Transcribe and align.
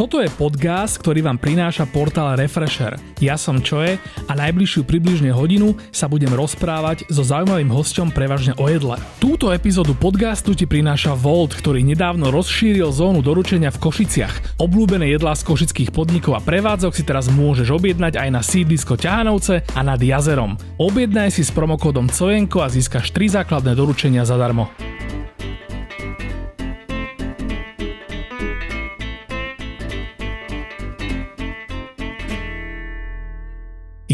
Toto 0.00 0.16
je 0.16 0.32
podcast, 0.32 0.96
ktorý 0.96 1.20
vám 1.20 1.36
prináša 1.36 1.84
portál 1.84 2.32
Refresher. 2.32 2.96
Ja 3.20 3.36
som 3.36 3.60
Čoje 3.60 4.00
a 4.00 4.32
najbližšiu 4.32 4.88
približne 4.88 5.28
hodinu 5.28 5.76
sa 5.92 6.08
budem 6.08 6.32
rozprávať 6.32 7.04
so 7.12 7.20
zaujímavým 7.20 7.68
hostom 7.68 8.08
prevažne 8.08 8.56
o 8.56 8.64
jedle. 8.64 8.96
Túto 9.20 9.52
epizódu 9.52 9.92
podcastu 9.92 10.56
ti 10.56 10.64
prináša 10.64 11.12
Volt, 11.12 11.52
ktorý 11.52 11.84
nedávno 11.84 12.32
rozšíril 12.32 12.88
zónu 12.88 13.20
doručenia 13.20 13.68
v 13.68 13.76
Košiciach. 13.76 14.56
Obľúbené 14.56 15.04
jedlá 15.12 15.36
z 15.36 15.44
košických 15.44 15.92
podnikov 15.92 16.32
a 16.32 16.44
prevádzok 16.48 16.96
si 16.96 17.04
teraz 17.04 17.28
môžeš 17.28 17.68
objednať 17.68 18.24
aj 18.24 18.28
na 18.32 18.40
sídlisko 18.40 18.96
Ťahanovce 18.96 19.68
a 19.76 19.80
nad 19.84 20.00
jazerom. 20.00 20.56
Objednaj 20.80 21.36
si 21.36 21.44
s 21.44 21.52
promokódom 21.52 22.08
COJENKO 22.08 22.64
a 22.64 22.72
získaš 22.72 23.12
3 23.12 23.44
základné 23.44 23.76
doručenia 23.76 24.24
zadarmo. 24.24 24.72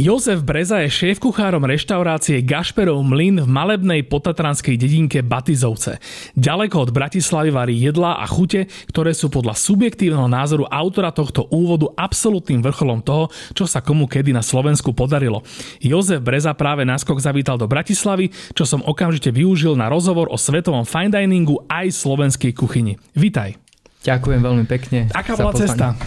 Jozef 0.07 0.47
Breza 0.47 0.87
je 0.87 1.19
šéf-kuchárom 1.19 1.67
reštaurácie 1.67 2.39
Gašperov 2.39 3.03
Mlyn 3.03 3.43
v 3.43 3.49
malebnej 3.51 4.07
potatranskej 4.07 4.79
dedinke 4.79 5.19
Batizovce. 5.19 5.99
Ďaleko 6.39 6.87
od 6.87 6.91
Bratislavy 6.95 7.51
varí 7.51 7.75
jedlá 7.75 8.23
a 8.23 8.27
chute, 8.31 8.71
ktoré 8.87 9.11
sú 9.11 9.27
podľa 9.35 9.59
subjektívneho 9.59 10.31
názoru 10.31 10.63
autora 10.71 11.11
tohto 11.11 11.51
úvodu 11.51 11.91
absolútnym 11.99 12.63
vrcholom 12.63 13.03
toho, 13.03 13.35
čo 13.51 13.67
sa 13.67 13.83
komu 13.83 14.07
kedy 14.07 14.31
na 14.31 14.47
Slovensku 14.47 14.95
podarilo. 14.95 15.43
Jozef 15.83 16.23
Breza 16.23 16.55
práve 16.55 16.87
naskok 16.87 17.19
zavítal 17.19 17.59
do 17.59 17.67
Bratislavy, 17.67 18.31
čo 18.55 18.63
som 18.63 18.87
okamžite 18.87 19.35
využil 19.35 19.75
na 19.75 19.91
rozhovor 19.91 20.31
o 20.31 20.39
svetovom 20.39 20.87
fine 20.87 21.11
diningu 21.11 21.67
aj 21.67 21.91
slovenskej 21.91 22.55
kuchyni. 22.55 22.95
Vítaj. 23.19 23.59
Ďakujem 24.07 24.39
veľmi 24.39 24.71
pekne. 24.71 25.11
Aká 25.11 25.35
bola 25.35 25.51
cesta? 25.51 25.99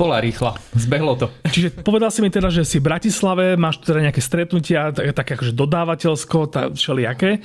Bola 0.00 0.16
rýchla. 0.16 0.56
Zbehlo 0.72 1.12
to. 1.20 1.28
Čiže 1.44 1.84
povedal 1.84 2.08
si 2.08 2.24
mi 2.24 2.32
teda, 2.32 2.48
že 2.48 2.64
si 2.64 2.80
v 2.80 2.88
Bratislave, 2.88 3.60
máš 3.60 3.84
teda 3.84 4.08
nejaké 4.08 4.24
stretnutia, 4.24 4.96
také 4.96 5.12
tak 5.12 5.28
akože 5.36 5.52
dodávateľsko, 5.52 6.38
tá, 6.48 6.62
všelijaké. 6.72 7.44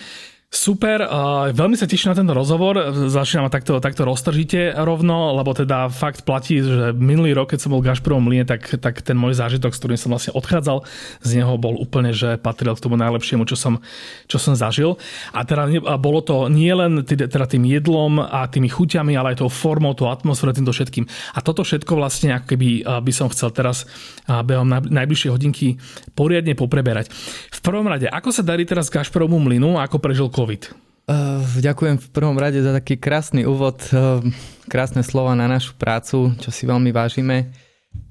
Super, 0.56 1.04
veľmi 1.52 1.76
sa 1.76 1.84
teším 1.84 2.16
na 2.16 2.18
tento 2.24 2.32
rozhovor, 2.32 2.80
začínam 3.12 3.52
takto, 3.52 3.84
takto 3.84 4.08
roztržite 4.08 4.72
rovno, 4.88 5.36
lebo 5.36 5.52
teda 5.52 5.92
fakt 5.92 6.24
platí, 6.24 6.64
že 6.64 6.96
minulý 6.96 7.36
rok, 7.36 7.52
keď 7.52 7.60
som 7.60 7.76
bol 7.76 7.84
v 7.84 7.92
Gašprovom 7.92 8.24
mline, 8.24 8.48
tak, 8.48 8.80
tak 8.80 9.04
ten 9.04 9.20
môj 9.20 9.36
zážitok, 9.36 9.76
s 9.76 9.80
ktorým 9.84 10.00
som 10.00 10.16
vlastne 10.16 10.32
odchádzal, 10.32 10.88
z 11.28 11.30
neho 11.36 11.60
bol 11.60 11.76
úplne, 11.76 12.16
že 12.16 12.40
patril 12.40 12.72
k 12.72 12.80
tomu 12.88 12.96
najlepšiemu, 12.96 13.44
čo 13.44 13.60
som, 13.60 13.84
čo 14.32 14.40
som 14.40 14.56
zažil. 14.56 14.96
A 15.36 15.44
teda 15.44 15.68
a 15.92 16.00
bolo 16.00 16.24
to 16.24 16.48
nie 16.48 16.72
len 16.72 17.04
teda 17.04 17.52
tým 17.52 17.68
jedlom 17.68 18.24
a 18.24 18.48
tými 18.48 18.72
chuťami, 18.72 19.12
ale 19.12 19.36
aj 19.36 19.44
tou 19.44 19.52
formou, 19.52 19.92
tou 19.92 20.08
atmosférou, 20.08 20.56
týmto 20.56 20.72
všetkým. 20.72 21.04
A 21.36 21.44
toto 21.44 21.68
všetko 21.68 22.00
vlastne, 22.00 22.32
ako 22.32 22.56
keby 22.56 22.88
by 23.04 23.12
som 23.12 23.28
chcel 23.28 23.52
teraz 23.52 23.84
behom 24.24 24.72
najbližšie 24.72 25.36
hodinky 25.36 25.76
poriadne 26.16 26.56
popreberať. 26.56 27.12
V 27.52 27.60
prvom 27.60 27.92
rade, 27.92 28.08
ako 28.08 28.32
sa 28.32 28.40
darí 28.40 28.64
teraz 28.64 28.88
Gašperovmu 28.88 29.36
mlynu, 29.36 29.84
ako 29.84 30.00
prežil 30.00 30.32
COVID? 30.46 30.64
Uh, 31.06 31.42
ďakujem 31.58 31.98
v 31.98 32.08
prvom 32.14 32.38
rade 32.38 32.62
za 32.62 32.70
taký 32.70 33.02
krásny 33.02 33.50
úvod, 33.50 33.82
uh, 33.94 34.22
krásne 34.70 35.02
slova 35.02 35.34
na 35.34 35.50
našu 35.50 35.74
prácu, 35.74 36.38
čo 36.38 36.50
si 36.54 36.70
veľmi 36.70 36.94
vážime. 36.94 37.50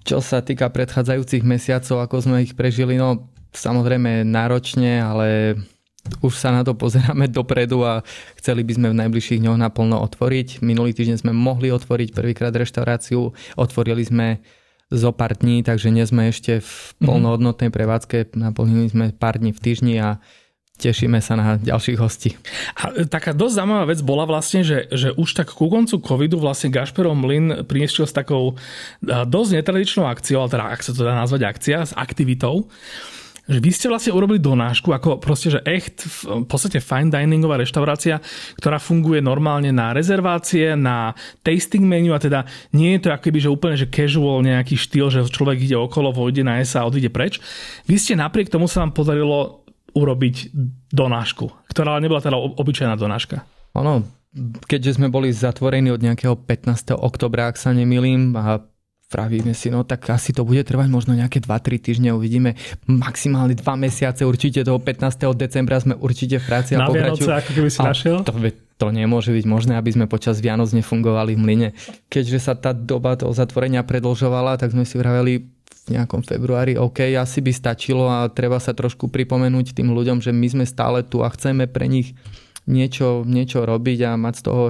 Čo 0.03 0.19
sa 0.19 0.43
týka 0.43 0.67
predchádzajúcich 0.67 1.47
mesiacov, 1.47 2.03
ako 2.03 2.27
sme 2.27 2.43
ich 2.43 2.59
prežili, 2.59 2.99
no 2.99 3.31
samozrejme 3.55 4.27
náročne, 4.27 4.99
ale 4.99 5.59
už 6.27 6.35
sa 6.35 6.51
na 6.51 6.67
to 6.67 6.75
pozeráme 6.75 7.31
dopredu 7.39 7.87
a 7.87 8.03
chceli 8.43 8.67
by 8.67 8.83
sme 8.83 8.89
v 8.91 8.99
najbližších 9.07 9.43
dňoch 9.43 9.59
naplno 9.59 10.03
otvoriť. 10.03 10.59
Minulý 10.59 10.91
týždeň 10.91 11.23
sme 11.23 11.33
mohli 11.35 11.71
otvoriť 11.71 12.11
prvýkrát 12.11 12.51
reštauráciu, 12.51 13.31
otvorili 13.55 14.03
sme 14.03 14.43
zo 14.91 15.15
pár 15.15 15.39
dní, 15.39 15.63
takže 15.63 15.95
nie 15.95 16.03
sme 16.03 16.35
ešte 16.35 16.59
v 16.59 16.71
mhm. 16.99 17.07
plnohodnotnej 17.07 17.71
prevádzke, 17.71 18.35
naplnili 18.35 18.91
sme 18.91 19.05
pár 19.15 19.39
dní 19.39 19.55
v 19.55 19.63
týždni 19.63 19.95
a 20.03 20.19
tešíme 20.79 21.23
sa 21.23 21.39
na 21.39 21.49
ďalších 21.57 21.99
hostí. 22.03 22.35
A 22.75 23.07
taká 23.07 23.31
dosť 23.31 23.55
zaujímavá 23.63 23.85
vec 23.89 24.01
bola 24.03 24.27
vlastne, 24.27 24.67
že, 24.67 24.91
že 24.91 25.15
už 25.15 25.39
tak 25.39 25.55
ku 25.55 25.71
koncu 25.71 26.03
covidu 26.03 26.37
vlastne 26.43 26.75
Gašperov 26.75 27.15
Mlin 27.15 27.63
priniesol 27.65 28.11
s 28.11 28.15
takou 28.15 28.59
dosť 29.05 29.51
netradičnou 29.63 30.05
akciou, 30.11 30.45
ale 30.45 30.51
teda 30.51 30.65
ak 30.75 30.81
sa 30.83 30.91
to 30.91 31.07
dá 31.07 31.15
nazvať 31.15 31.43
akcia, 31.47 31.79
s 31.87 31.93
aktivitou, 31.95 32.67
že 33.45 33.61
vy 33.61 33.71
ste 33.77 33.93
vlastne 33.93 34.17
urobili 34.17 34.41
donášku 34.41 34.89
ako 34.89 35.21
proste, 35.21 35.53
že 35.53 35.61
echt 35.69 36.01
v 36.09 36.49
podstate 36.49 36.81
fine 36.81 37.13
diningová 37.13 37.61
reštaurácia, 37.61 38.25
ktorá 38.57 38.81
funguje 38.81 39.21
normálne 39.21 39.69
na 39.69 39.93
rezervácie, 39.93 40.73
na 40.73 41.13
tasting 41.45 41.85
menu 41.85 42.17
a 42.17 42.21
teda 42.21 42.49
nie 42.73 42.97
je 42.97 43.05
to 43.05 43.09
akoby, 43.13 43.39
že 43.45 43.53
úplne 43.53 43.77
že 43.77 43.93
casual 43.93 44.41
nejaký 44.41 44.81
štýl, 44.81 45.13
že 45.13 45.29
človek 45.29 45.61
ide 45.61 45.77
okolo, 45.77 46.17
vojde 46.17 46.41
na 46.41 46.57
sa 46.65 46.83
a 46.83 46.89
odíde 46.89 47.13
preč. 47.13 47.37
Vy 47.85 48.01
ste 48.01 48.17
napriek 48.17 48.49
tomu 48.49 48.65
sa 48.65 48.81
vám 48.81 48.97
podarilo 48.97 49.64
urobiť 49.95 50.51
donášku, 50.91 51.71
ktorá 51.71 51.97
ale 51.97 52.05
nebola 52.05 52.21
teda 52.21 52.37
obyčajná 52.37 52.99
donáška. 52.99 53.47
Ono, 53.79 54.03
keďže 54.67 54.99
sme 54.99 55.09
boli 55.11 55.31
zatvorení 55.31 55.95
od 55.95 56.03
nejakého 56.03 56.35
15. 56.35 56.99
oktobra, 56.99 57.51
ak 57.51 57.57
sa 57.57 57.71
nemýlim, 57.71 58.35
a 58.35 58.63
pravíme 59.15 59.55
si, 59.55 59.71
no 59.71 59.87
tak 59.87 60.11
asi 60.11 60.35
to 60.35 60.43
bude 60.43 60.67
trvať 60.67 60.91
možno 60.91 61.15
nejaké 61.15 61.39
2-3 61.39 61.79
týždne, 61.79 62.11
uvidíme 62.11 62.59
maximálne 62.91 63.55
2 63.55 63.63
mesiace, 63.79 64.27
určite 64.27 64.67
toho 64.67 64.83
15. 64.83 65.31
decembra 65.39 65.79
sme 65.79 65.95
určite 65.95 66.43
v 66.43 66.45
práci 66.51 66.75
a 66.75 66.83
Na 66.83 66.91
Vianoce, 66.91 67.31
ako 67.31 67.51
keby 67.55 67.71
si 67.71 67.79
našiel? 67.79 68.27
To, 68.27 68.35
to 68.75 68.87
nemôže 68.91 69.31
byť 69.31 69.47
možné, 69.47 69.79
aby 69.79 69.95
sme 69.95 70.11
počas 70.11 70.43
Vianoc 70.43 70.75
nefungovali 70.75 71.39
v 71.39 71.41
mlyne. 71.41 71.69
Keďže 72.11 72.39
sa 72.43 72.59
tá 72.59 72.75
doba 72.75 73.15
toho 73.15 73.31
zatvorenia 73.31 73.87
predlžovala, 73.87 74.59
tak 74.59 74.75
sme 74.75 74.83
si 74.83 74.99
vraveli, 74.99 75.54
nejakom 75.91 76.25
februári, 76.25 76.81
OK, 76.81 77.13
asi 77.17 77.45
by 77.45 77.53
stačilo 77.53 78.09
a 78.09 78.31
treba 78.33 78.57
sa 78.57 78.73
trošku 78.73 79.13
pripomenúť 79.13 79.77
tým 79.77 79.93
ľuďom, 79.93 80.25
že 80.25 80.33
my 80.33 80.47
sme 80.49 80.65
stále 80.65 81.05
tu 81.05 81.21
a 81.21 81.29
chceme 81.29 81.69
pre 81.69 81.85
nich 81.91 82.17
niečo, 82.65 83.23
niečo 83.29 83.69
robiť 83.69 83.99
a 84.09 84.11
mať 84.17 84.35
z 84.41 84.43
toho 84.49 84.65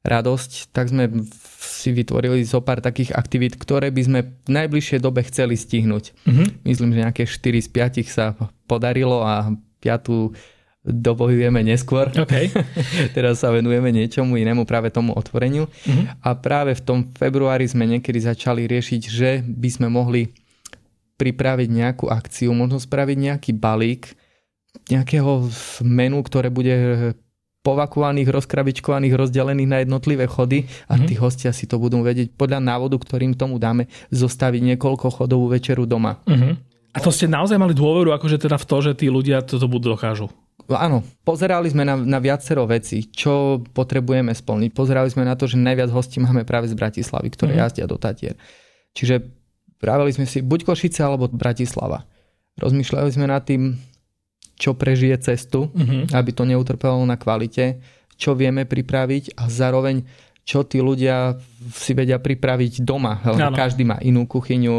radosť, 0.00 0.72
tak 0.72 0.88
sme 0.88 1.28
si 1.60 1.92
vytvorili 1.92 2.40
zo 2.42 2.64
pár 2.64 2.80
takých 2.80 3.12
aktivít, 3.12 3.60
ktoré 3.60 3.92
by 3.92 4.02
sme 4.02 4.20
v 4.48 4.50
najbližšej 4.50 5.00
dobe 5.04 5.20
chceli 5.28 5.60
stihnúť. 5.60 6.16
Mm-hmm. 6.24 6.46
Myslím, 6.64 6.90
že 6.96 7.02
nejaké 7.04 7.22
4 7.28 7.60
z 7.60 7.68
5 7.68 8.08
sa 8.08 8.32
podarilo 8.64 9.20
a 9.20 9.52
5 9.84 10.32
dobojujeme 10.80 11.60
neskôr. 11.60 12.08
Okay. 12.08 12.48
Teraz 13.16 13.44
sa 13.44 13.52
venujeme 13.52 13.92
niečomu 13.92 14.40
inému, 14.40 14.64
práve 14.64 14.88
tomu 14.88 15.12
otvoreniu. 15.12 15.68
Mm-hmm. 15.68 16.24
A 16.24 16.28
práve 16.40 16.72
v 16.72 16.82
tom 16.82 16.98
februári 17.12 17.68
sme 17.68 17.84
niekedy 17.84 18.24
začali 18.24 18.64
riešiť, 18.64 19.02
že 19.04 19.30
by 19.44 19.68
sme 19.68 19.88
mohli 19.92 20.32
pripraviť 21.20 21.68
nejakú 21.68 22.08
akciu, 22.08 22.56
možno 22.56 22.80
spraviť 22.80 23.16
nejaký 23.20 23.52
balík 23.52 24.16
nejakého 24.90 25.50
menu, 25.82 26.18
ktoré 26.22 26.48
bude 26.48 26.74
povakovaných, 27.60 28.32
rozkrabičkovaných, 28.32 29.12
rozdelených 29.12 29.68
na 29.68 29.78
jednotlivé 29.84 30.24
chody 30.24 30.64
a 30.88 30.96
mm-hmm. 30.96 31.06
tí 31.06 31.14
hostia 31.20 31.52
si 31.52 31.68
to 31.68 31.76
budú 31.76 32.00
vedieť 32.00 32.32
podľa 32.32 32.64
návodu, 32.64 32.96
ktorým 32.96 33.36
tomu 33.36 33.60
dáme, 33.60 33.92
zostaviť 34.08 34.62
niekoľko 34.74 35.12
chodovú 35.12 35.52
večeru 35.52 35.84
doma. 35.84 36.24
Mm-hmm. 36.24 36.52
A 36.96 36.98
to 37.04 37.12
ste 37.12 37.28
naozaj 37.28 37.60
mali 37.60 37.76
dôveru, 37.76 38.16
akože 38.16 38.40
teda 38.40 38.56
v 38.56 38.66
to, 38.66 38.76
že 38.80 38.92
tí 39.04 39.06
ľudia 39.12 39.44
toto 39.44 39.68
budú 39.68 39.94
dokážu? 39.94 40.32
Áno, 40.70 41.04
pozerali 41.22 41.68
sme 41.68 41.84
na, 41.84 41.98
na 41.98 42.18
viacero 42.22 42.64
vecí, 42.64 43.10
čo 43.10 43.60
potrebujeme 43.74 44.32
splniť. 44.32 44.70
Pozerali 44.72 45.10
sme 45.12 45.26
na 45.26 45.36
to, 45.36 45.44
že 45.44 45.60
najviac 45.60 45.90
hostí 45.92 46.22
máme 46.22 46.48
práve 46.48 46.70
z 46.70 46.78
Bratislavy, 46.78 47.28
ktoré 47.30 47.54
mm-hmm. 47.54 47.66
jazdia 47.68 47.86
do 47.90 48.00
Tatier. 48.00 48.34
Čiže 48.96 49.39
Pravili 49.80 50.12
sme 50.12 50.28
si 50.28 50.44
buď 50.44 50.68
Košice 50.68 51.00
alebo 51.00 51.26
Bratislava. 51.32 52.04
Rozmýšľali 52.60 53.10
sme 53.10 53.26
nad 53.26 53.40
tým, 53.42 53.80
čo 54.60 54.76
prežije 54.76 55.16
cestu, 55.24 55.72
uh-huh. 55.72 56.12
aby 56.12 56.30
to 56.36 56.44
neutrpelo 56.44 57.00
na 57.08 57.16
kvalite, 57.16 57.80
čo 58.20 58.36
vieme 58.36 58.68
pripraviť 58.68 59.40
a 59.40 59.48
zároveň 59.48 60.04
čo 60.44 60.66
tí 60.66 60.82
ľudia 60.82 61.38
si 61.70 61.94
vedia 61.94 62.18
pripraviť 62.18 62.82
doma. 62.82 63.22
Ano. 63.22 63.54
Každý 63.54 63.86
má 63.86 64.02
inú 64.02 64.26
kuchyňu, 64.26 64.74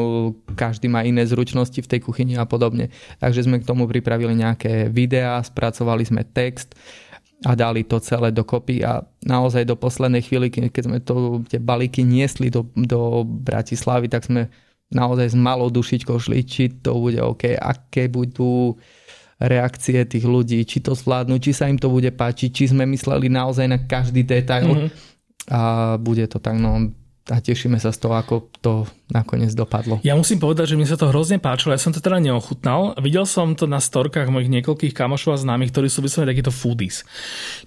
každý 0.52 0.92
má 0.92 1.06
iné 1.08 1.24
zručnosti 1.24 1.80
v 1.80 1.88
tej 1.88 2.04
kuchyni 2.04 2.36
a 2.36 2.44
podobne. 2.44 2.92
Takže 3.24 3.48
sme 3.48 3.62
k 3.62 3.68
tomu 3.70 3.88
pripravili 3.88 4.36
nejaké 4.36 4.92
videá, 4.92 5.40
spracovali 5.40 6.04
sme 6.04 6.28
text 6.28 6.76
a 7.48 7.56
dali 7.56 7.88
to 7.88 8.04
celé 8.04 8.36
dokopy 8.36 8.84
a 8.84 9.02
naozaj 9.24 9.64
do 9.64 9.80
poslednej 9.80 10.22
chvíli, 10.22 10.52
keď 10.52 10.84
sme 10.86 10.98
to, 11.00 11.42
tie 11.48 11.58
balíky 11.58 12.04
niesli 12.04 12.52
do, 12.52 12.68
do 12.76 13.24
Bratislavy, 13.24 14.12
tak 14.12 14.28
sme 14.28 14.52
naozaj 14.92 15.34
s 15.34 15.38
malou 15.38 15.72
dušičkou 15.72 16.20
šli, 16.20 16.44
či 16.44 16.70
to 16.84 16.96
bude 16.96 17.20
OK, 17.20 17.56
aké 17.56 18.12
budú 18.12 18.76
reakcie 19.42 20.06
tých 20.06 20.28
ľudí, 20.28 20.62
či 20.70 20.86
to 20.86 20.94
zvládnu, 20.94 21.42
či 21.42 21.56
sa 21.56 21.66
im 21.66 21.82
to 21.82 21.90
bude 21.90 22.14
páčiť, 22.14 22.50
či 22.54 22.64
sme 22.70 22.86
mysleli 22.86 23.26
naozaj 23.32 23.66
na 23.66 23.80
každý 23.82 24.22
detail 24.22 24.70
mm-hmm. 24.70 24.90
a 25.50 25.62
bude 25.98 26.30
to 26.30 26.38
tak, 26.38 26.62
no 26.62 26.94
a 27.30 27.38
tešíme 27.38 27.78
sa 27.78 27.94
z 27.94 28.02
toho, 28.02 28.18
ako 28.18 28.50
to 28.60 28.74
nakoniec 29.14 29.54
dopadlo. 29.54 30.02
Ja 30.02 30.18
musím 30.18 30.42
povedať, 30.42 30.74
že 30.74 30.80
mi 30.80 30.90
sa 30.90 30.98
to 30.98 31.14
hrozne 31.14 31.38
páčilo, 31.38 31.72
ja 31.72 31.80
som 31.80 31.94
to 31.94 32.02
teda 32.02 32.18
neochutnal. 32.18 32.98
Videl 32.98 33.30
som 33.30 33.54
to 33.54 33.70
na 33.70 33.78
storkách 33.78 34.34
mojich 34.34 34.50
niekoľkých 34.50 34.98
kamošov 34.98 35.38
a 35.38 35.42
známych, 35.42 35.70
ktorí 35.70 35.86
sú 35.86 36.02
vyslovene 36.02 36.34
takíto 36.34 36.50
foodies. 36.50 37.06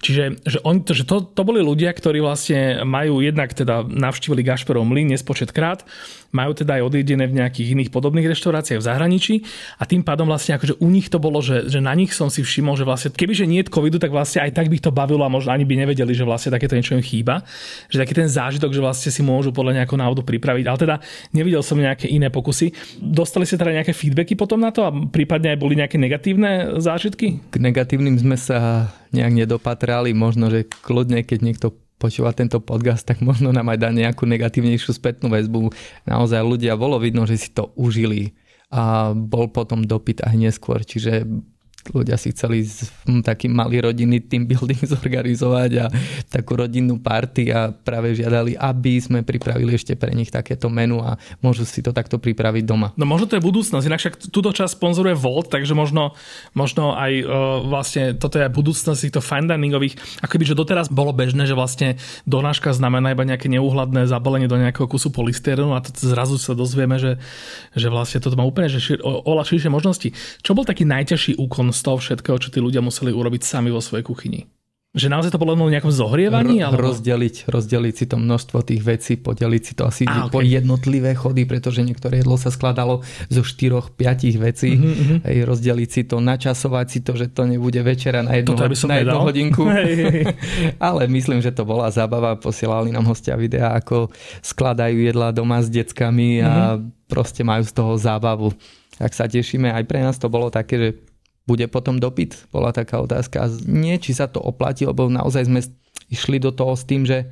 Čiže 0.03 0.43
že 0.43 0.59
on, 0.67 0.83
to, 0.83 0.91
že 0.91 1.07
to, 1.07 1.23
to 1.23 1.41
boli 1.47 1.63
ľudia, 1.63 1.95
ktorí 1.95 2.19
vlastne 2.19 2.83
majú 2.83 3.23
jednak 3.23 3.55
teda 3.55 3.87
navštívili 3.87 4.43
Gašperov 4.43 4.83
mlyn 4.83 5.15
nespočetkrát, 5.15 5.87
majú 6.35 6.51
teda 6.51 6.75
aj 6.77 6.91
odjedené 6.91 7.31
v 7.31 7.39
nejakých 7.39 7.71
iných 7.79 7.89
podobných 7.95 8.27
reštauráciách 8.27 8.83
v 8.83 8.87
zahraničí 8.91 9.35
a 9.79 9.87
tým 9.87 10.03
pádom 10.03 10.27
vlastne 10.27 10.59
akože 10.59 10.83
u 10.83 10.87
nich 10.91 11.07
to 11.07 11.15
bolo, 11.15 11.39
že, 11.39 11.71
že 11.71 11.79
na 11.79 11.95
nich 11.95 12.11
som 12.11 12.27
si 12.27 12.43
všimol, 12.43 12.75
že 12.75 12.83
vlastne 12.83 13.15
kebyže 13.15 13.47
nie 13.47 13.63
je 13.63 13.71
covidu, 13.71 13.95
tak 13.95 14.11
vlastne 14.11 14.43
aj 14.43 14.51
tak 14.51 14.67
by 14.67 14.77
to 14.83 14.91
bavilo 14.91 15.23
a 15.23 15.31
možno 15.31 15.55
ani 15.55 15.63
by 15.63 15.87
nevedeli, 15.87 16.11
že 16.11 16.27
vlastne 16.27 16.51
takéto 16.51 16.75
niečo 16.75 16.99
im 16.99 17.05
chýba. 17.05 17.47
Že 17.87 18.03
taký 18.03 18.13
ten 18.13 18.27
zážitok, 18.27 18.75
že 18.75 18.81
vlastne 18.83 19.09
si 19.13 19.21
môžu 19.23 19.55
podľa 19.55 19.81
nejakého 19.81 19.95
návodu 19.95 20.21
pripraviť. 20.25 20.65
Ale 20.67 20.77
teda 20.77 20.95
nevidel 21.31 21.63
som 21.63 21.79
nejaké 21.79 22.11
iné 22.11 22.27
pokusy. 22.27 22.75
Dostali 22.99 23.47
ste 23.47 23.55
teda 23.55 23.71
nejaké 23.71 23.95
feedbacky 23.95 24.33
potom 24.35 24.59
na 24.59 24.73
to 24.73 24.83
a 24.83 24.91
prípadne 24.91 25.55
aj 25.55 25.59
boli 25.61 25.77
nejaké 25.77 25.95
negatívne 25.95 26.81
zážitky? 26.81 27.39
K 27.53 27.55
negatívnym 27.61 28.17
sme 28.17 28.35
sa 28.35 28.89
nejak 29.13 29.45
nedopatrali. 29.45 30.11
Možno, 30.11 30.51
že 30.51 30.67
kľudne, 30.67 31.23
keď 31.23 31.39
niekto 31.39 31.67
počúva 31.95 32.35
tento 32.35 32.59
podcast, 32.59 33.07
tak 33.07 33.23
možno 33.23 33.55
nám 33.55 33.71
aj 33.71 33.79
dá 33.79 33.89
nejakú 33.91 34.27
negatívnejšiu 34.27 34.91
spätnú 34.95 35.31
väzbu. 35.31 35.71
Naozaj 36.05 36.41
ľudia, 36.43 36.79
bolo 36.79 36.99
vidno, 36.99 37.23
že 37.23 37.39
si 37.39 37.49
to 37.51 37.71
užili 37.79 38.35
a 38.73 39.13
bol 39.15 39.47
potom 39.53 39.85
dopyt 39.85 40.25
aj 40.25 40.35
neskôr, 40.35 40.83
čiže 40.83 41.23
ľudia 41.93 42.17
si 42.17 42.33
chceli 42.33 42.65
taký 43.21 43.51
malý 43.51 43.85
rodinný 43.85 44.23
team 44.23 44.49
building 44.49 44.81
zorganizovať 44.93 45.71
a 45.81 45.85
takú 46.31 46.57
rodinnú 46.57 46.97
party 46.97 47.53
a 47.53 47.69
práve 47.69 48.17
žiadali, 48.17 48.57
aby 48.57 48.97
sme 48.97 49.19
pripravili 49.21 49.75
ešte 49.77 49.93
pre 49.93 50.15
nich 50.15 50.33
takéto 50.33 50.71
menu 50.71 51.03
a 51.03 51.19
môžu 51.43 51.67
si 51.67 51.85
to 51.85 51.93
takto 51.93 52.17
pripraviť 52.17 52.63
doma. 52.65 52.89
No 52.97 53.05
možno 53.05 53.29
to 53.29 53.37
je 53.37 53.43
budúcnosť, 53.43 53.85
inak 53.85 54.01
však 54.01 54.15
túto 54.31 54.49
časť 54.49 54.79
sponzoruje 54.79 55.13
Volt, 55.17 55.51
takže 55.51 55.77
možno, 55.77 56.17
možno 56.57 56.95
aj 56.97 57.11
uh, 57.21 57.27
vlastne 57.65 58.15
toto 58.17 58.39
je 58.39 58.47
budúcnosť 58.49 58.99
týchto 59.09 59.21
fine 59.21 59.45
diningových, 59.51 59.97
ako 60.23 60.35
by, 60.39 60.43
že 60.45 60.55
doteraz 60.57 60.87
bolo 60.89 61.11
bežné, 61.11 61.45
že 61.45 61.57
vlastne 61.57 61.99
donáška 62.23 62.73
znamená 62.73 63.13
iba 63.13 63.27
nejaké 63.27 63.51
neúhľadné 63.51 64.07
zabalenie 64.09 64.49
do 64.49 64.57
nejakého 64.57 64.87
kusu 64.89 65.11
polystyrenu 65.11 65.75
a 65.75 65.83
to 65.83 65.91
zrazu 65.93 66.39
sa 66.39 66.55
dozvieme, 66.55 66.97
že, 66.97 67.19
že 67.75 67.91
vlastne 67.91 68.23
toto 68.23 68.39
má 68.39 68.47
úplne 68.47 68.71
že 68.71 68.79
šir, 68.79 68.99
oľa 69.03 69.43
širšie 69.43 69.69
možnosti. 69.69 70.09
Čo 70.41 70.55
bol 70.55 70.63
taký 70.63 70.87
najťažší 70.87 71.37
úkon 71.41 71.74
z 71.75 71.81
toho 71.83 71.99
všetkého, 71.99 72.39
čo 72.39 72.49
tí 72.49 72.63
ľudia 72.63 72.79
museli 72.79 73.11
urobiť 73.11 73.43
sami 73.43 73.69
vo 73.69 73.83
svojej 73.83 74.07
kuchyni? 74.07 74.47
Že 74.95 75.11
naozaj 75.11 75.35
to 75.35 75.43
bolo 75.43 75.59
o 75.59 75.67
nejakom 75.67 75.91
zohrievaní? 75.91 76.63
Alebo... 76.63 76.87
Rozdeliť, 76.87 77.51
rozdeliť 77.51 77.93
si 77.99 78.05
to 78.07 78.15
množstvo 78.15 78.63
tých 78.63 78.79
vecí, 78.79 79.19
podeliť 79.19 79.61
si 79.67 79.73
to 79.75 79.91
asi 79.91 80.07
ah, 80.07 80.31
okay. 80.31 80.31
po 80.31 80.39
jednotlivé 80.39 81.11
chody, 81.19 81.43
pretože 81.43 81.83
niektoré 81.83 82.23
jedlo 82.23 82.39
sa 82.39 82.47
skladalo 82.47 83.03
zo 83.27 83.43
4-5 83.43 83.91
vecí. 84.39 84.79
Mm-hmm. 84.79 85.27
Hej, 85.27 85.37
rozdeliť 85.43 85.89
si 85.91 86.01
to, 86.07 86.23
načasovať 86.23 86.87
si 86.87 86.99
to, 87.03 87.11
že 87.19 87.27
to 87.27 87.43
nebude 87.43 87.75
večera 87.83 88.23
na 88.23 88.39
jednu, 88.39 88.55
na 88.87 88.95
jednu 89.03 89.19
hodinku. 89.19 89.67
Ale 90.79 91.11
myslím, 91.11 91.43
že 91.43 91.51
to 91.51 91.67
bola 91.67 91.91
zábava. 91.91 92.39
Posielali 92.39 92.95
nám 92.95 93.11
hostia 93.11 93.35
videa, 93.35 93.75
ako 93.75 94.07
skladajú 94.39 94.95
jedla 94.95 95.35
doma 95.35 95.59
s 95.59 95.67
deckami 95.67 96.39
a 96.39 96.79
mm-hmm. 96.79 97.11
proste 97.11 97.43
majú 97.43 97.67
z 97.67 97.73
toho 97.75 97.99
zábavu. 97.99 98.55
Tak 98.95 99.11
sa 99.11 99.27
tešíme. 99.27 99.75
Aj 99.75 99.83
pre 99.83 99.99
nás 99.99 100.15
to 100.15 100.31
bolo 100.31 100.47
také, 100.47 100.79
že 100.79 100.89
bude 101.45 101.65
potom 101.69 102.01
dopyt? 102.01 102.49
Bola 102.49 102.73
taká 102.73 103.01
otázka. 103.01 103.49
Nie, 103.65 104.01
či 104.01 104.17
sa 104.17 104.25
to 104.25 104.41
oplatí, 104.41 104.85
lebo 104.85 105.09
naozaj 105.09 105.45
sme 105.45 105.61
išli 106.09 106.41
do 106.41 106.49
toho 106.53 106.73
s 106.73 106.83
tým, 106.85 107.05
že 107.05 107.29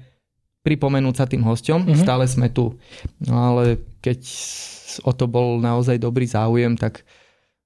pripomenúť 0.63 1.15
sa 1.17 1.25
tým 1.27 1.43
hosťom, 1.43 1.83
mm-hmm. 1.83 2.01
stále 2.01 2.23
sme 2.29 2.47
tu. 2.47 2.79
No 3.19 3.35
ale 3.51 3.83
keď 3.99 4.23
o 5.03 5.11
to 5.11 5.27
bol 5.27 5.59
naozaj 5.59 5.99
dobrý 5.99 6.23
záujem, 6.23 6.79
tak 6.79 7.03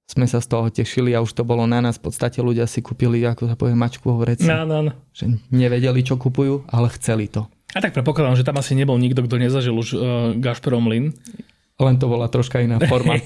sme 0.08 0.24
sa 0.24 0.40
z 0.40 0.48
toho 0.48 0.66
tešili 0.72 1.12
a 1.12 1.20
už 1.20 1.36
to 1.36 1.44
bolo 1.44 1.68
na 1.68 1.84
nás. 1.84 2.00
V 2.00 2.08
podstate 2.08 2.40
ľudia 2.40 2.64
si 2.64 2.80
kúpili, 2.80 3.22
ako 3.28 3.44
sa 3.44 3.54
povie, 3.54 3.76
mačku 3.76 4.08
vo 4.08 4.24
vreci. 4.24 4.48
No, 4.48 4.64
no, 4.64 4.80
no. 4.88 4.92
Že 5.12 5.36
nevedeli, 5.52 6.00
čo 6.00 6.16
kupujú, 6.16 6.64
ale 6.72 6.88
chceli 6.96 7.28
to. 7.28 7.44
A 7.76 7.84
tak 7.84 7.92
predpokladám, 7.92 8.40
že 8.40 8.48
tam 8.48 8.56
asi 8.56 8.72
nebol 8.72 8.96
nikto, 8.96 9.20
kto 9.28 9.36
nezažil 9.36 9.76
už 9.76 9.88
uh, 9.92 10.00
Gašperov 10.40 10.80
mlyn 10.80 11.12
len 11.78 11.94
to 11.94 12.10
bola 12.10 12.26
troška 12.26 12.58
iná 12.58 12.82
forma. 12.90 13.22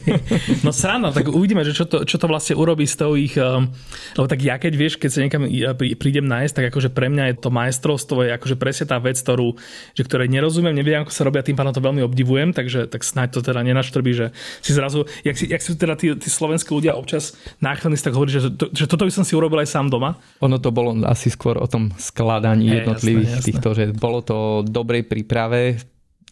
no 0.64 0.68
sranda, 0.68 1.16
tak 1.16 1.32
uvidíme, 1.32 1.64
že 1.64 1.72
čo 1.72 1.88
to, 1.88 2.04
čo 2.04 2.20
to 2.20 2.28
vlastne 2.28 2.52
urobí 2.52 2.84
s 2.84 2.92
tou 2.92 3.16
ich... 3.16 3.40
Um, 3.40 3.72
lebo 4.20 4.28
tak 4.28 4.44
ja 4.44 4.60
keď 4.60 4.72
vieš, 4.76 5.00
keď 5.00 5.10
sa 5.16 5.24
niekam 5.24 5.48
prídem 5.96 6.28
nájsť, 6.28 6.60
tak 6.60 6.64
akože 6.68 6.92
pre 6.92 7.08
mňa 7.08 7.32
je 7.32 7.34
to 7.40 7.48
majstrovstvo, 7.48 8.28
je 8.28 8.36
akože 8.36 8.60
presne 8.60 8.84
tá 8.84 9.00
vec, 9.00 9.16
ktorú, 9.16 9.56
že 9.96 10.04
ktorej 10.04 10.28
nerozumiem, 10.28 10.76
neviem, 10.76 11.00
ako 11.00 11.08
sa 11.08 11.24
robia, 11.24 11.40
tým 11.40 11.56
pádom 11.56 11.72
to 11.72 11.80
veľmi 11.80 12.04
obdivujem, 12.04 12.52
takže 12.52 12.84
tak 12.84 13.00
snáď 13.00 13.32
to 13.32 13.40
teda 13.40 13.64
nenaštrbí, 13.64 14.12
že 14.12 14.36
si 14.60 14.76
zrazu, 14.76 15.08
jak, 15.24 15.40
si, 15.40 15.48
jak 15.48 15.64
si 15.64 15.72
teda 15.72 15.96
tí, 15.96 16.12
tí 16.20 16.28
slovenskí 16.28 16.68
ľudia 16.76 17.00
občas 17.00 17.32
náchylní 17.64 17.96
tak 17.96 18.12
hovorí, 18.12 18.28
že, 18.28 18.52
to, 18.52 18.68
že 18.76 18.84
toto 18.84 19.08
by 19.08 19.12
som 19.16 19.24
si 19.24 19.32
urobil 19.32 19.64
aj 19.64 19.72
sám 19.72 19.88
doma. 19.88 20.20
Ono 20.44 20.60
to 20.60 20.68
bolo 20.68 20.92
asi 21.08 21.32
skôr 21.32 21.56
o 21.56 21.64
tom 21.64 21.96
skladaní 21.96 22.76
jednotlivých 22.76 23.32
jasné, 23.32 23.40
jasné. 23.40 23.48
týchto, 23.48 23.68
že 23.72 23.84
bolo 23.96 24.20
to 24.20 24.60
dobrej 24.68 25.08
príprave 25.08 25.80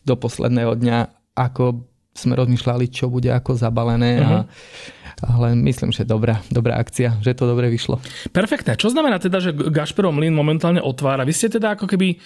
do 0.05 0.13
posledného 0.21 0.77
dňa 0.77 1.24
ako 1.35 1.85
sme 2.15 2.39
rozmýšľali, 2.39 2.95
čo 2.95 3.11
bude 3.11 3.27
ako 3.27 3.59
zabalené 3.59 4.23
uh-huh. 4.23 4.47
a 4.47 4.47
ale 5.23 5.55
myslím, 5.55 5.95
že 5.95 6.03
dobrá, 6.03 6.43
dobrá 6.51 6.77
akcia, 6.77 7.23
že 7.23 7.39
to 7.39 7.47
dobre 7.47 7.71
vyšlo. 7.71 8.03
Perfektné. 8.35 8.75
Čo 8.75 8.91
znamená 8.91 9.23
teda, 9.23 9.39
že 9.39 9.55
Gašperov 9.55 10.11
mlyn 10.11 10.35
momentálne 10.35 10.83
otvára? 10.83 11.23
Vy 11.23 11.33
ste 11.33 11.49
teda 11.49 11.79
ako 11.79 11.87
keby, 11.87 12.19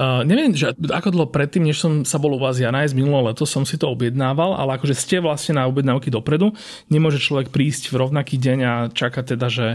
uh, 0.00 0.24
neviem, 0.24 0.56
že 0.56 0.72
ako 0.72 1.08
dlho 1.12 1.28
predtým, 1.28 1.68
než 1.68 1.84
som 1.84 2.02
sa 2.02 2.16
bol 2.16 2.34
u 2.34 2.40
vás 2.40 2.56
ja 2.56 2.72
nájsť 2.72 2.96
minulé 2.96 3.30
leto, 3.32 3.44
som 3.44 3.68
si 3.68 3.76
to 3.76 3.92
objednával, 3.92 4.56
ale 4.56 4.80
akože 4.80 4.96
ste 4.96 5.20
vlastne 5.20 5.60
na 5.60 5.68
objednávky 5.68 6.08
dopredu. 6.08 6.56
Nemôže 6.88 7.20
človek 7.20 7.52
prísť 7.52 7.92
v 7.92 8.08
rovnaký 8.08 8.40
deň 8.40 8.58
a 8.64 8.72
čakať 8.88 9.36
teda, 9.36 9.46
že, 9.52 9.68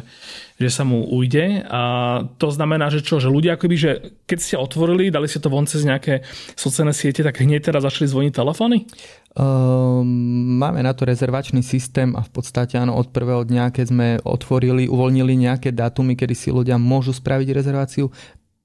že 0.56 0.70
sa 0.72 0.88
mu 0.88 1.04
ujde. 1.04 1.68
A 1.68 1.82
to 2.40 2.48
znamená, 2.48 2.88
že 2.88 3.04
čo, 3.04 3.20
že 3.20 3.28
ľudia 3.28 3.60
akoby, 3.60 3.76
že 3.76 3.92
keď 4.24 4.40
ste 4.40 4.56
otvorili, 4.56 5.12
dali 5.12 5.28
ste 5.28 5.44
to 5.44 5.52
von 5.52 5.68
cez 5.68 5.84
nejaké 5.84 6.24
sociálne 6.56 6.96
siete, 6.96 7.24
tak 7.24 7.44
hneď 7.44 7.72
teraz 7.72 7.84
začali 7.84 8.08
zvoniť 8.08 8.32
telefóny? 8.32 8.88
Um, 9.36 10.08
máme 10.56 10.80
na 10.80 10.96
to 10.96 11.04
rezervačný 11.04 11.60
systém 11.60 12.16
a 12.16 12.24
v 12.24 12.32
podstate 12.32 12.80
áno, 12.80 12.96
od 12.96 13.12
prvého 13.12 13.44
dňa, 13.44 13.76
keď 13.76 13.86
sme 13.92 14.08
otvorili, 14.24 14.88
uvoľnili 14.88 15.36
nejaké 15.36 15.76
dátumy, 15.76 16.16
kedy 16.16 16.32
si 16.32 16.50
ľudia 16.56 16.80
môžu 16.80 17.12
spraviť 17.12 17.48
rezerváciu, 17.52 18.08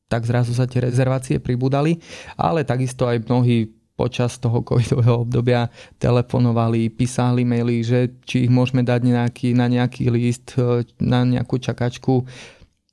tak 0.06 0.26
zrazu 0.26 0.54
sa 0.54 0.70
tie 0.70 0.86
rezervácie 0.86 1.42
pribudali, 1.42 1.98
ale 2.38 2.62
takisto 2.62 3.10
aj 3.10 3.26
mnohí 3.26 3.79
počas 4.00 4.40
toho 4.40 4.64
covidového 4.64 5.28
obdobia 5.28 5.68
telefonovali, 6.00 6.88
písali 6.88 7.44
maily, 7.44 7.84
že 7.84 8.16
či 8.24 8.48
ich 8.48 8.52
môžeme 8.52 8.80
dať 8.80 9.00
nejaký, 9.04 9.48
na 9.52 9.68
nejaký 9.68 10.08
list, 10.08 10.56
na 10.96 11.28
nejakú 11.28 11.60
čakačku 11.60 12.24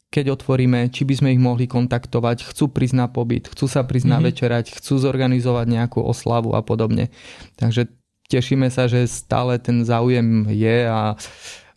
keď 0.08 0.40
otvoríme, 0.40 0.88
či 0.88 1.04
by 1.04 1.14
sme 1.20 1.30
ich 1.36 1.42
mohli 1.42 1.68
kontaktovať, 1.68 2.48
chcú 2.48 2.72
prísť 2.72 2.96
na 2.96 3.08
pobyt, 3.12 3.52
chcú 3.52 3.68
sa 3.68 3.84
prísť 3.84 4.08
mm-hmm. 4.08 4.24
na 4.24 4.28
večerať, 4.32 4.66
chcú 4.80 5.04
zorganizovať 5.04 5.68
nejakú 5.68 6.00
oslavu 6.00 6.56
a 6.56 6.64
podobne. 6.64 7.12
Takže 7.60 7.92
tešíme 8.32 8.72
sa, 8.72 8.88
že 8.88 9.04
stále 9.08 9.60
ten 9.60 9.84
záujem 9.84 10.48
je 10.48 10.88
a 10.88 11.20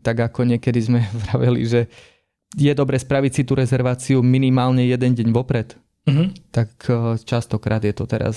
tak 0.06 0.30
ako 0.30 0.46
niekedy 0.46 0.78
sme 0.78 1.00
vraveli, 1.26 1.66
že 1.66 1.80
je 2.54 2.72
dobre 2.74 2.98
spraviť 2.98 3.32
si 3.34 3.42
tú 3.46 3.58
rezerváciu 3.58 4.22
minimálne 4.22 4.86
jeden 4.86 5.14
deň 5.14 5.28
vopred. 5.34 5.74
Mm-hmm. 6.06 6.28
Tak 6.54 6.70
eh, 6.86 6.94
častokrát 7.22 7.82
je 7.82 7.94
to 7.94 8.06
teraz 8.06 8.36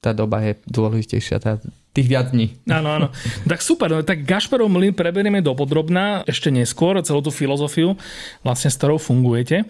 tá 0.00 0.16
doba 0.16 0.40
je 0.40 0.56
dôležitejšia, 0.64 1.36
tá, 1.44 1.60
tých 1.92 2.08
viac 2.08 2.32
dní. 2.32 2.56
Áno, 2.72 2.88
áno. 2.88 3.06
Tak 3.44 3.60
super, 3.60 3.92
no, 3.92 4.00
tak 4.00 4.24
Gašperov 4.24 4.72
mlyn 4.72 4.96
preberieme 4.96 5.44
do 5.44 5.52
podrobná 5.52 6.24
ešte 6.24 6.48
neskôr, 6.48 6.96
celú 7.04 7.20
tú 7.20 7.28
filozofiu, 7.28 7.92
vlastne 8.40 8.72
s 8.72 8.80
ktorou 8.80 8.96
fungujete. 8.96 9.68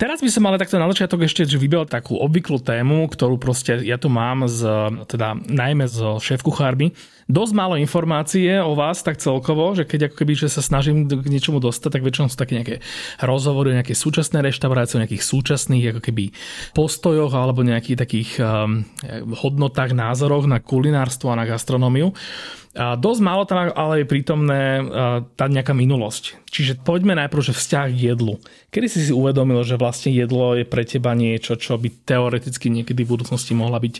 Teraz 0.00 0.24
by 0.24 0.32
som 0.32 0.48
ale 0.48 0.56
takto 0.56 0.80
na 0.80 0.88
začiatok 0.88 1.28
ešte 1.28 1.44
vybral 1.60 1.84
takú 1.84 2.16
obvyklú 2.16 2.56
tému, 2.56 3.04
ktorú 3.12 3.36
proste 3.36 3.84
ja 3.84 4.00
tu 4.00 4.08
mám 4.08 4.48
z, 4.48 4.64
teda 5.04 5.36
najmä 5.36 5.84
zo 5.84 6.16
šéf 6.16 6.40
kuchárby. 6.40 6.96
Dosť 7.28 7.52
málo 7.52 7.76
informácie 7.76 8.64
o 8.64 8.72
vás 8.72 9.04
tak 9.04 9.20
celkovo, 9.20 9.76
že 9.76 9.84
keď 9.84 10.08
ako 10.08 10.24
keby 10.24 10.32
že 10.40 10.48
sa 10.48 10.64
snažím 10.64 11.04
k 11.04 11.28
niečomu 11.28 11.60
dostať, 11.60 12.00
tak 12.00 12.02
väčšinou 12.08 12.32
sú 12.32 12.40
také 12.40 12.56
nejaké 12.56 12.76
rozhovory 13.20 13.76
o 13.76 13.76
nejakej 13.76 14.00
súčasnej 14.00 14.40
reštaurácii, 14.40 14.96
o 14.96 15.02
nejakých 15.04 15.20
súčasných 15.20 15.92
ako 15.92 16.00
keby 16.00 16.32
postojoch 16.72 17.36
alebo 17.36 17.60
nejakých 17.60 18.00
takých 18.00 18.30
um, 18.40 18.88
hodnotách, 19.36 19.92
názoroch 19.92 20.48
na 20.48 20.64
kulinárstvo 20.64 21.28
a 21.28 21.36
na 21.36 21.44
gastronómiu. 21.44 22.16
A 22.70 22.94
dosť 22.94 23.20
málo 23.26 23.42
tam 23.50 23.66
ale 23.74 24.02
je 24.02 24.06
prítomné 24.06 24.62
tá 25.34 25.50
nejaká 25.50 25.74
minulosť. 25.74 26.38
Čiže 26.46 26.78
poďme 26.86 27.18
najprv, 27.18 27.50
že 27.50 27.58
vzťah 27.58 27.86
k 27.90 28.14
jedlu. 28.14 28.38
Kedy 28.70 28.86
si 28.86 29.00
si 29.10 29.12
uvedomil, 29.14 29.66
že 29.66 29.74
vlastne 29.74 30.14
jedlo 30.14 30.54
je 30.54 30.62
pre 30.62 30.86
teba 30.86 31.10
niečo, 31.18 31.58
čo 31.58 31.74
by 31.74 31.90
teoreticky 32.06 32.70
niekedy 32.70 33.02
v 33.02 33.18
budúcnosti 33.18 33.58
mohla 33.58 33.82
byť 33.82 33.94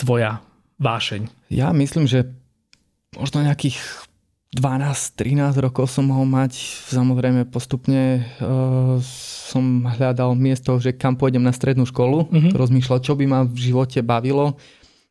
tvoja 0.00 0.40
vášeň? 0.80 1.52
Ja 1.52 1.68
myslím, 1.76 2.08
že 2.08 2.32
možno 3.12 3.44
nejakých 3.44 3.76
12-13 4.56 5.60
rokov 5.60 5.92
som 5.92 6.08
mohol 6.08 6.24
mať. 6.24 6.56
Samozrejme 6.88 7.44
postupne 7.52 8.24
uh, 8.40 8.96
som 9.04 9.84
hľadal 9.84 10.32
miesto, 10.32 10.80
že 10.80 10.96
kam 10.96 11.20
pôjdem 11.20 11.44
na 11.44 11.52
strednú 11.52 11.84
školu. 11.84 12.32
Mm-hmm. 12.32 12.52
Rozmýšľal, 12.56 12.98
čo 13.04 13.12
by 13.12 13.24
ma 13.28 13.40
v 13.44 13.58
živote 13.60 14.00
bavilo. 14.00 14.56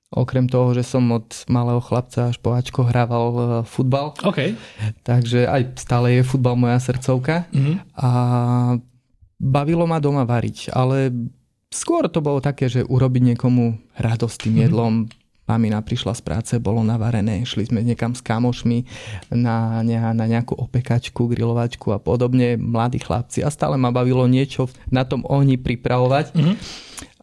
Okrem 0.08 0.48
toho, 0.48 0.72
že 0.72 0.88
som 0.88 1.04
od 1.12 1.28
malého 1.52 1.84
chlapca 1.84 2.32
až 2.32 2.40
po 2.40 2.56
Ačko 2.56 2.88
hrával 2.88 3.28
uh, 3.36 3.48
futbal. 3.68 4.16
Okay. 4.24 4.56
Takže 5.04 5.44
aj 5.44 5.76
stále 5.76 6.16
je 6.16 6.24
futbal 6.24 6.56
moja 6.56 6.80
srdcovka. 6.80 7.44
Mm-hmm. 7.52 7.76
A 8.00 8.10
bavilo 9.36 9.84
ma 9.84 10.00
doma 10.00 10.24
variť, 10.24 10.72
ale 10.72 11.12
skôr 11.68 12.08
to 12.08 12.24
bolo 12.24 12.40
také, 12.40 12.72
že 12.72 12.88
urobiť 12.88 13.36
niekomu 13.36 13.76
radosť 14.00 14.48
tým 14.48 14.56
mm-hmm. 14.56 14.64
jedlom, 14.64 14.94
mamina 15.48 15.80
prišla 15.80 16.14
z 16.14 16.22
práce, 16.22 16.54
bolo 16.60 16.84
navarené, 16.84 17.48
šli 17.48 17.72
sme 17.72 17.80
niekam 17.82 18.12
s 18.12 18.22
kamošmi 18.22 18.84
na, 19.32 19.82
na 19.88 20.26
nejakú 20.28 20.54
opekačku, 20.60 21.32
grilovačku 21.32 21.96
a 21.96 22.00
podobne, 22.04 22.60
mladí 22.60 23.00
chlapci 23.00 23.42
a 23.42 23.50
stále 23.50 23.80
ma 23.80 23.90
bavilo 23.90 24.28
niečo 24.28 24.68
na 24.92 25.08
tom 25.08 25.24
ohni 25.24 25.56
pripravovať. 25.56 26.36
Mm-hmm. 26.36 26.56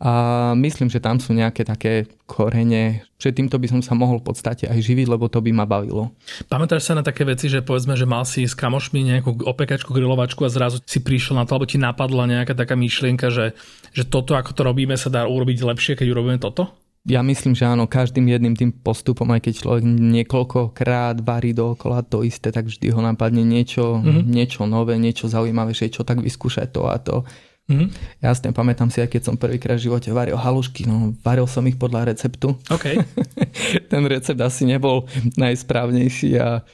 A 0.05 0.13
myslím, 0.59 0.91
že 0.91 1.01
tam 1.01 1.17
sú 1.23 1.33
nejaké 1.33 1.63
také 1.65 2.11
korene, 2.29 3.07
že 3.17 3.33
týmto 3.33 3.57
by 3.57 3.73
som 3.73 3.81
sa 3.81 3.95
mohol 3.95 4.21
v 4.21 4.27
podstate 4.31 4.69
aj 4.69 4.77
živiť, 4.83 5.07
lebo 5.07 5.31
to 5.31 5.39
by 5.39 5.55
ma 5.55 5.65
bavilo. 5.65 6.13
Pamätáš 6.51 6.91
sa 6.91 6.99
na 6.99 7.03
také 7.07 7.25
veci, 7.25 7.49
že 7.49 7.65
povedzme, 7.65 7.95
že 7.97 8.05
mal 8.05 8.27
si 8.27 8.45
s 8.45 8.59
kamošmi 8.59 9.01
nejakú 9.01 9.47
opekačku, 9.47 9.95
grilovačku 9.95 10.45
a 10.45 10.53
zrazu 10.53 10.83
si 10.83 11.01
prišiel 11.01 11.39
na 11.39 11.47
to, 11.47 11.57
alebo 11.57 11.71
ti 11.71 11.79
napadla 11.79 12.27
nejaká 12.27 12.53
taká 12.53 12.75
myšlienka, 12.77 13.33
že, 13.33 13.55
že 13.95 14.05
toto, 14.05 14.35
ako 14.35 14.53
to 14.53 14.63
robíme, 14.67 14.95
sa 14.99 15.09
dá 15.09 15.25
urobiť 15.25 15.63
lepšie, 15.63 15.95
keď 15.97 16.07
urobíme 16.11 16.39
toto? 16.43 16.84
Ja 17.05 17.21
myslím, 17.21 17.53
že 17.53 17.69
áno, 17.69 17.85
každým 17.85 18.25
jedným 18.25 18.57
tým 18.57 18.73
postupom, 18.73 19.29
aj 19.29 19.45
keď 19.45 19.55
človek 19.61 19.85
niekoľkokrát 19.85 21.21
varí 21.21 21.53
dookola 21.53 22.01
to 22.01 22.25
isté, 22.25 22.49
tak 22.49 22.73
vždy 22.73 22.89
ho 22.97 23.01
napadne 23.05 23.45
niečo, 23.45 24.01
mm-hmm. 24.01 24.25
niečo 24.25 24.65
nové, 24.65 24.97
niečo 24.97 25.29
zaujímavejšie, 25.29 25.93
čo 25.93 26.09
tak 26.09 26.25
vyskúšať 26.25 26.73
to 26.73 26.89
a 26.89 26.97
to. 26.97 27.29
Mm-hmm. 27.69 27.89
Jasne, 28.25 28.57
pamätám 28.57 28.89
si, 28.89 29.05
aj 29.05 29.13
keď 29.13 29.23
som 29.25 29.37
prvýkrát 29.37 29.77
v 29.77 29.85
živote 29.89 30.17
varil 30.17 30.41
halušky, 30.41 30.89
no 30.89 31.13
varil 31.21 31.45
som 31.45 31.65
ich 31.69 31.77
podľa 31.77 32.09
receptu. 32.09 32.57
Okay. 32.73 32.97
Ten 33.93 34.09
recept 34.09 34.41
asi 34.41 34.65
nebol 34.65 35.05
najsprávnejší 35.37 36.41
a 36.41 36.65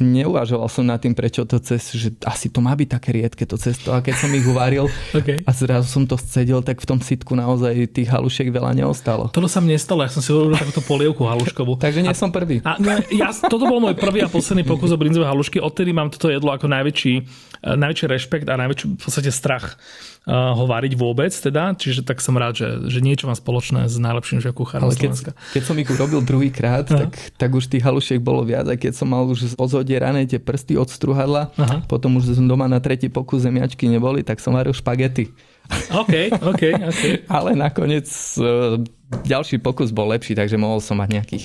neuvažoval 0.00 0.68
som 0.72 0.88
nad 0.88 0.96
tým, 0.96 1.12
prečo 1.12 1.44
to 1.44 1.60
cez, 1.60 1.92
že 1.92 2.16
asi 2.24 2.48
to 2.48 2.64
má 2.64 2.72
byť 2.72 2.88
také 2.96 3.12
riedke 3.12 3.44
to 3.44 3.60
cesto 3.60 3.92
a 3.92 4.00
keď 4.00 4.14
som 4.16 4.30
ich 4.32 4.46
uvaril 4.48 4.88
okay. 5.18 5.44
a 5.44 5.50
zrazu 5.52 5.88
som 5.88 6.04
to 6.08 6.16
scedil, 6.16 6.64
tak 6.64 6.80
v 6.80 6.88
tom 6.88 6.98
sitku 7.00 7.36
naozaj 7.36 7.92
tých 7.92 8.08
halušiek 8.08 8.48
veľa 8.48 8.72
neostalo. 8.72 9.28
Toto 9.28 9.48
sa 9.52 9.60
mne 9.60 9.76
nestalo, 9.76 10.00
ja 10.00 10.08
som 10.08 10.24
si 10.24 10.32
urobil 10.32 10.56
takúto 10.56 10.80
polievku 10.80 11.28
haluškovú. 11.28 11.76
Takže 11.84 12.00
nie 12.00 12.12
a, 12.12 12.16
som 12.16 12.32
prvý. 12.32 12.64
A, 12.64 12.80
no, 12.80 13.04
ja, 13.12 13.28
toto 13.36 13.68
bol 13.68 13.80
môj 13.84 14.00
prvý 14.00 14.24
a 14.24 14.32
posledný 14.32 14.64
pokus 14.64 14.92
o 14.92 14.96
brinzové 14.96 15.28
halušky, 15.28 15.60
odtedy 15.60 15.92
mám 15.92 16.08
toto 16.08 16.32
jedlo 16.32 16.56
ako 16.56 16.72
najväčší, 16.72 17.14
najväčší 17.74 18.06
rešpekt 18.06 18.46
a 18.46 18.54
najväčší 18.54 18.94
v 18.94 19.02
podstate 19.02 19.34
strach 19.34 19.74
ho 20.26 20.64
variť 20.66 20.98
vôbec 20.98 21.30
teda, 21.30 21.78
čiže 21.78 22.02
tak 22.02 22.18
som 22.18 22.34
rád, 22.34 22.58
že, 22.58 22.68
že 22.90 22.98
niečo 22.98 23.30
má 23.30 23.34
spoločné 23.38 23.86
s 23.86 23.94
najlepším 23.94 24.42
že 24.42 24.50
kuchárom 24.50 24.90
Ale 24.90 24.98
keď, 24.98 25.34
keď 25.54 25.62
som 25.62 25.78
ich 25.78 25.86
urobil 25.86 26.18
druhýkrát, 26.18 26.82
tak, 26.82 27.14
tak 27.38 27.50
už 27.54 27.70
tých 27.70 27.86
halušiek 27.86 28.18
bolo 28.18 28.42
viac 28.42 28.66
a 28.66 28.74
keď 28.74 28.98
som 28.98 29.06
mal 29.06 29.22
už 29.26 29.54
ozodierané 29.54 30.26
tie 30.26 30.42
prsty 30.42 30.74
od 30.74 30.90
struhadla, 30.90 31.54
Aha. 31.54 31.86
potom 31.86 32.18
už 32.18 32.34
som 32.34 32.46
doma 32.46 32.66
na 32.66 32.82
tretí 32.82 33.06
pokus 33.06 33.46
zemiačky 33.46 33.86
neboli, 33.86 34.26
tak 34.26 34.42
som 34.42 34.54
varil 34.54 34.74
špagety. 34.74 35.30
OK, 35.94 36.34
OK, 36.42 36.62
OK. 36.90 37.02
Ale 37.38 37.54
nakoniec 37.54 38.06
uh, 38.38 38.82
ďalší 39.22 39.62
pokus 39.62 39.94
bol 39.94 40.10
lepší, 40.10 40.34
takže 40.34 40.58
mohol 40.58 40.82
som 40.82 40.98
mať 40.98 41.22
nejakých 41.22 41.44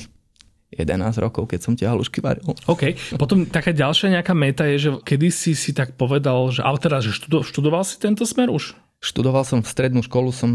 11 0.72 1.20
rokov, 1.20 1.52
keď 1.52 1.60
som 1.60 1.74
tie 1.76 1.88
halušky 1.88 2.24
varil. 2.24 2.56
OK. 2.72 2.96
Potom 3.20 3.44
taká 3.44 3.76
ďalšia 3.76 4.20
nejaká 4.20 4.32
meta 4.32 4.64
je, 4.72 4.88
že 4.88 4.90
kedy 5.04 5.28
si 5.28 5.52
si 5.52 5.76
tak 5.76 6.00
povedal, 6.00 6.48
že, 6.48 6.64
ale 6.64 6.80
teda, 6.80 7.04
že 7.04 7.12
študo, 7.12 7.44
študoval 7.44 7.84
si 7.84 8.00
tento 8.00 8.24
smer 8.24 8.48
už? 8.48 8.80
Študoval 9.02 9.42
som 9.44 9.66
v 9.66 9.68
strednú 9.68 10.06
školu, 10.06 10.30
som 10.30 10.52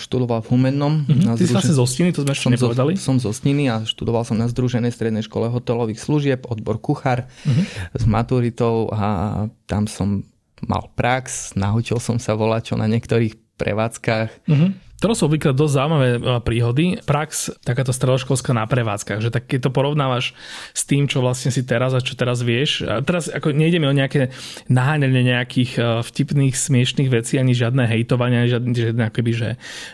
študoval 0.00 0.40
v 0.42 0.56
Humennom. 0.56 1.04
Mm-hmm. 1.04 1.36
Ty 1.36 1.44
si 1.44 1.52
vlastne 1.52 1.76
zo 1.76 1.84
Stiny, 1.84 2.10
to 2.16 2.24
sme 2.24 2.32
ešte 2.32 2.48
nepovedali. 2.56 2.96
Zo, 2.96 3.04
som 3.04 3.16
zo 3.20 3.30
Stiny 3.36 3.68
a 3.68 3.84
študoval 3.84 4.24
som 4.24 4.40
na 4.40 4.48
Združenej 4.48 4.90
strednej 4.96 5.22
škole 5.22 5.52
hotelových 5.52 6.00
služieb, 6.00 6.48
odbor 6.48 6.80
kuchár 6.80 7.28
mm-hmm. 7.44 7.64
s 7.94 8.04
maturitou 8.08 8.88
a 8.90 9.44
tam 9.68 9.84
som 9.86 10.24
mal 10.64 10.88
prax, 10.96 11.52
naučil 11.52 12.00
som 12.00 12.16
sa 12.16 12.32
volať 12.32 12.72
čo 12.72 12.74
na 12.80 12.88
niektorých 12.88 13.60
prevádzkach. 13.60 14.48
Mm-hmm 14.48 14.91
to 15.02 15.18
sú 15.18 15.26
obvykle 15.26 15.50
dosť 15.50 15.74
zaujímavé 15.74 16.08
e, 16.14 16.18
príhody. 16.46 16.84
Prax, 17.02 17.50
takáto 17.66 17.90
stredoškolská 17.90 18.54
na 18.54 18.70
prevádzkach, 18.70 19.18
že 19.18 19.34
tak 19.34 19.50
keď 19.50 19.66
to 19.66 19.70
porovnávaš 19.74 20.30
s 20.70 20.86
tým, 20.86 21.10
čo 21.10 21.18
vlastne 21.18 21.50
si 21.50 21.66
teraz 21.66 21.90
a 21.90 21.98
čo 21.98 22.14
teraz 22.14 22.46
vieš. 22.46 22.86
A 22.86 23.02
teraz 23.02 23.26
ako 23.26 23.50
nejdeme 23.50 23.90
o 23.90 23.94
nejaké 23.96 24.30
naháňanie 24.70 25.26
nejakých 25.26 25.70
e, 25.74 25.80
vtipných, 26.06 26.54
smiešných 26.54 27.10
vecí, 27.10 27.42
ani 27.42 27.50
žiadne 27.50 27.82
hejtovanie, 27.90 28.46
ani 28.46 28.50
žiadne, 28.54 28.70
žiadne 28.70 29.04
akoby, 29.10 29.32
že 29.34 29.48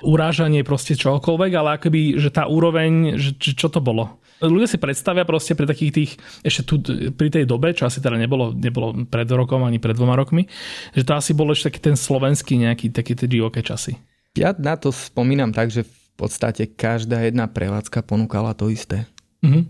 urážanie 0.04 0.60
proste 0.60 0.92
čokoľvek, 1.00 1.52
ale 1.56 1.80
akoby, 1.80 2.20
že 2.20 2.28
tá 2.28 2.44
úroveň, 2.44 3.16
že, 3.16 3.32
čo 3.40 3.72
to 3.72 3.80
bolo. 3.80 4.20
Ľudia 4.38 4.70
si 4.70 4.78
predstavia 4.78 5.26
proste 5.26 5.58
pri 5.58 5.66
takých 5.66 5.92
tých, 5.94 6.10
ešte 6.46 6.62
tu 6.62 6.74
pri 7.10 7.26
tej 7.26 7.42
dobe, 7.42 7.74
čo 7.74 7.90
asi 7.90 7.98
teda 7.98 8.14
nebolo, 8.14 8.54
nebolo 8.54 8.94
pred 9.10 9.26
rokom 9.26 9.66
ani 9.66 9.82
pred 9.82 9.98
dvoma 9.98 10.14
rokmi, 10.14 10.46
že 10.94 11.02
to 11.02 11.18
asi 11.18 11.34
bolo 11.34 11.50
ešte 11.50 11.74
taký 11.74 11.80
ten 11.90 11.96
slovenský 11.98 12.54
nejaký, 12.54 12.94
taký 12.94 13.18
tie 13.18 13.26
divoké 13.26 13.66
časy. 13.66 13.98
Ja 14.38 14.54
na 14.54 14.78
to 14.78 14.94
spomínam 14.94 15.50
tak, 15.50 15.74
že 15.74 15.82
v 15.82 16.08
podstate 16.14 16.70
každá 16.70 17.26
jedna 17.26 17.50
prevádzka 17.50 18.06
ponúkala 18.06 18.54
to 18.54 18.70
isté. 18.70 19.10
Mm-hmm. 19.42 19.62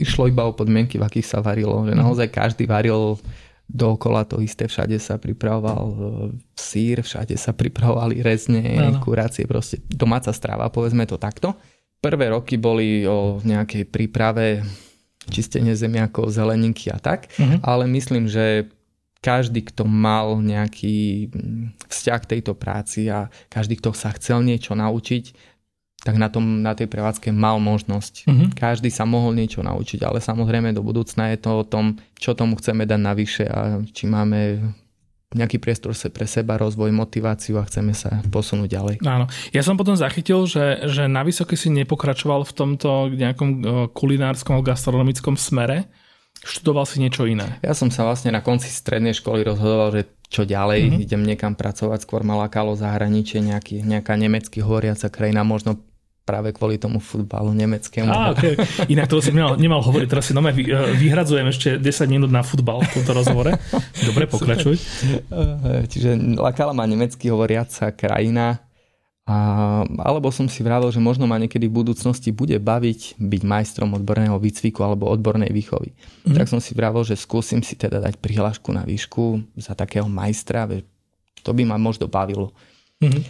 Išlo 0.00 0.28
iba 0.32 0.48
o 0.48 0.56
podmienky, 0.56 0.96
v 0.96 1.04
akých 1.04 1.28
sa 1.28 1.38
varilo. 1.44 1.84
Že 1.84 1.92
mm-hmm. 1.92 2.04
naozaj 2.04 2.28
každý 2.32 2.64
varil 2.64 3.20
dookola 3.64 4.28
to 4.28 4.44
isté, 4.44 4.68
všade 4.68 5.00
sa 5.00 5.16
pripravoval 5.16 5.84
e, 5.88 5.96
sír, 6.52 7.00
všade 7.00 7.32
sa 7.40 7.56
pripravovali 7.56 8.20
rezne, 8.20 8.60
no. 8.60 9.00
kurácie, 9.00 9.48
proste 9.48 9.80
domáca 9.88 10.36
strava, 10.36 10.68
povedzme 10.68 11.08
to 11.08 11.16
takto. 11.16 11.56
Prvé 12.04 12.28
roky 12.28 12.60
boli 12.60 13.08
o 13.08 13.40
nejakej 13.40 13.88
príprave 13.88 14.60
čistenie 15.32 15.72
zemiakov, 15.72 16.28
zeleninky 16.28 16.92
a 16.92 17.00
tak, 17.00 17.32
mm-hmm. 17.40 17.64
ale 17.64 17.88
myslím, 17.88 18.28
že 18.28 18.68
každý, 19.24 19.64
kto 19.64 19.88
mal 19.88 20.36
nejaký 20.36 21.32
mm, 21.32 21.88
vzťah 21.88 22.18
k 22.20 22.30
tejto 22.36 22.52
práci 22.52 23.08
a 23.08 23.32
každý, 23.48 23.80
kto 23.80 23.96
sa 23.96 24.12
chcel 24.12 24.44
niečo 24.44 24.76
naučiť, 24.76 25.32
tak 26.04 26.20
na, 26.20 26.28
tom, 26.28 26.60
na 26.60 26.76
tej 26.76 26.84
prevádzke 26.92 27.32
mal 27.32 27.56
možnosť. 27.56 28.28
Mm-hmm. 28.28 28.48
Každý 28.52 28.92
sa 28.92 29.08
mohol 29.08 29.32
niečo 29.32 29.64
naučiť, 29.64 30.04
ale 30.04 30.20
samozrejme 30.20 30.76
do 30.76 30.84
budúcna 30.84 31.32
je 31.32 31.40
to 31.40 31.50
o 31.56 31.64
tom, 31.64 31.96
čo 32.20 32.36
tomu 32.36 32.60
chceme 32.60 32.84
dať 32.84 33.00
navyše 33.00 33.44
a 33.48 33.80
či 33.88 34.04
máme 34.04 34.60
nejaký 35.34 35.58
priestor 35.58 35.96
pre 36.12 36.28
seba, 36.28 36.60
rozvoj, 36.60 36.94
motiváciu 36.94 37.58
a 37.58 37.66
chceme 37.66 37.96
sa 37.96 38.22
posunúť 38.30 38.68
ďalej. 38.70 38.96
Áno. 39.02 39.26
Ja 39.50 39.64
som 39.66 39.74
potom 39.74 39.98
zachytil, 39.98 40.46
že, 40.46 40.86
že 40.86 41.10
na 41.10 41.26
vysoké 41.26 41.58
si 41.58 41.72
nepokračoval 41.74 42.46
v 42.46 42.52
tomto 42.52 43.10
nejakom 43.10 43.50
eh, 43.50 43.62
kulinárskom, 43.90 44.60
gastronomickom 44.62 45.34
smere, 45.34 45.90
Študoval 46.42 46.84
si 46.84 46.98
niečo 46.98 47.24
iné? 47.24 47.62
Ja 47.62 47.72
som 47.72 47.88
sa 47.94 48.02
vlastne 48.02 48.34
na 48.34 48.42
konci 48.42 48.66
strednej 48.68 49.14
školy 49.14 49.46
rozhodoval, 49.46 49.94
že 49.94 50.02
čo 50.28 50.42
ďalej, 50.42 50.80
mm-hmm. 50.90 51.04
idem 51.06 51.22
niekam 51.22 51.54
pracovať, 51.54 52.02
skôr 52.02 52.26
ma 52.26 52.34
lákalo 52.34 52.74
zahraničie, 52.74 53.38
nejaký, 53.38 53.86
nejaká 53.86 54.18
nemecky 54.18 54.58
hovoriaca 54.58 55.06
krajina, 55.06 55.46
možno 55.46 55.78
práve 56.24 56.56
kvôli 56.56 56.80
tomu 56.80 56.98
futbalu 57.04 57.52
nemeckému. 57.52 58.08
Á, 58.08 58.32
okay. 58.32 58.56
Inak 58.88 59.12
to 59.12 59.20
si 59.20 59.30
nemal, 59.30 59.60
nemal 59.60 59.84
hovoriť, 59.84 60.08
teraz 60.08 60.24
si 60.24 60.32
nové 60.32 60.56
eh, 60.56 60.96
vyhradzujem 60.96 61.46
ešte 61.52 61.68
10 61.76 62.08
minút 62.08 62.32
na 62.32 62.40
futbal 62.40 62.80
v 62.80 62.90
tomto 62.98 63.12
rozhovore. 63.12 63.52
Dobre, 64.08 64.24
pokračuj. 64.24 64.74
Eh, 64.74 65.84
čiže 65.86 66.16
lakala 66.40 66.72
ma 66.72 66.88
nemecky 66.88 67.28
hovoriaca 67.28 67.92
krajina, 67.92 68.63
a, 69.24 69.36
alebo 70.04 70.28
som 70.28 70.44
si 70.52 70.60
vravel, 70.60 70.92
že 70.92 71.00
možno 71.00 71.24
ma 71.24 71.40
niekedy 71.40 71.64
v 71.64 71.80
budúcnosti 71.80 72.28
bude 72.28 72.60
baviť 72.60 73.16
byť 73.16 73.42
majstrom 73.48 73.96
odborného 73.96 74.36
výcviku 74.36 74.84
alebo 74.84 75.08
odbornej 75.08 75.48
výchovy. 75.48 75.96
Mm. 76.28 76.36
Tak 76.36 76.52
som 76.52 76.60
si 76.60 76.76
vravel, 76.76 77.08
že 77.08 77.16
skúsim 77.16 77.64
si 77.64 77.72
teda 77.72 78.04
dať 78.04 78.20
prihlášku 78.20 78.68
na 78.76 78.84
výšku 78.84 79.40
za 79.56 79.72
takého 79.72 80.04
majstra, 80.12 80.68
to 81.40 81.50
by 81.56 81.64
ma 81.64 81.80
možno 81.80 82.04
bavilo. 82.04 82.52
Mm. 83.00 83.24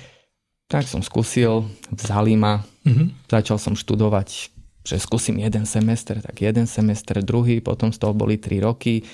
Tak 0.67 0.91
som 0.91 0.99
skúsil, 0.99 1.63
vzali 1.95 2.35
ma, 2.35 2.67
mm. 2.83 3.31
začal 3.31 3.63
som 3.63 3.79
študovať, 3.79 4.51
že 4.83 4.99
skúsim 4.99 5.39
jeden 5.39 5.63
semester, 5.63 6.19
tak 6.19 6.43
jeden 6.43 6.67
semester, 6.67 7.23
druhý, 7.23 7.63
potom 7.63 7.95
z 7.95 8.03
toho 8.03 8.11
boli 8.11 8.35
3 8.35 8.67
roky, 8.67 9.07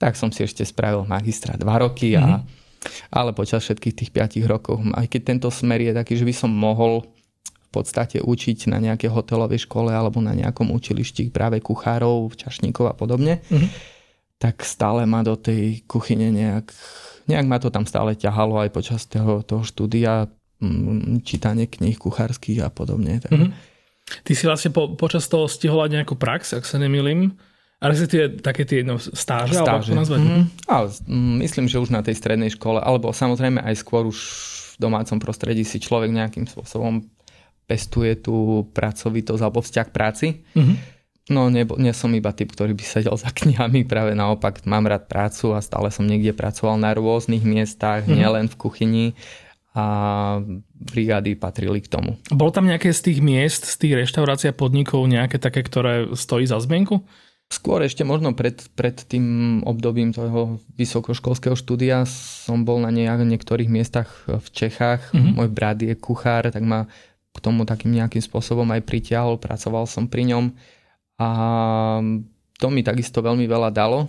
tak 0.00 0.16
som 0.16 0.32
si 0.32 0.48
ešte 0.48 0.64
spravil 0.64 1.04
magistra 1.04 1.60
2 1.60 1.84
roky 1.84 2.16
a 2.16 2.40
mm 2.40 2.61
ale 3.10 3.30
počas 3.32 3.62
všetkých 3.62 3.94
tých 3.94 4.10
5 4.10 4.42
rokov, 4.50 4.82
aj 4.94 5.06
keď 5.06 5.20
tento 5.22 5.48
smer 5.50 5.80
je 5.82 5.92
taký, 5.94 6.14
že 6.18 6.26
by 6.26 6.34
som 6.34 6.50
mohol 6.50 7.06
v 7.44 7.68
podstate 7.70 8.20
učiť 8.20 8.68
na 8.68 8.78
nejakej 8.84 9.08
hotelovej 9.08 9.64
škole 9.64 9.88
alebo 9.88 10.20
na 10.20 10.36
nejakom 10.36 10.68
učilišti 10.76 11.32
práve 11.32 11.64
kuchárov, 11.64 12.36
čašníkov 12.36 12.92
a 12.92 12.94
podobne, 12.94 13.40
mm-hmm. 13.48 13.70
tak 14.36 14.60
stále 14.60 15.08
ma 15.08 15.24
do 15.24 15.40
tej 15.40 15.80
kuchyne 15.88 16.28
nejak, 16.28 16.68
nejak 17.32 17.46
ma 17.48 17.56
to 17.56 17.72
tam 17.72 17.88
stále 17.88 18.12
ťahalo 18.12 18.60
aj 18.60 18.70
počas 18.76 19.08
toho, 19.08 19.40
toho 19.40 19.64
štúdia, 19.64 20.28
mm, 20.60 21.24
čítanie 21.24 21.64
kníh 21.64 21.96
kuchárskych 21.96 22.60
a 22.60 22.68
podobne. 22.68 23.24
Tak. 23.24 23.32
Mm-hmm. 23.32 23.72
Ty 24.20 24.32
si 24.36 24.44
vlastne 24.44 24.70
po, 24.76 24.92
počas 24.92 25.24
toho 25.32 25.48
stihol 25.48 25.88
nejakú 25.88 26.20
prax, 26.20 26.52
ak 26.52 26.68
sa 26.68 26.76
nemýlim, 26.76 27.32
A 27.82 27.90
respektíve 27.90 28.38
také 28.38 28.62
tie 28.62 28.86
no, 28.86 29.02
stáže, 29.02 29.58
stáže. 29.58 29.58
alebo 29.58 29.82
ako 29.82 29.98
nazvať? 29.98 30.20
Mm-hmm. 30.22 30.44
A, 30.70 30.74
myslím, 31.42 31.66
že 31.66 31.82
už 31.82 31.90
na 31.90 32.06
tej 32.06 32.14
strednej 32.14 32.54
škole, 32.54 32.78
alebo 32.78 33.10
samozrejme 33.10 33.58
aj 33.58 33.74
skôr 33.74 34.06
už 34.06 34.18
v 34.78 34.86
domácom 34.86 35.18
prostredí 35.18 35.66
si 35.66 35.82
človek 35.82 36.14
nejakým 36.14 36.46
spôsobom 36.46 37.02
pestuje 37.66 38.14
tú 38.22 38.68
pracovitosť 38.70 39.42
alebo 39.42 39.66
vzťah 39.66 39.88
práci. 39.90 40.46
Mm-hmm. 40.54 40.76
No 41.30 41.50
nie, 41.50 41.62
nie 41.78 41.94
som 41.94 42.10
iba 42.14 42.30
typ, 42.30 42.54
ktorý 42.54 42.74
by 42.74 42.84
sedel 42.86 43.14
za 43.18 43.34
knihami, 43.42 43.82
práve 43.82 44.14
naopak 44.14 44.62
mám 44.62 44.86
rád 44.86 45.10
prácu 45.10 45.50
a 45.50 45.58
stále 45.58 45.90
som 45.90 46.06
niekde 46.06 46.30
pracoval 46.30 46.78
na 46.78 46.94
rôznych 46.94 47.42
miestach, 47.42 48.06
mm-hmm. 48.06 48.14
nielen 48.14 48.46
v 48.46 48.58
kuchyni 48.62 49.06
a 49.72 49.84
brigády 50.76 51.32
patrili 51.32 51.80
k 51.80 51.88
tomu. 51.88 52.20
Bolo 52.28 52.52
tam 52.52 52.68
nejaké 52.68 52.92
z 52.92 53.08
tých 53.08 53.18
miest, 53.24 53.64
z 53.64 53.76
tých 53.80 54.04
reštaurácií 54.04 54.52
a 54.52 54.58
podnikov 54.58 55.08
nejaké 55.08 55.40
také, 55.40 55.64
ktoré 55.64 56.12
stojí 56.12 56.44
za 56.44 56.60
zmienku? 56.60 57.00
Skôr 57.52 57.84
ešte 57.84 58.00
možno 58.00 58.32
pred, 58.32 58.64
pred 58.72 58.96
tým 58.96 59.60
obdobím 59.68 60.08
toho 60.08 60.56
vysokoškolského 60.80 61.52
štúdia 61.52 62.08
som 62.08 62.64
bol 62.64 62.80
na 62.80 62.88
niektorých 62.88 63.68
miestach 63.68 64.08
v 64.24 64.46
Čechách. 64.48 65.12
Mm-hmm. 65.12 65.36
Môj 65.36 65.48
brat 65.52 65.76
je 65.84 65.92
kuchár, 65.92 66.48
tak 66.48 66.64
ma 66.64 66.88
k 67.32 67.38
tomu 67.44 67.68
takým 67.68 67.92
nejakým 67.92 68.24
spôsobom 68.24 68.64
aj 68.72 68.88
pritiahol, 68.88 69.36
pracoval 69.36 69.84
som 69.84 70.08
pri 70.08 70.32
ňom 70.32 70.48
a 71.20 71.28
to 72.56 72.66
mi 72.72 72.80
takisto 72.80 73.20
veľmi 73.20 73.44
veľa 73.44 73.68
dalo. 73.68 74.08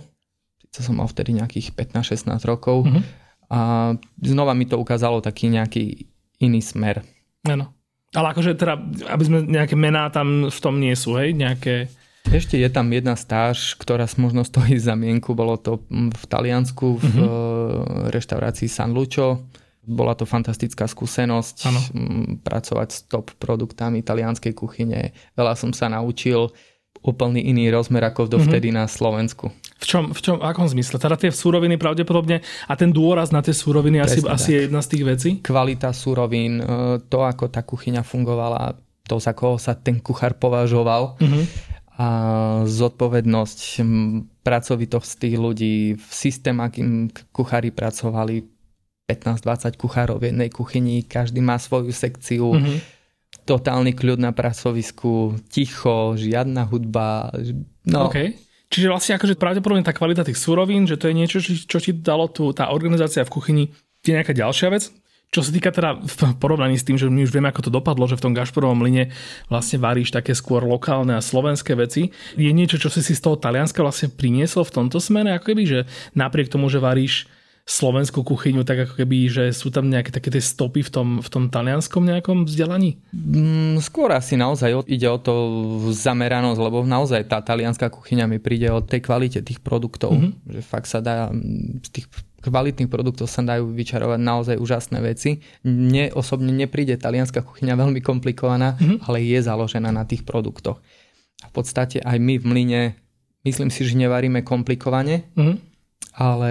Sice 0.72 0.88
som 0.88 0.96
mal 0.96 1.08
vtedy 1.12 1.36
nejakých 1.36 1.76
15-16 1.76 2.48
rokov 2.48 2.88
mm-hmm. 2.88 3.02
a 3.52 3.92
znova 4.24 4.56
mi 4.56 4.64
to 4.64 4.80
ukázalo 4.80 5.20
taký 5.20 5.52
nejaký 5.52 6.08
iný 6.40 6.64
smer. 6.64 7.04
Áno. 7.44 7.76
Ale 8.16 8.32
akože 8.32 8.56
teda, 8.56 8.80
aby 9.12 9.22
sme 9.26 9.44
nejaké 9.44 9.76
mená 9.76 10.08
tam 10.08 10.48
v 10.48 10.58
tom 10.64 10.80
nie 10.80 10.96
sú, 10.96 11.20
hej? 11.20 11.36
Nejaké... 11.36 11.92
Ešte 12.32 12.56
je 12.56 12.68
tam 12.72 12.88
jedna 12.88 13.14
stáž, 13.14 13.76
ktorá 13.76 14.08
možno 14.16 14.42
stojí 14.42 14.80
za 14.80 14.96
mienku. 14.96 15.36
Bolo 15.36 15.60
to 15.60 15.84
v 15.90 16.24
Taliansku 16.24 16.96
v 16.96 17.04
mm-hmm. 17.04 18.10
reštaurácii 18.10 18.68
San 18.70 18.96
Lucio. 18.96 19.44
Bola 19.84 20.16
to 20.16 20.24
fantastická 20.24 20.88
skúsenosť 20.88 21.56
ano. 21.68 21.80
pracovať 22.40 22.88
s 22.88 22.98
top 23.04 23.36
produktami 23.36 24.00
talianskej 24.00 24.56
kuchyne. 24.56 25.12
Veľa 25.36 25.54
som 25.60 25.76
sa 25.76 25.92
naučil 25.92 26.48
úplný 27.04 27.44
iný 27.52 27.68
rozmer 27.68 28.00
ako 28.08 28.24
dovtedy 28.24 28.72
mm-hmm. 28.72 28.88
na 28.88 28.88
Slovensku. 28.88 29.52
V 29.76 29.84
čom, 29.84 30.16
v 30.16 30.20
čom, 30.24 30.40
akom 30.40 30.64
zmysle? 30.64 30.96
Teda 30.96 31.20
tie 31.20 31.28
súroviny 31.28 31.76
pravdepodobne 31.76 32.40
a 32.40 32.72
ten 32.80 32.88
dôraz 32.88 33.28
na 33.28 33.44
tie 33.44 33.52
súroviny 33.52 34.00
asi, 34.00 34.24
asi 34.24 34.56
je 34.56 34.60
jedna 34.64 34.80
z 34.80 34.88
tých 34.88 35.04
vecí? 35.04 35.30
Kvalita 35.44 35.92
súrovín, 35.92 36.64
e, 36.64 36.64
to 37.04 37.20
ako 37.20 37.52
tá 37.52 37.60
kuchyňa 37.60 38.00
fungovala, 38.00 38.72
to 39.04 39.20
za 39.20 39.36
koho 39.36 39.60
sa 39.60 39.76
ten 39.76 40.00
kuchár 40.00 40.40
považoval. 40.40 41.20
Mm-hmm 41.20 41.73
a 41.94 42.06
zodpovednosť, 42.66 43.58
pracovitosť 44.42 45.10
tých 45.14 45.36
ľudí, 45.38 45.76
systém, 46.10 46.58
akým 46.58 47.06
kuchári 47.30 47.70
pracovali, 47.70 48.42
15-20 49.06 49.78
kuchárov 49.78 50.16
v 50.18 50.34
jednej 50.34 50.50
kuchyni, 50.50 51.06
každý 51.06 51.38
má 51.44 51.60
svoju 51.60 51.94
sekciu, 51.94 52.56
mm-hmm. 52.56 52.78
totálny 53.46 53.94
kľud 53.94 54.18
na 54.18 54.34
pracovisku, 54.34 55.38
ticho, 55.46 56.18
žiadna 56.18 56.66
hudba. 56.66 57.30
No. 57.86 58.10
Okay. 58.10 58.34
Čiže 58.74 58.90
vlastne 58.90 59.14
akože 59.14 59.38
pravdepodobne 59.38 59.86
tá 59.86 59.94
kvalita 59.94 60.26
tých 60.26 60.40
surovín, 60.40 60.90
že 60.90 60.98
to 60.98 61.06
je 61.06 61.14
niečo, 61.14 61.38
čo 61.44 61.78
ti 61.78 61.94
dalo 61.94 62.26
tu, 62.26 62.50
tá 62.50 62.74
organizácia 62.74 63.22
v 63.22 63.30
kuchyni, 63.30 63.64
je 64.02 64.12
nejaká 64.12 64.34
ďalšia 64.34 64.68
vec? 64.72 64.90
Čo 65.30 65.42
sa 65.42 65.50
týka 65.50 65.74
teda 65.74 65.98
v 65.98 66.14
porovnaní 66.38 66.78
s 66.78 66.86
tým, 66.86 66.94
že 66.94 67.10
my 67.10 67.26
už 67.26 67.34
vieme, 67.34 67.50
ako 67.50 67.66
to 67.66 67.72
dopadlo, 67.74 68.06
že 68.06 68.14
v 68.14 68.24
tom 68.30 68.36
gašporovom 68.38 68.78
mlyne 68.78 69.10
vlastne 69.50 69.82
varíš 69.82 70.14
také 70.14 70.30
skôr 70.30 70.62
lokálne 70.62 71.18
a 71.18 71.24
slovenské 71.24 71.74
veci, 71.74 72.14
je 72.38 72.50
niečo, 72.54 72.78
čo 72.78 72.86
si 72.86 73.02
si 73.02 73.18
z 73.18 73.22
toho 73.24 73.34
Talianska 73.34 73.82
vlastne 73.82 74.14
priniesol 74.14 74.62
v 74.62 74.74
tomto 74.82 75.02
smere, 75.02 75.34
ako 75.34 75.50
keby, 75.50 75.62
že 75.66 75.80
napriek 76.14 76.46
tomu, 76.46 76.70
že 76.70 76.78
varíš 76.78 77.26
slovenskú 77.64 78.20
kuchyňu, 78.28 78.60
tak 78.60 78.84
ako 78.84 78.94
keby, 79.00 79.16
že 79.32 79.44
sú 79.56 79.72
tam 79.72 79.88
nejaké 79.88 80.12
také 80.12 80.28
tie 80.28 80.44
stopy 80.44 80.84
v 80.84 80.90
tom, 80.92 81.08
v 81.24 81.28
tom 81.32 81.48
talianskom 81.48 82.04
nejakom 82.04 82.44
vzdelaní? 82.44 83.00
Mm, 83.16 83.80
skôr 83.80 84.12
asi 84.12 84.36
naozaj 84.36 84.84
ide 84.84 85.08
o 85.08 85.16
to 85.16 85.32
zameranosť, 85.88 86.60
lebo 86.60 86.84
naozaj 86.84 87.24
tá 87.24 87.40
talianská 87.40 87.88
kuchyňa 87.88 88.28
mi 88.28 88.36
príde 88.36 88.68
o 88.68 88.84
tej 88.84 89.00
kvalite 89.00 89.40
tých 89.40 89.64
produktov, 89.64 90.12
mm-hmm. 90.12 90.52
že 90.52 90.60
fakt 90.60 90.92
sa 90.92 91.00
dá 91.00 91.32
z 91.80 91.88
tých 91.88 92.06
kvalitných 92.44 92.92
produktov 92.92 93.32
sa 93.32 93.40
dajú 93.40 93.72
vyčarovať 93.72 94.20
naozaj 94.20 94.56
úžasné 94.60 95.00
veci. 95.00 95.40
Mne 95.64 96.12
osobne 96.12 96.52
nepríde 96.52 97.00
talianská 97.00 97.40
kuchyňa 97.40 97.74
veľmi 97.82 98.04
komplikovaná, 98.04 98.76
mm-hmm. 98.76 99.08
ale 99.08 99.24
je 99.24 99.40
založená 99.40 99.88
na 99.88 100.04
tých 100.04 100.28
produktoch. 100.28 100.78
A 101.40 101.46
v 101.48 101.52
podstate 101.52 102.00
aj 102.04 102.16
my 102.20 102.40
v 102.40 102.44
mlyne, 102.44 102.80
myslím 103.48 103.72
si, 103.72 103.84
že 103.88 103.96
nevaríme 103.96 104.44
komplikovane, 104.44 105.24
mm-hmm. 105.32 105.56
ale 106.20 106.50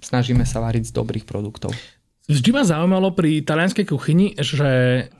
snažíme 0.00 0.48
sa 0.48 0.64
variť 0.64 0.88
z 0.88 0.96
dobrých 0.96 1.28
produktov. 1.28 1.76
Vždy 2.24 2.56
ma 2.56 2.64
zaujímalo 2.64 3.12
pri 3.12 3.44
talianskej 3.44 3.84
kuchyni, 3.84 4.32
že 4.40 4.64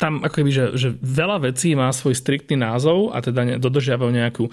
tam 0.01 0.25
akoby, 0.25 0.49
že, 0.49 0.65
že 0.73 0.89
veľa 1.05 1.45
vecí 1.45 1.77
má 1.77 1.93
svoj 1.93 2.17
striktný 2.17 2.57
názov 2.57 3.13
a 3.13 3.21
teda 3.21 3.61
dodržiavajú 3.61 4.09
nejakú, 4.09 4.49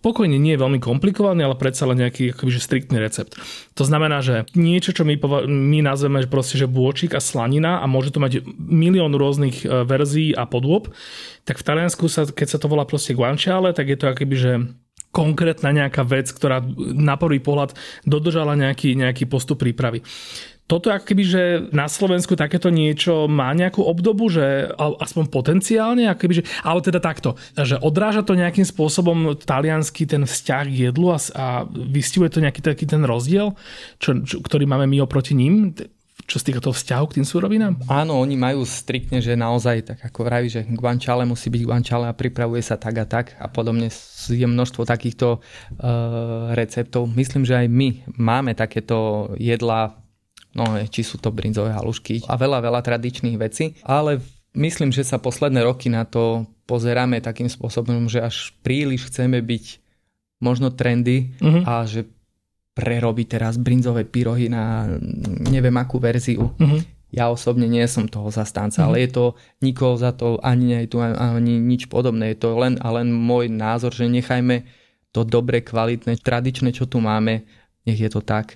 pokojne 0.00 0.40
nie 0.40 0.56
je 0.56 0.62
veľmi 0.64 0.80
komplikovaný, 0.80 1.44
ale 1.44 1.60
predsa 1.60 1.84
len 1.84 2.00
nejaký 2.00 2.32
akoby, 2.32 2.56
že 2.56 2.64
striktný 2.64 2.96
recept. 2.96 3.36
To 3.76 3.84
znamená, 3.84 4.24
že 4.24 4.48
niečo, 4.56 4.96
čo 4.96 5.04
my, 5.04 5.20
pova- 5.20 5.44
my 5.44 5.84
nazveme 5.84 6.24
proste, 6.24 6.56
že 6.56 6.64
bôčik 6.64 7.12
a 7.12 7.20
slanina 7.20 7.84
a 7.84 7.86
môže 7.86 8.16
to 8.16 8.24
mať 8.24 8.48
milión 8.56 9.12
rôznych 9.12 9.68
e, 9.68 9.84
verzií 9.84 10.32
a 10.32 10.48
podôb, 10.48 10.88
tak 11.44 11.60
v 11.60 11.66
Taliansku 11.68 12.08
sa, 12.08 12.24
keď 12.24 12.56
sa 12.56 12.58
to 12.64 12.72
volá 12.72 12.88
proste 12.88 13.12
guanciale, 13.12 13.76
tak 13.76 13.92
je 13.92 14.00
to 14.00 14.08
akoby, 14.08 14.36
že 14.40 14.52
konkrétna 15.12 15.68
nejaká 15.68 16.00
vec, 16.06 16.32
ktorá 16.32 16.64
na 16.96 17.20
prvý 17.20 17.44
pohľad 17.44 17.76
dodržala 18.08 18.56
nejaký, 18.56 18.96
nejaký 18.96 19.28
postup 19.28 19.60
prípravy 19.60 20.00
toto 20.70 20.94
akoby, 20.94 21.22
že 21.26 21.42
na 21.74 21.90
Slovensku 21.90 22.38
takéto 22.38 22.70
niečo 22.70 23.26
má 23.26 23.50
nejakú 23.50 23.82
obdobu, 23.82 24.30
že 24.30 24.70
aspoň 24.78 25.26
potenciálne, 25.26 26.06
akoby, 26.06 26.38
že, 26.38 26.44
ale 26.62 26.78
teda 26.78 27.02
takto, 27.02 27.34
že 27.58 27.74
odráža 27.82 28.22
to 28.22 28.38
nejakým 28.38 28.62
spôsobom 28.62 29.34
taliansky 29.34 30.06
ten 30.06 30.22
vzťah 30.22 30.64
k 30.70 30.78
jedlu 30.86 31.10
a, 31.10 31.18
a 31.34 31.66
vystihuje 31.66 32.30
to 32.30 32.38
nejaký 32.38 32.62
taký 32.62 32.86
ten 32.86 33.02
rozdiel, 33.02 33.58
čo, 33.98 34.22
čo, 34.22 34.38
ktorý 34.38 34.70
máme 34.70 34.86
my 34.86 35.02
oproti 35.02 35.34
ním, 35.34 35.74
čo 36.30 36.38
sa 36.38 36.46
týka 36.46 36.62
vzťahu 36.62 37.04
k 37.10 37.16
tým 37.18 37.26
súrovinám? 37.26 37.74
Áno, 37.90 38.22
oni 38.22 38.38
majú 38.38 38.62
striktne, 38.62 39.18
že 39.18 39.34
naozaj, 39.34 39.82
tak 39.82 39.98
ako 40.06 40.22
vraví, 40.22 40.46
že 40.46 40.62
guanciale 40.62 41.26
musí 41.26 41.50
byť 41.50 41.62
guanciale 41.66 42.06
a 42.06 42.14
pripravuje 42.14 42.62
sa 42.62 42.78
tak 42.78 43.02
a 43.02 43.06
tak 43.10 43.34
a 43.42 43.50
podobne 43.50 43.90
je 44.30 44.46
množstvo 44.46 44.86
takýchto 44.86 45.42
uh, 45.42 46.54
receptov. 46.54 47.10
Myslím, 47.10 47.42
že 47.42 47.58
aj 47.58 47.66
my 47.66 47.88
máme 48.14 48.54
takéto 48.54 49.32
jedlá 49.42 49.99
no 50.54 50.64
či 50.90 51.06
sú 51.06 51.18
to 51.22 51.30
brinzové 51.30 51.70
halušky 51.70 52.26
a 52.26 52.34
veľa, 52.34 52.58
veľa 52.62 52.80
tradičných 52.82 53.36
vecí, 53.38 53.78
ale 53.86 54.18
myslím, 54.54 54.90
že 54.90 55.06
sa 55.06 55.22
posledné 55.22 55.62
roky 55.62 55.90
na 55.90 56.02
to 56.02 56.46
pozeráme 56.66 57.18
takým 57.22 57.50
spôsobom, 57.50 58.06
že 58.06 58.22
až 58.22 58.54
príliš 58.62 59.10
chceme 59.10 59.42
byť 59.42 59.64
možno 60.42 60.70
trendy 60.72 61.34
uh-huh. 61.38 61.62
a 61.66 61.84
že 61.86 62.06
prerobiť 62.74 63.26
teraz 63.26 63.58
brinzové 63.58 64.06
pyrohy 64.06 64.46
na 64.46 64.86
neviem 65.50 65.74
akú 65.76 65.98
verziu. 65.98 66.54
Uh-huh. 66.54 66.80
Ja 67.10 67.26
osobne 67.26 67.66
nie 67.66 67.82
som 67.90 68.06
toho 68.06 68.30
zastánca, 68.30 68.86
uh-huh. 68.86 68.94
ale 68.94 69.02
je 69.06 69.10
to 69.10 69.24
nikoho 69.60 69.98
za 69.98 70.14
to 70.14 70.38
ani 70.40 70.86
tu 70.86 71.02
ani 71.02 71.58
nič 71.58 71.90
podobné. 71.90 72.34
Je 72.34 72.38
to 72.46 72.54
len 72.54 72.78
a 72.78 72.88
len 72.94 73.10
môj 73.10 73.50
názor, 73.50 73.90
že 73.90 74.06
nechajme 74.06 74.62
to 75.10 75.26
dobre, 75.26 75.58
kvalitné, 75.58 76.22
tradičné, 76.22 76.70
čo 76.70 76.86
tu 76.86 77.02
máme, 77.02 77.42
nech 77.82 77.98
je 77.98 78.06
to 78.06 78.22
tak 78.22 78.54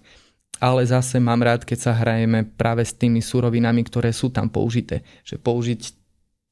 ale 0.65 0.89
zase 0.89 1.21
mám 1.21 1.45
rád, 1.45 1.69
keď 1.69 1.79
sa 1.79 1.93
hrajeme 1.93 2.49
práve 2.57 2.89
s 2.89 2.97
tými 2.97 3.21
surovinami, 3.21 3.85
ktoré 3.85 4.17
sú 4.17 4.33
tam 4.33 4.49
použité. 4.49 5.05
Že 5.21 5.37
použiť 5.45 5.81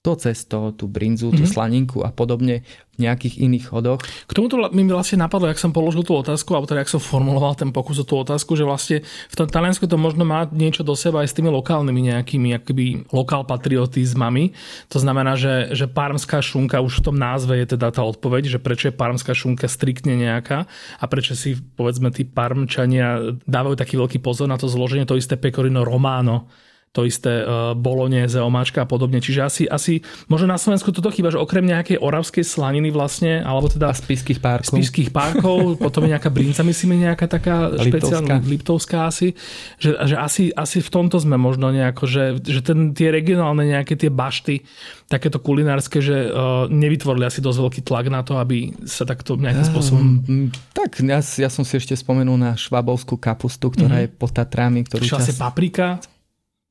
to 0.02 0.18
cesto, 0.18 0.74
tú 0.74 0.90
brinzu, 0.90 1.30
tú 1.30 1.46
mm-hmm. 1.46 1.54
slaninku 1.54 2.02
a 2.02 2.10
podobne 2.10 2.66
v 2.98 3.06
nejakých 3.06 3.38
iných 3.38 3.70
chodoch. 3.70 4.02
K 4.02 4.34
tomuto 4.34 4.58
mi 4.74 4.82
vlastne 4.90 5.22
napadlo, 5.22 5.46
ak 5.46 5.62
som 5.62 5.70
položil 5.70 6.02
tú 6.02 6.18
otázku, 6.18 6.58
alebo 6.58 6.66
teda 6.66 6.82
ak 6.82 6.90
som 6.90 6.98
formuloval 6.98 7.54
ten 7.54 7.70
pokus 7.70 8.02
o 8.02 8.04
tú 8.04 8.18
otázku, 8.18 8.58
že 8.58 8.66
vlastne 8.66 9.06
v 9.06 9.34
tom 9.38 9.46
Taliansku 9.46 9.86
to 9.86 9.94
možno 9.94 10.26
má 10.26 10.50
niečo 10.50 10.82
do 10.82 10.98
seba 10.98 11.22
aj 11.22 11.30
s 11.30 11.36
tými 11.38 11.54
lokálnymi 11.54 12.10
nejakými 12.10 12.50
akoby 12.58 13.14
lokál 13.14 13.46
patriotizmami. 13.46 14.58
To 14.90 14.98
znamená, 14.98 15.38
že, 15.38 15.70
že 15.70 15.86
parmská 15.86 16.42
šunka 16.42 16.82
už 16.82 16.98
v 16.98 17.04
tom 17.06 17.16
názve 17.16 17.62
je 17.62 17.78
teda 17.78 17.94
tá 17.94 18.02
odpoveď, 18.02 18.50
že 18.50 18.58
prečo 18.58 18.90
je 18.90 18.98
parmská 18.98 19.38
šunka 19.38 19.70
striktne 19.70 20.18
nejaká 20.18 20.66
a 20.98 21.04
prečo 21.06 21.38
si 21.38 21.54
povedzme 21.54 22.10
tí 22.10 22.26
parmčania 22.26 23.38
dávajú 23.46 23.78
taký 23.78 23.94
veľký 24.02 24.18
pozor 24.18 24.50
na 24.50 24.58
to 24.58 24.66
zloženie, 24.66 25.06
to 25.06 25.14
isté 25.14 25.38
pecorino 25.38 25.86
romano 25.86 26.50
to 26.92 27.09
isté 27.09 27.40
uh, 27.40 27.72
bolognese, 27.72 28.37
omáčka 28.37 28.85
a 28.85 28.87
podobne. 28.87 29.24
Čiže 29.24 29.40
asi, 29.40 29.62
asi 29.64 30.05
možno 30.28 30.52
na 30.52 30.61
Slovensku 30.61 30.92
toto 30.92 31.09
chýba, 31.09 31.33
že 31.33 31.40
okrem 31.40 31.64
nejakej 31.64 31.96
oravskej 31.96 32.44
slaniny 32.44 32.92
vlastne, 32.92 33.40
alebo 33.40 33.72
teda... 33.72 33.88
A 33.88 33.96
spíských 33.96 34.44
párkov. 34.44 34.76
Spíských 34.76 35.09
párkov, 35.09 35.72
potom 35.85 36.05
je 36.05 36.12
nejaká 36.12 36.28
brinca, 36.28 36.61
myslím, 36.61 37.09
nejaká 37.09 37.24
taká 37.33 37.72
špeciálna, 37.81 38.44
liptovská 38.44 39.09
asi, 39.09 39.33
že, 39.81 39.96
že 40.05 40.20
asi, 40.20 40.52
asi 40.52 40.85
v 40.85 40.90
tomto 40.92 41.16
sme 41.16 41.40
možno 41.40 41.72
nejako, 41.72 42.05
že, 42.05 42.24
že 42.44 42.61
ten, 42.61 42.92
tie 42.92 43.09
regionálne 43.09 43.64
nejaké 43.64 43.96
tie 43.96 44.12
bašty, 44.12 44.61
takéto 45.09 45.40
kulinárske, 45.40 46.05
že 46.05 46.28
uh, 46.28 46.68
nevytvorili 46.68 47.24
asi 47.24 47.40
dosť 47.40 47.57
veľký 47.57 47.81
tlak 47.88 48.12
na 48.12 48.20
to, 48.20 48.37
aby 48.37 48.68
sa 48.85 49.09
takto 49.09 49.40
nejakým 49.40 49.64
spôsobom... 49.64 50.05
Um, 50.28 50.52
tak, 50.76 51.00
ja, 51.00 51.24
ja 51.24 51.48
som 51.48 51.64
si 51.64 51.81
ešte 51.81 51.96
spomenul 51.96 52.37
na 52.37 52.52
švabovskú 52.52 53.16
kapustu, 53.16 53.72
ktorá 53.72 54.05
mm-hmm. 54.05 54.12
je 54.12 54.20
pod 54.20 54.31
Tatrami. 54.37 54.85
Ktorú 54.85 55.09
Čo 55.09 55.16
čas... 55.16 55.33
asi 55.33 55.33
paprika? 55.40 56.12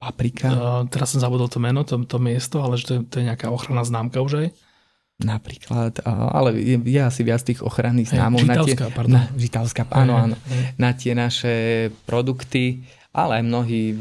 Paprika? 0.02 0.50
Uh, 0.50 0.82
teraz 0.90 1.14
som 1.14 1.22
zabudol 1.22 1.46
to 1.46 1.62
meno, 1.62 1.86
to, 1.86 2.02
to 2.10 2.18
miesto, 2.18 2.58
ale 2.58 2.82
že 2.82 2.90
to, 2.90 2.94
je, 2.98 3.00
to 3.06 3.16
je 3.22 3.30
nejaká 3.30 3.54
ochranná 3.54 3.86
známka 3.86 4.18
už 4.18 4.34
aj. 4.42 4.48
Napríklad, 5.22 6.02
ale 6.10 6.58
je, 6.58 6.82
je 6.82 6.98
asi 6.98 7.22
viac 7.22 7.46
tých 7.46 7.62
ochranných 7.62 8.10
známov. 8.10 8.42
na 8.42 8.66
tie, 8.66 8.74
pardon. 8.74 9.22
Na, 9.22 9.30
žitavská, 9.38 9.86
áno, 9.94 10.18
áno. 10.18 10.36
Na 10.82 10.98
tie 10.98 11.14
naše 11.14 11.54
produkty, 12.10 12.82
ale 13.14 13.38
aj 13.38 13.44
mnohí 13.46 13.94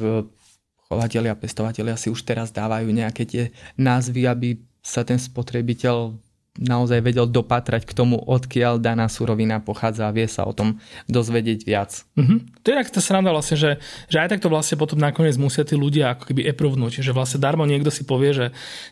chovatelia, 0.89 1.37
pestovatelia 1.37 2.01
si 2.01 2.09
už 2.09 2.25
teraz 2.25 2.49
dávajú 2.49 2.89
nejaké 2.89 3.29
tie 3.29 3.43
názvy, 3.77 4.25
aby 4.25 4.49
sa 4.81 5.05
ten 5.05 5.21
spotrebiteľ 5.21 6.17
naozaj 6.61 7.01
vedel 7.01 7.25
dopatrať 7.25 7.89
k 7.89 7.97
tomu, 7.97 8.21
odkiaľ 8.21 8.77
daná 8.77 9.09
surovina 9.09 9.59
pochádza 9.65 10.07
a 10.07 10.15
vie 10.15 10.29
sa 10.29 10.45
o 10.45 10.53
tom 10.53 10.77
dozvedieť 11.09 11.65
viac. 11.65 12.05
Mm-hmm. 12.21 12.39
To 12.61 12.67
je 12.69 12.77
tak 12.77 12.89
tá 12.93 13.01
sranda 13.01 13.33
vlastne, 13.33 13.57
že, 13.57 13.71
že 14.13 14.21
aj 14.21 14.37
takto 14.37 14.53
vlastne 14.53 14.77
potom 14.77 15.01
nakoniec 15.01 15.41
musia 15.41 15.65
tí 15.65 15.73
ľudia 15.73 16.13
ako 16.13 16.29
keby 16.29 16.45
eprovnúť, 16.53 17.01
že 17.01 17.17
vlastne 17.17 17.41
darmo 17.41 17.65
niekto 17.65 17.89
si 17.89 18.05
povie, 18.05 18.37
že 18.37 18.47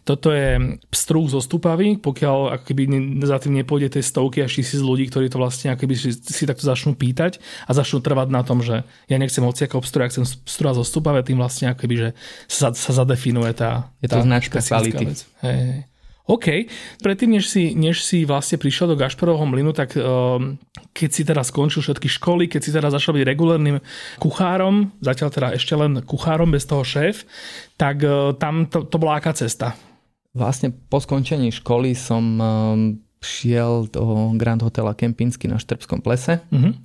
toto 0.09 0.33
je 0.33 0.81
pstrúh 0.89 1.29
zo 1.29 1.45
stupavy, 1.45 2.01
pokiaľ 2.01 2.57
ako 2.57 2.65
keby 2.65 2.83
za 3.29 3.37
tým 3.37 3.61
nepôjde 3.61 4.01
tie 4.01 4.03
stovky 4.03 4.41
až 4.41 4.65
tisíc 4.65 4.81
ľudí, 4.81 5.13
ktorí 5.13 5.29
to 5.29 5.37
vlastne 5.37 5.77
ako 5.77 5.85
keby 5.85 5.95
si, 5.95 6.17
si 6.17 6.49
takto 6.49 6.65
začnú 6.65 6.97
pýtať 6.97 7.37
a 7.69 7.77
začnú 7.77 8.01
trvať 8.01 8.33
na 8.33 8.41
tom, 8.41 8.65
že 8.65 8.89
ja 9.13 9.17
nechcem 9.21 9.45
hociako 9.45 9.85
obstrúh, 9.85 10.09
ja 10.09 10.13
chcem 10.17 10.25
pstrúha 10.25 10.73
zo 10.73 10.85
stupave, 10.89 11.21
tým 11.21 11.37
vlastne 11.37 11.77
ako 11.77 11.85
keby, 11.85 11.95
že 12.01 12.09
sa, 12.49 12.73
sa 12.73 12.91
zadefinuje 12.97 13.53
tá, 13.53 13.93
je 14.01 14.09
to 14.09 14.17
tá 14.17 14.25
značka 14.25 14.59
kvality. 14.65 15.05
Hej, 15.45 15.59
hej. 15.61 15.81
OK. 16.29 16.69
Predtým, 17.01 17.41
než 17.41 17.49
si, 17.49 17.73
než 17.73 18.05
si 18.05 18.29
vlastne 18.29 18.61
prišiel 18.61 18.93
do 18.93 19.01
Gašperovho 19.01 19.49
mlynu, 19.49 19.73
tak 19.73 19.97
um, 19.97 20.61
keď 20.93 21.11
si 21.11 21.23
teda 21.25 21.41
skončil 21.41 21.81
všetky 21.81 22.05
školy, 22.05 22.45
keď 22.53 22.61
si 22.61 22.71
teda 22.71 22.93
začal 22.93 23.17
byť 23.17 23.25
regulárnym 23.25 23.81
kuchárom, 24.21 24.93
zatiaľ 25.01 25.29
teda 25.33 25.49
ešte 25.57 25.73
len 25.73 26.05
kuchárom 26.05 26.53
bez 26.53 26.69
toho 26.69 26.85
šéf, 26.85 27.25
tak 27.81 28.05
uh, 28.05 28.37
tam 28.37 28.69
to, 28.69 28.85
to 28.85 29.01
bola 29.01 29.17
aká 29.17 29.33
cesta? 29.33 29.73
Vlastne 30.37 30.69
po 30.69 31.01
skončení 31.01 31.49
školy 31.49 31.97
som 31.97 32.37
um, 32.37 33.01
šiel 33.25 33.89
do 33.89 34.37
Grand 34.37 34.61
Hotela 34.61 34.93
Kempinsky 34.93 35.49
na 35.49 35.57
Štrbskom 35.57 36.05
plese. 36.05 36.45
Uh-huh. 36.53 36.77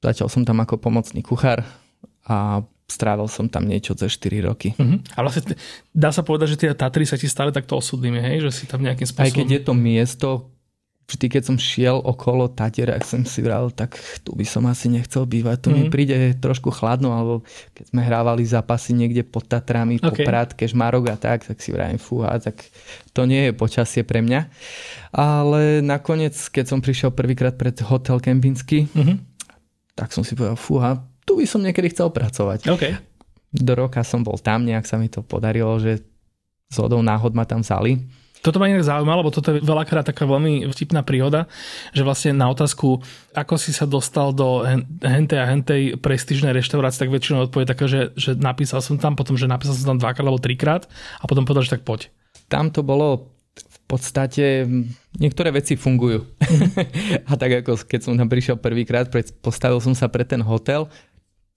Začal 0.00 0.32
som 0.32 0.48
tam 0.48 0.64
ako 0.64 0.80
pomocný 0.80 1.20
kuchár 1.20 1.60
a 2.24 2.64
strávil 2.88 3.28
som 3.28 3.46
tam 3.46 3.68
niečo 3.68 3.92
za 3.92 4.08
4 4.08 4.48
roky. 4.48 4.72
Uh-huh. 4.74 4.98
A 5.12 5.20
vlastne 5.20 5.54
dá 5.92 6.08
sa 6.08 6.24
povedať, 6.24 6.56
že 6.56 6.60
tie 6.64 6.70
Tatry 6.72 7.04
sa 7.04 7.20
ti 7.20 7.28
stali 7.28 7.52
takto 7.52 7.76
osudnými, 7.76 8.16
hej? 8.16 8.48
Že 8.48 8.50
si 8.50 8.64
tam 8.64 8.80
nejakým 8.80 9.04
spôsobom... 9.04 9.28
Aj 9.28 9.36
keď 9.36 9.48
je 9.52 9.60
to 9.60 9.74
miesto, 9.76 10.28
vždy 11.08 11.26
keď 11.28 11.42
som 11.44 11.56
šiel 11.60 12.00
okolo 12.00 12.48
Tatiera, 12.48 12.96
ak 12.96 13.04
som 13.04 13.28
si 13.28 13.44
vral, 13.44 13.68
tak 13.72 14.00
tu 14.24 14.32
by 14.32 14.44
som 14.48 14.64
asi 14.68 14.88
nechcel 14.88 15.28
bývať. 15.28 15.56
Tu 15.64 15.68
uh-huh. 15.68 15.76
mi 15.76 15.82
mhm. 15.88 15.92
príde 15.92 16.16
trošku 16.40 16.72
chladno, 16.72 17.12
alebo 17.12 17.34
keď 17.76 17.84
sme 17.92 18.00
hrávali 18.04 18.44
zápasy 18.48 18.96
niekde 18.96 19.20
pod 19.20 19.44
Tatrami, 19.44 20.00
okay. 20.00 20.04
po 20.04 20.12
Prátke, 20.24 20.64
Žmarok 20.64 21.12
a 21.12 21.16
tak, 21.16 21.44
tak 21.44 21.60
si 21.60 21.72
vravím, 21.72 22.00
fúha, 22.00 22.36
tak 22.40 22.60
to 23.12 23.28
nie 23.28 23.48
je 23.48 23.52
počasie 23.52 24.00
pre 24.00 24.24
mňa. 24.24 24.48
Ale 25.12 25.84
nakoniec, 25.84 26.36
keď 26.36 26.76
som 26.76 26.80
prišiel 26.80 27.12
prvýkrát 27.12 27.56
pred 27.56 27.76
hotel 27.84 28.20
Kempinsky, 28.20 28.88
uh-huh. 28.92 29.16
tak 29.96 30.12
som 30.12 30.20
si 30.24 30.36
povedal, 30.36 30.60
fúha, 30.60 31.07
tu 31.28 31.36
by 31.36 31.44
som 31.44 31.60
niekedy 31.60 31.92
chcel 31.92 32.08
pracovať. 32.08 32.64
Okay. 32.72 32.96
Do 33.52 33.76
roka 33.76 34.00
som 34.00 34.24
bol 34.24 34.40
tam, 34.40 34.64
nejak 34.64 34.88
sa 34.88 34.96
mi 34.96 35.12
to 35.12 35.20
podarilo, 35.20 35.76
že 35.76 36.00
z 36.68 36.76
hodou 36.80 37.04
náhod 37.04 37.36
ma 37.36 37.44
tam 37.44 37.60
vzali. 37.60 38.00
Toto 38.38 38.62
ma 38.62 38.70
inak 38.70 38.86
zaujímalo, 38.86 39.26
lebo 39.26 39.34
toto 39.34 39.50
je 39.50 39.58
veľakrát 39.58 40.06
taká 40.06 40.22
veľmi 40.22 40.70
vtipná 40.70 41.02
príhoda, 41.02 41.50
že 41.90 42.06
vlastne 42.06 42.30
na 42.38 42.46
otázku, 42.46 43.02
ako 43.34 43.54
si 43.58 43.74
sa 43.74 43.82
dostal 43.82 44.30
do 44.30 44.62
hentej 45.02 45.38
a 45.42 45.46
hentej 45.50 45.98
prestížnej 45.98 46.54
reštaurácie, 46.54 47.02
tak 47.02 47.10
väčšinou 47.10 47.50
odpovie 47.50 47.66
taká, 47.66 47.90
že, 47.90 48.14
že 48.14 48.38
napísal 48.38 48.78
som 48.78 48.94
tam, 48.94 49.18
potom, 49.18 49.34
že 49.34 49.50
napísal 49.50 49.74
som 49.74 49.96
tam 49.96 49.98
dvakrát 49.98 50.22
alebo 50.22 50.38
trikrát 50.38 50.86
a 51.18 51.24
potom 51.26 51.42
povedal, 51.42 51.66
že 51.66 51.74
tak 51.74 51.82
poď. 51.82 52.14
Tam 52.46 52.70
to 52.70 52.86
bolo 52.86 53.34
v 53.58 53.78
podstate 53.90 54.70
niektoré 55.18 55.50
veci 55.50 55.74
fungujú. 55.74 56.22
a 57.30 57.32
tak 57.34 57.66
ako 57.66 57.74
keď 57.90 58.00
som 58.06 58.14
tam 58.14 58.30
prišiel 58.30 58.54
prvýkrát, 58.54 59.10
postavil 59.42 59.82
som 59.82 59.98
sa 59.98 60.06
pre 60.06 60.22
ten 60.22 60.38
hotel, 60.46 60.86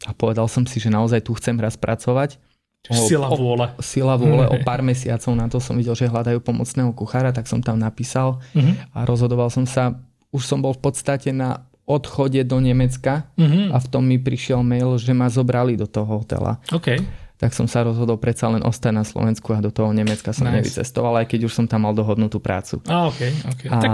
a 0.06 0.12
povedal 0.14 0.50
som 0.50 0.66
si, 0.66 0.82
že 0.82 0.90
naozaj 0.90 1.26
tu 1.26 1.38
chcem 1.38 1.58
raz 1.58 1.78
pracovať. 1.78 2.42
O, 2.90 2.98
sila 2.98 3.30
vôle. 3.30 3.70
O, 3.78 3.82
sila 3.86 4.18
vôle. 4.18 4.46
O 4.50 4.58
pár 4.66 4.82
mesiacov 4.82 5.34
na 5.38 5.46
to 5.46 5.62
som 5.62 5.78
videl, 5.78 5.94
že 5.94 6.10
hľadajú 6.10 6.42
pomocného 6.42 6.90
kuchára, 6.98 7.30
tak 7.30 7.46
som 7.46 7.62
tam 7.62 7.78
napísal 7.78 8.42
uh-huh. 8.58 8.74
a 8.98 9.06
rozhodoval 9.06 9.54
som 9.54 9.70
sa. 9.70 10.02
Už 10.34 10.48
som 10.48 10.64
bol 10.64 10.74
v 10.74 10.82
podstate 10.90 11.30
na 11.30 11.70
odchode 11.86 12.42
do 12.42 12.58
Nemecka 12.58 13.30
uh-huh. 13.38 13.76
a 13.76 13.78
v 13.78 13.88
tom 13.92 14.10
mi 14.10 14.18
prišiel 14.18 14.66
mail, 14.66 14.98
že 14.98 15.14
ma 15.14 15.30
zobrali 15.30 15.78
do 15.78 15.86
toho 15.86 16.26
hotela. 16.26 16.58
Okay 16.74 16.98
tak 17.42 17.58
som 17.58 17.66
sa 17.66 17.82
rozhodol 17.82 18.22
predsa 18.22 18.54
len 18.54 18.62
ostať 18.62 18.94
na 18.94 19.02
Slovensku 19.02 19.50
a 19.50 19.66
do 19.66 19.74
toho 19.74 19.90
Nemecka 19.90 20.30
som 20.30 20.46
nice. 20.46 20.62
nevycestoval, 20.62 21.26
aj 21.26 21.34
keď 21.34 21.50
už 21.50 21.54
som 21.58 21.66
tam 21.66 21.90
mal 21.90 21.98
dohodnutú 21.98 22.38
prácu. 22.38 22.86
A, 22.86 23.10
okay, 23.10 23.34
okay. 23.50 23.66
A, 23.74 23.76
tak... 23.82 23.92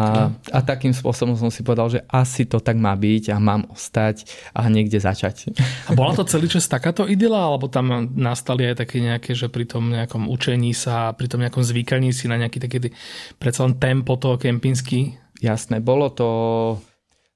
a 0.52 0.60
takým 0.68 0.92
spôsobom 0.92 1.40
som 1.40 1.48
si 1.48 1.64
povedal, 1.64 1.88
že 1.88 2.04
asi 2.12 2.44
to 2.44 2.60
tak 2.60 2.76
má 2.76 2.92
byť 2.92 3.32
a 3.32 3.40
mám 3.40 3.64
ostať 3.72 4.28
a 4.52 4.68
niekde 4.68 5.00
začať. 5.00 5.56
A 5.88 5.96
bola 5.96 6.12
to 6.12 6.28
celý 6.28 6.52
čas 6.52 6.68
takáto 6.68 7.08
idyla, 7.08 7.40
alebo 7.40 7.72
tam 7.72 8.12
nastali 8.20 8.68
aj 8.68 8.84
také 8.84 9.00
nejaké, 9.00 9.32
že 9.32 9.48
pri 9.48 9.64
tom 9.64 9.96
nejakom 9.96 10.28
učení 10.28 10.76
sa, 10.76 11.16
pri 11.16 11.32
tom 11.32 11.40
nejakom 11.40 11.64
zvykaní 11.64 12.12
si 12.12 12.28
na 12.28 12.36
nejaký 12.36 12.60
taký 12.60 12.92
predsa 13.40 13.64
len 13.64 13.80
tempo 13.80 14.20
toho 14.20 14.36
kempinsky? 14.36 15.16
Jasné, 15.40 15.80
bolo 15.80 16.12
to 16.12 16.28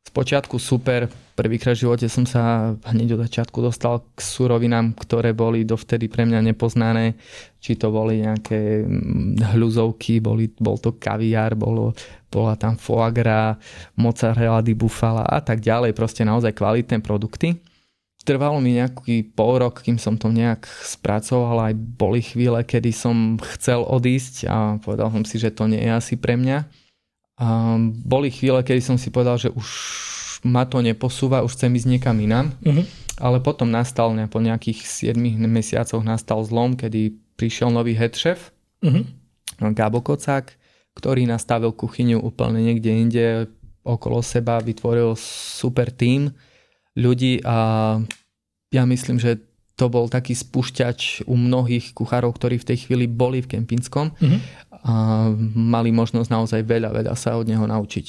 Spočiatku 0.02 0.58
super, 0.58 1.06
prvýkrát 1.38 1.78
v 1.78 1.86
živote 1.86 2.10
som 2.10 2.26
sa 2.26 2.74
hneď 2.90 3.16
od 3.16 3.24
začiatku 3.30 3.62
dostal 3.62 4.02
k 4.12 4.20
surovinám, 4.20 4.98
ktoré 4.98 5.32
boli 5.32 5.62
dovtedy 5.62 6.10
pre 6.10 6.26
mňa 6.26 6.52
nepoznané. 6.52 7.16
Či 7.62 7.78
to 7.78 7.94
boli 7.94 8.26
nejaké 8.26 8.82
mm, 8.82 9.54
hľuzovky, 9.54 10.18
boli, 10.18 10.50
bol 10.58 10.82
to 10.82 10.98
kaviár, 10.98 11.54
bolo, 11.54 11.94
bola 12.34 12.58
tam 12.58 12.82
foie 12.82 13.14
gras, 13.14 13.62
mozzarella 13.94 14.66
di 14.66 14.74
bufala 14.74 15.22
a 15.22 15.38
tak 15.38 15.62
ďalej. 15.62 15.94
Proste 15.94 16.26
naozaj 16.26 16.58
kvalitné 16.58 17.00
produkty. 17.06 17.62
Trvalo 18.26 18.58
mi 18.58 18.82
nejaký 18.82 19.38
pol 19.38 19.62
rok, 19.62 19.86
kým 19.86 20.02
som 20.02 20.18
to 20.18 20.34
nejak 20.34 20.66
spracoval. 20.82 21.62
Aj 21.62 21.74
boli 21.78 22.26
chvíle, 22.26 22.58
kedy 22.66 22.90
som 22.90 23.38
chcel 23.54 23.86
odísť 23.86 24.50
a 24.50 24.82
povedal 24.82 25.14
som 25.14 25.24
si, 25.30 25.38
že 25.38 25.54
to 25.54 25.70
nie 25.70 25.80
je 25.80 25.94
asi 25.94 26.18
pre 26.18 26.34
mňa 26.36 26.81
a 27.42 27.74
boli 28.06 28.30
chvíle, 28.30 28.62
kedy 28.62 28.86
som 28.86 28.98
si 29.02 29.10
povedal, 29.10 29.42
že 29.42 29.50
už 29.50 29.68
ma 30.46 30.70
to 30.70 30.78
neposúva, 30.86 31.42
už 31.42 31.58
chcem 31.58 31.74
ísť 31.74 31.90
niekam 31.90 32.18
inám. 32.22 32.54
Uh-huh. 32.62 32.86
Ale 33.18 33.42
potom 33.42 33.70
nastal, 33.70 34.14
ne, 34.14 34.30
po 34.30 34.38
nejakých 34.38 35.14
7 35.14 35.18
mesiacoch 35.50 36.06
nastal 36.06 36.46
zlom, 36.46 36.78
kedy 36.78 37.18
prišiel 37.38 37.74
nový 37.74 37.98
head 37.98 38.14
chef, 38.14 38.54
uh-huh. 38.86 39.06
Gabo 39.74 40.06
Kocák, 40.06 40.54
ktorý 40.94 41.26
nastavil 41.26 41.74
kuchyňu 41.74 42.22
úplne 42.22 42.62
niekde 42.62 42.92
inde 42.94 43.26
okolo 43.82 44.22
seba, 44.22 44.62
vytvoril 44.62 45.18
super 45.18 45.90
tým 45.90 46.30
ľudí 46.94 47.42
a 47.42 47.98
ja 48.70 48.84
myslím, 48.86 49.18
že 49.18 49.42
to 49.78 49.90
bol 49.90 50.06
taký 50.06 50.38
spúšťač 50.38 51.26
u 51.26 51.34
mnohých 51.34 51.98
kuchárov, 51.98 52.38
ktorí 52.38 52.62
v 52.62 52.68
tej 52.74 52.78
chvíli 52.86 53.10
boli 53.10 53.42
v 53.42 53.58
Kempinskom 53.58 54.14
uh-huh. 54.14 54.40
A 54.82 55.30
mali 55.54 55.94
možnosť 55.94 56.30
naozaj 56.34 56.62
veľa, 56.66 56.90
veľa 56.90 57.14
sa 57.14 57.38
od 57.38 57.46
neho 57.46 57.62
naučiť. 57.70 58.06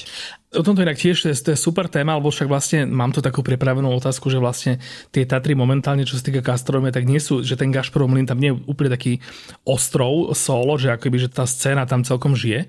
O 0.57 0.65
tomto 0.65 0.85
inak 0.85 1.01
tiež 1.01 1.17
to 1.21 1.29
je, 1.33 1.57
super 1.57 1.89
téma, 1.89 2.17
lebo 2.17 2.29
však 2.29 2.49
vlastne 2.49 2.85
mám 2.89 3.13
tu 3.13 3.25
takú 3.25 3.41
pripravenú 3.45 3.89
otázku, 3.93 4.29
že 4.33 4.41
vlastne 4.41 4.81
tie 5.13 5.25
Tatry 5.29 5.53
momentálne, 5.53 6.05
čo 6.05 6.17
sa 6.17 6.25
týka 6.25 6.45
gastronomie, 6.45 6.93
tak 6.93 7.09
nie 7.09 7.21
sú, 7.21 7.41
že 7.41 7.57
ten 7.57 7.73
Gašporov 7.73 8.09
mlyn 8.09 8.29
tam 8.29 8.41
nie 8.41 8.53
je 8.53 8.61
úplne 8.69 8.93
taký 8.93 9.21
ostrov, 9.65 10.33
solo, 10.33 10.77
že 10.81 10.93
akoby, 10.93 11.25
že 11.25 11.33
tá 11.33 11.45
scéna 11.49 11.89
tam 11.89 12.05
celkom 12.05 12.33
žije. 12.33 12.69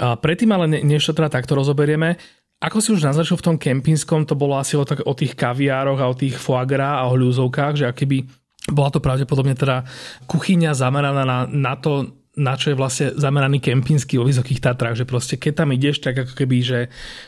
A 0.00 0.16
predtým 0.16 0.52
ale, 0.52 0.68
než 0.68 1.08
to 1.08 1.16
teda 1.16 1.32
takto 1.32 1.56
rozoberieme, 1.56 2.20
ako 2.56 2.80
si 2.80 2.88
už 2.96 3.04
naznačil 3.04 3.36
v 3.36 3.46
tom 3.52 3.56
kempinskom, 3.60 4.24
to 4.24 4.32
bolo 4.32 4.56
asi 4.56 4.80
o, 4.80 4.84
tak, 4.84 5.04
o 5.04 5.12
tých 5.12 5.36
kaviároch 5.36 6.00
a 6.00 6.08
o 6.08 6.16
tých 6.16 6.40
foie 6.40 6.80
a 6.80 7.04
o 7.04 7.16
hľúzovkách, 7.16 7.84
že 7.84 7.88
akoby 7.92 8.24
bola 8.72 8.90
to 8.90 8.98
pravdepodobne 8.98 9.54
teda 9.54 9.86
kuchyňa 10.26 10.74
zameraná 10.74 11.22
na, 11.22 11.38
na 11.46 11.74
to, 11.78 12.16
na 12.36 12.52
čo 12.52 12.68
je 12.72 12.76
vlastne 12.76 13.16
zameraný 13.16 13.64
kempinský 13.64 14.20
vo 14.20 14.28
Vysokých 14.28 14.60
Tatrách, 14.60 15.00
že 15.00 15.08
proste 15.08 15.40
keď 15.40 15.64
tam 15.64 15.72
ideš, 15.72 16.04
tak 16.04 16.20
ako 16.20 16.36
keby, 16.36 16.56
že 16.60 16.78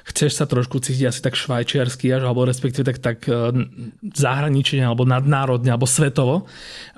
chceš 0.05 0.37
sa 0.37 0.44
trošku 0.44 0.85
cítiť 0.85 1.09
asi 1.09 1.21
tak 1.25 1.33
švajčiarsky 1.33 2.12
až, 2.12 2.29
alebo 2.29 2.44
respektíve 2.44 2.85
tak, 2.85 3.01
tak 3.01 3.25
e, 3.25 3.33
zahranične, 4.05 4.85
alebo 4.85 5.09
nadnárodne, 5.09 5.73
alebo 5.73 5.88
svetovo. 5.88 6.44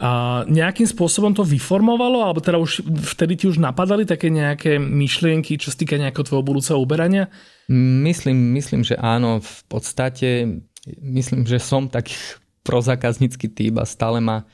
A 0.03 0.42
nejakým 0.51 0.90
spôsobom 0.90 1.31
to 1.38 1.46
vyformovalo, 1.46 2.27
alebo 2.27 2.42
teda 2.42 2.59
už 2.59 2.83
vtedy 3.14 3.38
ti 3.38 3.46
už 3.46 3.62
napadali 3.62 4.03
také 4.03 4.27
nejaké 4.27 4.83
myšlienky, 4.83 5.55
čo 5.55 5.70
týka 5.70 5.94
nejakého 5.94 6.27
tvojho 6.27 6.42
budúceho 6.42 6.83
uberania? 6.83 7.31
Myslím, 7.70 8.59
myslím, 8.59 8.83
že 8.83 8.99
áno. 8.99 9.38
V 9.38 9.62
podstate 9.70 10.59
myslím, 10.99 11.46
že 11.46 11.62
som 11.62 11.87
taký 11.87 12.18
prozakaznícky 12.66 13.46
typ 13.55 13.79
a 13.79 13.87
stále 13.87 14.18
ma 14.18 14.51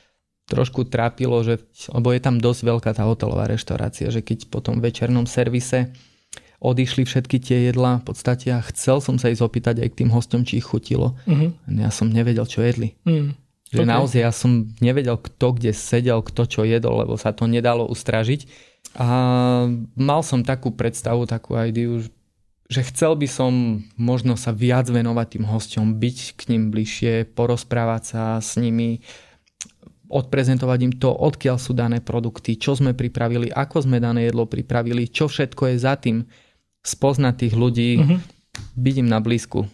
trošku 0.47 0.87
trápilo, 0.87 1.43
že, 1.43 1.59
lebo 1.91 2.15
je 2.15 2.21
tam 2.23 2.39
dosť 2.39 2.61
veľká 2.63 2.91
tá 2.95 3.03
hotelová 3.03 3.51
reštaurácia, 3.51 4.07
že 4.07 4.23
keď 4.23 4.47
po 4.47 4.63
tom 4.63 4.79
večernom 4.79 5.27
servise 5.27 5.91
odišli 6.57 7.05
všetky 7.05 7.37
tie 7.37 7.57
jedlá 7.69 8.01
v 8.01 8.05
podstate 8.09 8.49
a 8.49 8.65
chcel 8.65 8.97
som 9.03 9.21
sa 9.21 9.29
ísť 9.29 9.43
opýtať 9.43 9.75
aj 9.83 9.89
k 9.93 9.97
tým 10.03 10.09
hostom, 10.09 10.41
či 10.41 10.57
ich 10.57 10.65
chutilo. 10.65 11.13
Uh-huh. 11.29 11.53
Ja 11.69 11.93
som 11.93 12.09
nevedel, 12.09 12.47
čo 12.49 12.65
jedli. 12.65 12.97
Uh-huh. 13.05 13.35
Že 13.69 13.83
okay. 13.83 13.91
naozaj 13.93 14.19
ja 14.23 14.31
som 14.33 14.71
nevedel, 14.79 15.19
kto 15.19 15.59
kde 15.59 15.75
sedel, 15.75 16.23
kto 16.23 16.47
čo 16.47 16.61
jedol, 16.63 17.03
lebo 17.03 17.19
sa 17.19 17.35
to 17.35 17.45
nedalo 17.45 17.85
ustražiť. 17.85 18.47
A 18.97 19.07
mal 19.93 20.21
som 20.23 20.41
takú 20.41 20.73
predstavu, 20.73 21.27
takú 21.29 21.53
ideu, 21.59 22.01
že 22.71 22.81
chcel 22.87 23.19
by 23.19 23.27
som 23.27 23.83
možno 23.99 24.39
sa 24.39 24.55
viac 24.55 24.87
venovať 24.87 25.27
tým 25.37 25.45
hostom, 25.45 25.99
byť 25.99 26.17
k 26.39 26.41
ním 26.55 26.73
bližšie, 26.73 27.27
porozprávať 27.35 28.01
sa 28.07 28.23
s 28.39 28.55
nimi, 28.57 29.03
odprezentovať 30.07 30.79
im 30.87 30.93
to, 30.95 31.11
odkiaľ 31.11 31.57
sú 31.59 31.75
dané 31.75 31.99
produkty, 31.99 32.55
čo 32.55 32.73
sme 32.73 32.95
pripravili, 32.95 33.51
ako 33.51 33.87
sme 33.87 33.99
dané 33.99 34.31
jedlo 34.31 34.47
pripravili, 34.47 35.11
čo 35.11 35.27
všetko 35.27 35.73
je 35.73 35.75
za 35.77 35.99
tým, 35.99 36.23
spoznať 36.83 37.33
tých 37.35 37.53
ľudí, 37.55 37.89
uh-huh. 37.99 38.19
byť 38.79 38.95
im 39.03 39.07
na 39.07 39.19
blízku. 39.19 39.67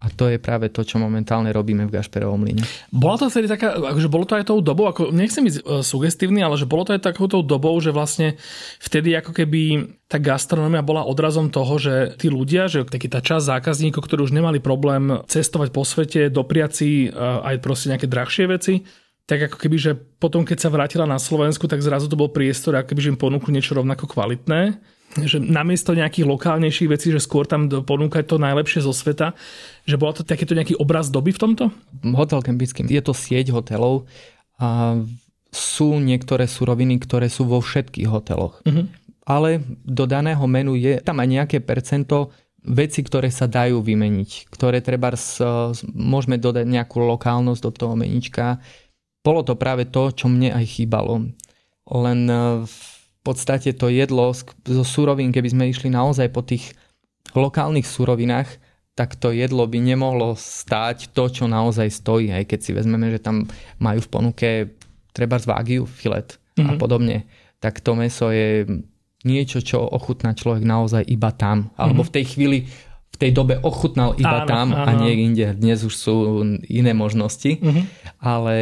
A 0.00 0.08
to 0.08 0.32
je 0.32 0.40
práve 0.40 0.72
to, 0.72 0.80
čo 0.80 0.96
momentálne 0.96 1.52
robíme 1.52 1.84
v 1.84 1.92
Gašperovom 1.92 2.40
líne. 2.48 2.64
Bola 2.88 3.20
to 3.20 3.28
vtedy 3.28 3.52
taká, 3.52 3.76
akože 3.76 4.08
bolo 4.08 4.24
to 4.24 4.32
aj 4.32 4.48
tou 4.48 4.64
dobou, 4.64 4.88
ako 4.88 5.12
nechcem 5.12 5.44
byť 5.44 5.60
e, 5.60 5.62
sugestívny, 5.84 6.40
ale 6.40 6.56
že 6.56 6.64
bolo 6.64 6.88
to 6.88 6.96
aj 6.96 7.04
takouto 7.04 7.44
dobou, 7.44 7.76
že 7.84 7.92
vlastne 7.92 8.40
vtedy 8.80 9.12
ako 9.12 9.36
keby 9.36 9.92
tá 10.08 10.16
gastronomia 10.16 10.80
bola 10.80 11.04
odrazom 11.04 11.52
toho, 11.52 11.76
že 11.76 12.16
tí 12.16 12.32
ľudia, 12.32 12.72
že 12.72 12.88
taký 12.88 13.12
tá 13.12 13.20
časť 13.20 13.60
zákazníkov, 13.60 14.00
ktorí 14.00 14.24
už 14.24 14.32
nemali 14.32 14.56
problém 14.56 15.20
cestovať 15.28 15.68
po 15.68 15.84
svete, 15.84 16.32
dopriať 16.32 16.70
si 16.72 16.88
e, 17.04 17.08
aj 17.20 17.60
proste 17.60 17.92
nejaké 17.92 18.08
drahšie 18.08 18.48
veci, 18.48 18.80
tak 19.30 19.46
ako 19.46 19.62
keby, 19.62 19.76
že 19.78 19.92
potom, 19.94 20.42
keď 20.42 20.58
sa 20.58 20.74
vrátila 20.74 21.06
na 21.06 21.22
Slovensku, 21.22 21.70
tak 21.70 21.86
zrazu 21.86 22.10
to 22.10 22.18
bol 22.18 22.34
priestor, 22.34 22.74
ako 22.74 22.90
keby, 22.90 23.00
že 23.06 23.10
im 23.14 23.20
ponúkli 23.20 23.54
niečo 23.54 23.78
rovnako 23.78 24.10
kvalitné 24.10 24.82
že 25.18 25.42
namiesto 25.42 25.90
nejakých 25.90 26.22
lokálnejších 26.22 26.90
vecí, 26.90 27.10
že 27.10 27.18
skôr 27.18 27.42
tam 27.42 27.66
ponúkať 27.66 28.30
to 28.30 28.38
najlepšie 28.38 28.86
zo 28.86 28.94
sveta, 28.94 29.34
že 29.82 29.98
bolo 29.98 30.14
to 30.14 30.22
takéto 30.22 30.54
nejaký 30.54 30.78
obraz 30.78 31.10
doby 31.10 31.34
v 31.34 31.42
tomto? 31.42 31.64
Hotel 32.14 32.38
Kempinský 32.46 32.86
je 32.86 33.02
to 33.02 33.10
sieť 33.10 33.50
hotelov 33.50 34.06
a 34.62 35.02
sú 35.50 35.98
niektoré 35.98 36.46
suroviny, 36.46 37.02
ktoré 37.02 37.26
sú 37.26 37.42
vo 37.50 37.58
všetkých 37.58 38.06
hoteloch. 38.06 38.62
Uh-huh. 38.62 38.86
Ale 39.26 39.66
do 39.82 40.06
daného 40.06 40.46
menu 40.46 40.78
je 40.78 41.02
tam 41.02 41.18
aj 41.18 41.26
nejaké 41.26 41.56
percento 41.58 42.30
veci, 42.62 43.02
ktoré 43.02 43.34
sa 43.34 43.50
dajú 43.50 43.82
vymeniť, 43.82 44.46
ktoré 44.52 44.78
treba 44.78 45.10
môžeme 45.90 46.38
dodať 46.38 46.70
nejakú 46.70 47.02
lokálnosť 47.02 47.62
do 47.66 47.70
toho 47.74 47.94
menička 47.98 48.62
bolo 49.20 49.44
to 49.44 49.56
práve 49.56 49.88
to, 49.88 50.12
čo 50.12 50.26
mne 50.28 50.52
aj 50.56 50.64
chýbalo. 50.64 51.28
Len 51.90 52.20
e, 52.28 52.64
v 52.64 52.80
podstate 53.20 53.76
to 53.76 53.92
jedlo 53.92 54.32
zo 54.64 54.84
surovín, 54.84 55.32
keby 55.34 55.48
sme 55.52 55.64
išli 55.68 55.92
naozaj 55.92 56.32
po 56.32 56.40
tých 56.40 56.72
lokálnych 57.36 57.84
surovinách, 57.84 58.48
tak 58.96 59.16
to 59.16 59.32
jedlo 59.32 59.64
by 59.64 59.78
nemohlo 59.80 60.36
stáť 60.36 61.14
to, 61.16 61.30
čo 61.30 61.44
naozaj 61.48 61.88
stojí. 61.88 62.32
Aj 62.32 62.44
keď 62.44 62.58
si 62.60 62.70
vezmeme, 62.76 63.08
že 63.08 63.22
tam 63.22 63.48
majú 63.80 64.00
v 64.04 64.12
ponuke 64.12 64.48
treba 65.16 65.40
z 65.40 65.48
Wagyu 65.48 65.84
filet 65.88 66.36
mm-hmm. 66.36 66.68
a 66.68 66.72
mhm. 66.74 66.80
podobne, 66.80 67.18
tak 67.60 67.80
to 67.80 67.96
meso 67.96 68.32
je 68.32 68.64
niečo, 69.20 69.60
čo 69.60 69.84
ochutná 69.84 70.32
človek 70.32 70.64
naozaj 70.64 71.04
iba 71.04 71.28
tam. 71.32 71.68
Alebo 71.76 72.04
mm-hmm. 72.04 72.08
v 72.08 72.14
tej 72.16 72.24
chvíli 72.24 72.58
tej 73.20 73.36
dobe 73.36 73.60
ochutnal 73.60 74.16
iba 74.16 74.42
áno, 74.42 74.48
tam 74.48 74.66
áno. 74.72 74.88
a 74.88 74.90
nie 74.96 75.28
inde. 75.28 75.52
Dnes 75.52 75.84
už 75.84 75.92
sú 75.92 76.14
iné 76.64 76.96
možnosti. 76.96 77.60
Uh-huh. 77.60 77.84
Ale 78.16 78.54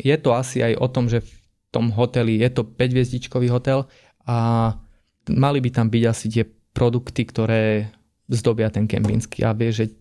je 0.00 0.16
to 0.16 0.32
asi 0.32 0.64
aj 0.64 0.80
o 0.80 0.88
tom, 0.88 1.12
že 1.12 1.20
v 1.20 1.32
tom 1.68 1.92
hoteli 1.92 2.40
je 2.40 2.48
to 2.48 2.64
5-hviezdičkový 2.64 3.52
hotel 3.52 3.84
a 4.24 4.72
mali 5.28 5.60
by 5.60 5.68
tam 5.68 5.92
byť 5.92 6.04
asi 6.08 6.26
tie 6.32 6.44
produkty, 6.72 7.28
ktoré 7.28 7.92
zdobia 8.32 8.72
ten 8.72 8.88
kempinský 8.88 9.44
a 9.44 9.52
vie, 9.52 9.68
že 9.68 9.92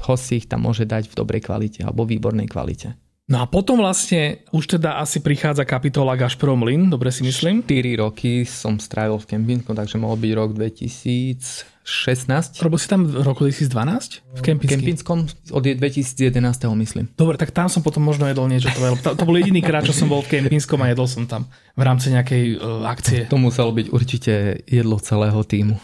host 0.00 0.32
si 0.32 0.40
ich 0.40 0.48
tam 0.48 0.64
môže 0.64 0.88
dať 0.88 1.12
v 1.12 1.18
dobrej 1.20 1.44
kvalite 1.44 1.84
alebo 1.84 2.08
výbornej 2.08 2.48
kvalite. 2.48 2.96
No 3.30 3.44
a 3.44 3.46
potom 3.46 3.78
vlastne 3.78 4.42
už 4.50 4.80
teda 4.80 4.98
asi 4.98 5.22
prichádza 5.22 5.62
kapitola 5.62 6.18
Gašprom 6.18 6.66
Lin, 6.66 6.90
dobre 6.90 7.14
si 7.14 7.22
myslím? 7.22 7.62
4 7.62 8.02
roky 8.02 8.42
som 8.42 8.82
strávil 8.82 9.22
v 9.22 9.28
Kempinsku, 9.36 9.70
takže 9.70 10.02
mohol 10.02 10.18
byť 10.18 10.32
rok 10.34 10.50
2000 10.58 11.79
16. 11.84 12.60
Robil 12.62 12.78
si 12.78 12.86
tam 12.86 13.08
v 13.08 13.24
roku 13.24 13.42
2012? 13.48 14.22
V 14.36 14.42
Kempinskom? 14.44 14.78
Kempinskom 14.78 15.18
od 15.50 15.64
2011. 15.64 16.38
myslím. 16.78 17.04
Dobre, 17.18 17.34
tak 17.40 17.50
tam 17.50 17.66
som 17.66 17.82
potom 17.82 18.04
možno 18.04 18.30
jedol 18.30 18.46
niečo. 18.46 18.70
To, 19.02 19.16
to 19.18 19.24
bol 19.26 19.34
jediný 19.34 19.64
krát, 19.64 19.82
čo 19.82 19.96
som 19.96 20.06
bol 20.06 20.22
v 20.22 20.38
Kempinskom 20.38 20.78
a 20.84 20.92
jedol 20.92 21.08
som 21.10 21.26
tam 21.26 21.48
v 21.74 21.82
rámci 21.82 22.12
nejakej 22.12 22.60
uh, 22.60 22.84
akcie. 22.84 23.24
To 23.32 23.40
muselo 23.40 23.72
byť 23.72 23.86
určite 23.90 24.62
jedlo 24.68 25.00
celého 25.00 25.40
týmu. 25.42 25.80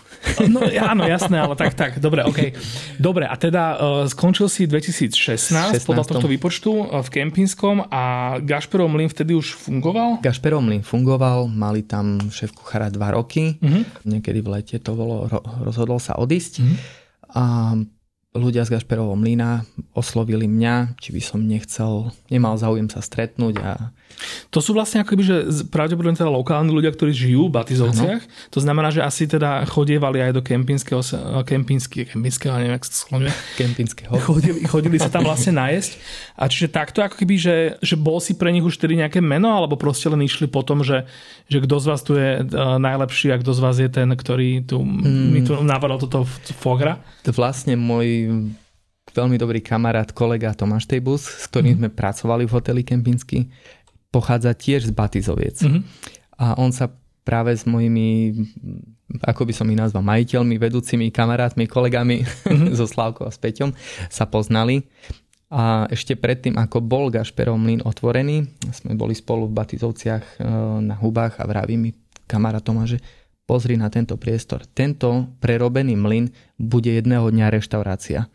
No 0.50 0.64
áno, 0.64 1.06
jasné, 1.06 1.38
ale 1.38 1.54
tak, 1.54 1.78
tak, 1.78 2.02
dobre, 2.02 2.26
OK. 2.26 2.52
Dobre, 2.98 3.24
a 3.30 3.36
teda 3.38 3.64
uh, 3.76 3.78
skončil 4.10 4.50
si 4.50 4.66
2016 4.66 5.16
16. 5.16 5.86
podľa 5.86 6.04
tohto 6.08 6.26
výpočtu 6.26 6.70
uh, 6.72 7.00
v 7.00 7.08
Kempinskom 7.08 7.86
a 7.88 8.36
Gašperov 8.42 8.90
Mlin 8.90 9.06
vtedy 9.06 9.38
už 9.38 9.54
fungoval? 9.54 10.18
Gašperov 10.20 10.60
Mlin 10.66 10.82
fungoval, 10.82 11.46
mali 11.46 11.86
tam 11.86 12.18
šéf 12.28 12.50
kuchára 12.52 12.90
dva 12.90 13.14
roky, 13.14 13.56
uh-huh. 13.60 13.86
niekedy 14.02 14.42
v 14.42 14.48
lete 14.58 14.76
to 14.82 14.92
bolo, 14.98 15.30
rozhodol 15.62 15.85
rozhodol 15.86 16.02
sa 16.02 16.18
odísť 16.18 16.66
mm. 16.66 16.76
a 17.38 17.42
ľudia 18.34 18.66
z 18.66 18.74
Gašperovho 18.74 19.14
mlyna 19.14 19.62
oslovili 19.94 20.50
mňa, 20.50 20.98
či 20.98 21.14
by 21.14 21.22
som 21.22 21.46
nechcel, 21.46 22.10
nemal 22.28 22.58
záujem 22.58 22.90
sa 22.90 22.98
stretnúť 22.98 23.54
a 23.62 23.94
to 24.48 24.64
sú 24.64 24.72
vlastne 24.72 25.04
akoby, 25.04 25.22
že 25.22 25.36
pravdepodobne 25.68 26.16
teda 26.16 26.32
lokálni 26.32 26.72
ľudia, 26.72 26.92
ktorí 26.92 27.12
žijú 27.12 27.52
v 27.52 27.60
Batizovciach. 27.60 28.22
Ano. 28.24 28.52
To 28.56 28.58
znamená, 28.64 28.88
že 28.88 29.04
asi 29.04 29.28
teda 29.28 29.68
chodievali 29.68 30.24
aj 30.24 30.32
do 30.32 30.40
kempinského, 30.40 31.04
kempinského, 31.44 32.08
kempinského, 32.08 32.56
neviem, 32.56 32.76
jak 32.80 32.86
sa 32.88 32.92
to 32.92 32.98
skloňuje. 33.06 33.32
Kempinského. 33.60 34.12
Chodili, 34.16 34.58
chodili 34.64 34.96
sa 34.96 35.12
tam 35.12 35.28
vlastne 35.28 35.60
nájsť. 35.60 35.90
A 36.36 36.48
čiže 36.48 36.72
takto 36.72 37.04
ako 37.04 37.16
keby, 37.20 37.34
že, 37.36 37.56
že 37.84 37.96
bol 37.96 38.16
si 38.20 38.36
pre 38.36 38.48
nich 38.52 38.64
už 38.64 38.80
tedy 38.80 38.96
nejaké 38.96 39.20
meno, 39.20 39.52
alebo 39.52 39.76
proste 39.76 40.08
len 40.08 40.24
išli 40.24 40.48
po 40.48 40.64
tom, 40.64 40.80
že, 40.80 41.04
že 41.52 41.60
kto 41.60 41.76
z 41.76 41.86
vás 41.86 42.00
tu 42.00 42.16
je 42.16 42.40
uh, 42.40 42.80
najlepší 42.80 43.36
a 43.36 43.40
kto 43.40 43.52
z 43.52 43.60
vás 43.60 43.76
je 43.76 43.90
ten, 43.92 44.08
ktorý 44.08 44.64
tu, 44.64 44.80
hmm. 44.80 45.28
mi 45.32 45.40
tu 45.44 45.52
napadol 45.60 46.00
toto 46.00 46.24
fogra? 46.56 47.00
Vlastne 47.28 47.76
môj 47.76 48.32
veľmi 49.16 49.40
dobrý 49.40 49.64
kamarát, 49.64 50.12
kolega 50.12 50.52
Tomáš 50.52 50.84
Tejbus, 50.84 51.24
s 51.24 51.48
ktorým 51.48 51.72
mm. 51.72 51.80
sme 51.80 51.88
pracovali 51.88 52.44
v 52.44 52.52
hoteli 52.52 52.82
Kempinsky 52.84 53.48
pochádza 54.16 54.56
tiež 54.56 54.88
z 54.88 54.92
Batizoviec. 54.96 55.60
Mm-hmm. 55.60 55.82
A 56.40 56.56
on 56.56 56.72
sa 56.72 56.88
práve 57.20 57.52
s 57.52 57.68
mojimi, 57.68 58.32
ako 59.20 59.44
by 59.44 59.52
som 59.52 59.68
ich 59.68 59.76
nazval, 59.76 60.00
majiteľmi, 60.00 60.56
vedúcimi 60.56 61.12
kamarátmi, 61.12 61.68
kolegami 61.68 62.24
mm-hmm. 62.24 62.72
so 62.80 62.88
Slavkou 62.88 63.28
a 63.28 63.32
s 63.34 63.36
Peťom 63.36 63.76
sa 64.08 64.24
poznali. 64.24 64.88
A 65.52 65.86
ešte 65.92 66.18
predtým, 66.18 66.58
ako 66.58 66.82
bol 66.82 67.12
Gašperov 67.12 67.54
mlyn 67.60 67.84
otvorený, 67.84 68.50
sme 68.72 68.98
boli 68.98 69.14
spolu 69.14 69.46
v 69.46 69.54
Batizovciach 69.54 70.24
e, 70.26 70.36
na 70.82 70.98
hubách 70.98 71.38
a 71.38 71.46
vraví 71.46 71.78
mi 71.78 71.94
kamarát 72.26 72.66
Tomáš, 72.66 72.98
že 72.98 73.04
pozri 73.46 73.78
na 73.78 73.86
tento 73.86 74.18
priestor. 74.18 74.66
Tento 74.66 75.30
prerobený 75.38 75.94
mlyn 75.94 76.34
bude 76.58 76.90
jedného 76.90 77.30
dňa 77.30 77.46
reštaurácia. 77.54 78.26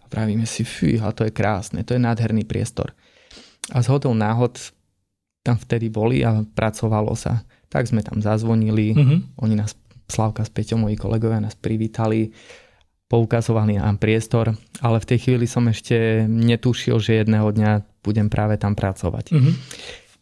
A 0.00 0.04
vravíme 0.08 0.48
si, 0.48 0.64
fú, 0.64 0.96
a 1.04 1.12
to 1.12 1.28
je 1.28 1.36
krásne, 1.36 1.84
to 1.84 1.92
je 1.92 2.00
nádherný 2.00 2.48
priestor. 2.48 2.96
A 3.68 3.84
z 3.84 3.92
hodou 3.92 4.16
náhod 4.16 4.56
tam 5.48 5.56
vtedy 5.56 5.88
boli 5.88 6.20
a 6.20 6.44
pracovalo 6.44 7.16
sa. 7.16 7.40
Tak 7.72 7.88
sme 7.88 8.04
tam 8.04 8.20
zazvonili, 8.20 8.92
mm-hmm. 8.92 9.18
oni 9.40 9.54
nás, 9.56 9.72
Slavka 10.08 10.44
s 10.44 10.52
Peťom, 10.52 10.88
moji 10.88 10.96
kolegovia 10.96 11.40
nás 11.40 11.52
privítali, 11.52 12.32
poukazovali 13.08 13.76
nám 13.76 14.00
priestor, 14.00 14.56
ale 14.80 15.00
v 15.00 15.08
tej 15.08 15.18
chvíli 15.24 15.44
som 15.48 15.64
ešte 15.68 16.24
netušil, 16.28 16.96
že 17.00 17.24
jedného 17.24 17.48
dňa 17.52 18.04
budem 18.04 18.28
práve 18.32 18.56
tam 18.56 18.72
pracovať. 18.72 19.32
Mm-hmm. 19.32 19.54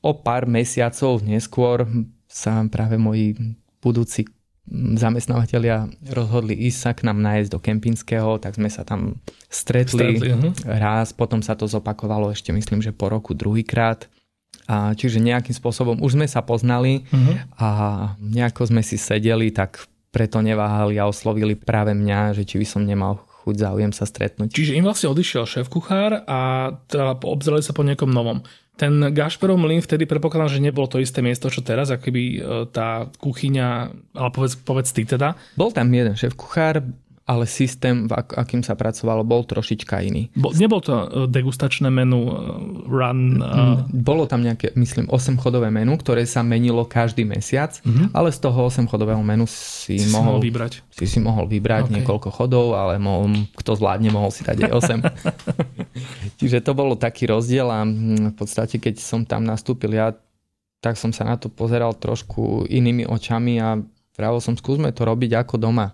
O 0.06 0.10
pár 0.22 0.46
mesiacov 0.46 1.22
neskôr 1.22 1.86
sa 2.26 2.62
práve 2.70 2.98
moji 2.98 3.34
budúci 3.82 4.26
zamestnávateľia 4.98 5.86
rozhodli 6.10 6.58
ísť 6.66 6.78
sa 6.78 6.90
k 6.90 7.06
nám 7.06 7.22
nájsť 7.22 7.48
do 7.54 7.62
Kempinského, 7.62 8.42
tak 8.42 8.58
sme 8.58 8.66
sa 8.66 8.82
tam 8.82 9.22
stretli, 9.46 10.18
stretli 10.18 10.34
uh-huh. 10.34 10.52
raz, 10.66 11.14
potom 11.14 11.38
sa 11.38 11.54
to 11.54 11.70
zopakovalo 11.70 12.34
ešte 12.34 12.50
myslím, 12.50 12.82
že 12.82 12.90
po 12.90 13.06
roku 13.06 13.30
druhýkrát 13.30 14.10
A 14.66 14.94
čiže 14.98 15.22
nejakým 15.22 15.54
spôsobom 15.54 16.02
už 16.02 16.18
sme 16.18 16.26
sa 16.26 16.42
poznali 16.42 17.06
uh-huh. 17.06 17.34
a 17.58 17.68
nejako 18.18 18.66
sme 18.66 18.82
si 18.82 18.98
sedeli, 18.98 19.54
tak 19.54 19.86
preto 20.10 20.42
neváhali 20.42 20.96
a 20.96 21.06
oslovili 21.06 21.54
práve 21.54 21.92
mňa, 21.92 22.34
že 22.34 22.42
či 22.48 22.56
by 22.56 22.66
som 22.66 22.82
nemal 22.82 23.20
chuť 23.46 23.62
záujem 23.62 23.92
sa 23.94 24.08
stretnúť. 24.08 24.50
Čiže 24.50 24.74
im 24.74 24.82
vlastne 24.82 25.12
odišiel 25.12 25.46
šéf 25.46 25.70
kuchár 25.70 26.26
a 26.26 26.72
teda 26.90 27.14
obzreli 27.22 27.62
sa 27.62 27.70
po 27.70 27.86
niekom 27.86 28.10
novom. 28.10 28.42
Ten 28.76 29.14
Gašperov 29.14 29.56
mlyn 29.56 29.80
vtedy 29.80 30.04
predpokladám, 30.04 30.58
že 30.58 30.64
nebolo 30.64 30.84
to 30.84 31.00
isté 31.00 31.24
miesto, 31.24 31.48
čo 31.48 31.64
teraz, 31.64 31.88
ako 31.88 32.12
keby 32.12 32.22
e, 32.28 32.38
tá 32.68 33.08
kuchyňa, 33.22 33.68
ale 34.12 34.28
povedz, 34.34 34.60
povedz 34.60 34.92
ty 34.92 35.08
teda. 35.08 35.32
Bol 35.56 35.72
tam 35.72 35.88
jeden 35.88 36.12
šéf 36.12 36.36
kuchár, 36.36 36.84
ale 37.26 37.42
systém, 37.50 38.06
akým 38.14 38.62
sa 38.62 38.78
pracovalo, 38.78 39.26
bol 39.26 39.42
trošička 39.42 39.98
iný. 39.98 40.30
Bo, 40.38 40.54
nebol 40.54 40.78
to 40.78 40.94
e, 40.94 41.06
degustačné 41.26 41.90
menu 41.90 42.22
e, 42.22 42.32
run? 42.86 43.42
Uh... 43.42 43.82
Bolo 43.90 44.30
tam 44.30 44.46
nejaké, 44.46 44.70
myslím, 44.78 45.10
8-chodové 45.10 45.74
menu, 45.74 45.98
ktoré 45.98 46.22
sa 46.22 46.46
menilo 46.46 46.86
každý 46.86 47.26
mesiac, 47.26 47.82
uh-huh. 47.82 48.14
ale 48.14 48.30
z 48.30 48.38
toho 48.38 48.70
8-chodového 48.70 49.18
menu 49.26 49.42
si, 49.50 49.98
si 49.98 50.06
mohol, 50.14 50.38
si 50.38 50.46
vybrať. 50.46 50.72
Si 50.94 51.06
si 51.10 51.18
mohol 51.18 51.50
vybrať 51.50 51.90
okay. 51.90 51.94
niekoľko 51.98 52.30
chodov, 52.30 52.78
ale 52.78 53.02
mohol, 53.02 53.50
kto 53.58 53.74
zvládne, 53.74 54.14
mohol 54.14 54.30
si 54.30 54.46
dať 54.46 54.70
aj 54.70 54.72
8. 54.86 55.02
Čiže 56.38 56.62
to 56.62 56.78
bolo 56.78 56.94
taký 56.94 57.26
rozdiel 57.26 57.66
a 57.66 57.82
hm, 57.82 58.32
v 58.32 58.34
podstate, 58.38 58.78
keď 58.78 59.02
som 59.02 59.26
tam 59.26 59.42
nastúpil 59.42 59.98
ja, 59.98 60.14
tak 60.78 60.94
som 60.94 61.10
sa 61.10 61.26
na 61.26 61.34
to 61.34 61.50
pozeral 61.50 61.90
trošku 61.90 62.70
inými 62.70 63.02
očami 63.02 63.58
a 63.58 63.82
pravil 64.14 64.38
som, 64.38 64.54
skúsme 64.54 64.94
to 64.94 65.02
robiť 65.02 65.42
ako 65.42 65.58
doma 65.58 65.90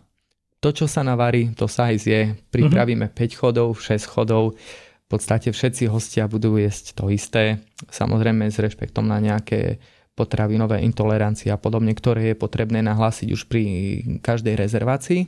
to, 0.62 0.70
čo 0.70 0.86
sa 0.86 1.02
navarí, 1.02 1.50
to 1.58 1.66
sa 1.66 1.90
aj 1.90 1.96
zje. 1.98 2.20
Pripravíme 2.54 3.10
mm-hmm. 3.10 3.34
5 3.34 3.40
chodov, 3.42 3.74
6 3.74 4.06
chodov. 4.06 4.54
V 4.54 5.08
podstate 5.10 5.50
všetci 5.50 5.90
hostia 5.90 6.30
budú 6.30 6.54
jesť 6.54 7.02
to 7.02 7.10
isté. 7.10 7.58
Samozrejme 7.90 8.46
s 8.46 8.62
rešpektom 8.62 9.04
na 9.04 9.18
nejaké 9.18 9.82
potravinové 10.14 10.86
intolerancie 10.86 11.50
a 11.50 11.58
podobne, 11.58 11.90
ktoré 11.98 12.32
je 12.32 12.36
potrebné 12.38 12.78
nahlásiť 12.84 13.28
už 13.34 13.50
pri 13.50 13.62
každej 14.22 14.54
rezervácii. 14.54 15.26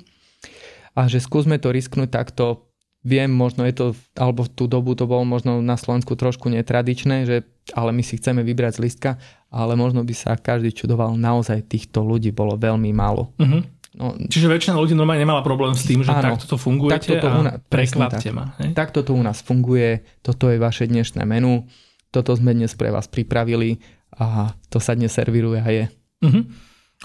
A 0.95 1.11
že 1.11 1.19
skúsme 1.19 1.59
to 1.59 1.75
risknúť 1.75 2.15
takto, 2.15 2.71
viem, 3.03 3.27
možno 3.29 3.67
je 3.67 3.75
to, 3.75 3.87
alebo 4.15 4.47
v 4.47 4.55
tú 4.55 4.65
dobu 4.71 4.95
to 4.95 5.11
bolo 5.11 5.27
možno 5.27 5.59
na 5.59 5.75
Slovensku 5.75 6.15
trošku 6.15 6.47
netradičné, 6.47 7.27
že 7.27 7.37
ale 7.75 7.91
my 7.91 8.07
si 8.07 8.21
chceme 8.21 8.45
vybrať 8.47 8.79
z 8.79 8.83
listka, 8.87 9.11
ale 9.51 9.75
možno 9.75 10.07
by 10.07 10.15
sa 10.15 10.39
každý 10.39 10.71
čudoval, 10.71 11.19
naozaj 11.19 11.67
týchto 11.67 12.05
ľudí 12.05 12.31
bolo 12.31 12.55
veľmi 12.55 12.93
málo. 12.93 13.33
Uh-huh. 13.41 13.65
No, 13.95 14.19
Čiže 14.19 14.51
väčšina 14.51 14.75
ľudí 14.75 14.99
normálne 14.99 15.23
nemala 15.23 15.47
problém 15.47 15.71
s 15.79 15.87
tým, 15.87 16.03
že 16.03 16.11
áno, 16.11 16.35
takto 16.35 16.51
to 16.51 16.57
funguje 16.59 16.99
takto 16.99 17.15
to 17.15 17.29
a 17.31 17.63
prekvapte 17.63 18.27
tak. 18.27 18.35
ma. 18.35 18.45
Hej? 18.59 18.75
Takto 18.75 19.07
to 19.07 19.15
u 19.15 19.23
nás 19.23 19.39
funguje, 19.39 20.03
toto 20.19 20.51
je 20.51 20.59
vaše 20.59 20.91
dnešné 20.91 21.23
menu, 21.23 21.71
toto 22.11 22.35
sme 22.35 22.59
dnes 22.59 22.75
pre 22.75 22.91
vás 22.91 23.07
pripravili 23.07 23.79
a 24.19 24.51
to 24.67 24.83
sa 24.83 24.99
dnes 24.99 25.15
servíruje 25.15 25.63
a 25.63 25.69
je. 25.71 25.85
Uh-huh. 26.27 26.43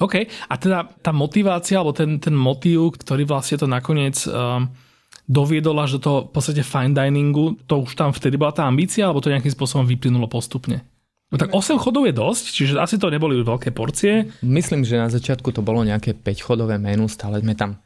OK, 0.01 0.25
a 0.25 0.53
teda 0.57 0.89
tá 1.05 1.13
motivácia, 1.13 1.77
alebo 1.77 1.93
ten, 1.93 2.17
ten 2.17 2.33
motív, 2.33 2.97
ktorý 2.97 3.29
vlastne 3.29 3.61
to 3.61 3.69
nakoniec 3.69 4.25
um, 4.25 4.65
doviedol 5.29 5.77
až 5.77 5.97
do 5.97 5.99
toho 6.01 6.17
v 6.25 6.31
podstate 6.33 6.65
fine 6.65 6.97
diningu, 6.97 7.53
to 7.69 7.85
už 7.85 7.93
tam 7.93 8.09
vtedy 8.09 8.33
bola 8.33 8.49
tá 8.49 8.65
ambícia, 8.65 9.05
alebo 9.05 9.21
to 9.21 9.29
nejakým 9.29 9.53
spôsobom 9.53 9.85
vyplynulo 9.85 10.25
postupne? 10.25 10.88
No 11.29 11.37
tak 11.37 11.53
8 11.53 11.77
chodov 11.77 12.09
je 12.09 12.13
dosť, 12.17 12.45
čiže 12.49 12.73
asi 12.81 12.97
to 12.97 13.13
neboli 13.13 13.37
veľké 13.45 13.69
porcie. 13.69 14.33
Myslím, 14.41 14.81
že 14.81 14.97
na 14.97 15.13
začiatku 15.13 15.53
to 15.53 15.61
bolo 15.61 15.85
nejaké 15.85 16.17
5 16.17 16.25
chodové 16.41 16.81
menu, 16.81 17.05
stále 17.05 17.37
sme 17.37 17.53
tam 17.53 17.77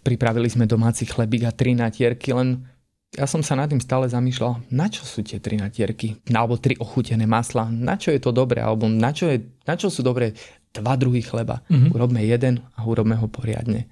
pripravili 0.00 0.48
sme 0.48 0.64
domáci 0.64 1.04
chlebík 1.04 1.44
a 1.44 1.52
3 1.52 1.84
natierky, 1.84 2.32
len 2.32 2.64
ja 3.12 3.28
som 3.28 3.44
sa 3.44 3.52
nad 3.52 3.68
tým 3.68 3.82
stále 3.82 4.08
zamýšľal, 4.08 4.72
na 4.72 4.88
čo 4.88 5.04
sú 5.04 5.20
tie 5.20 5.36
3 5.36 5.68
natierky, 5.68 6.16
alebo 6.32 6.56
3 6.56 6.80
ochutené 6.80 7.28
masla, 7.28 7.68
na 7.68 8.00
čo 8.00 8.08
je 8.08 8.20
to 8.22 8.32
dobré, 8.32 8.64
alebo 8.64 8.88
na 8.88 9.12
čo, 9.12 9.28
je, 9.28 9.44
na 9.68 9.76
čo 9.76 9.92
sú 9.92 10.00
dobré 10.00 10.32
dva 10.72 10.96
druhy 10.96 11.20
chleba. 11.20 11.60
Mm-hmm. 11.68 11.92
Urobme 11.92 12.24
jeden 12.24 12.64
a 12.72 12.88
urobme 12.88 13.12
ho 13.20 13.28
poriadne. 13.28 13.84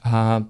A 0.00 0.40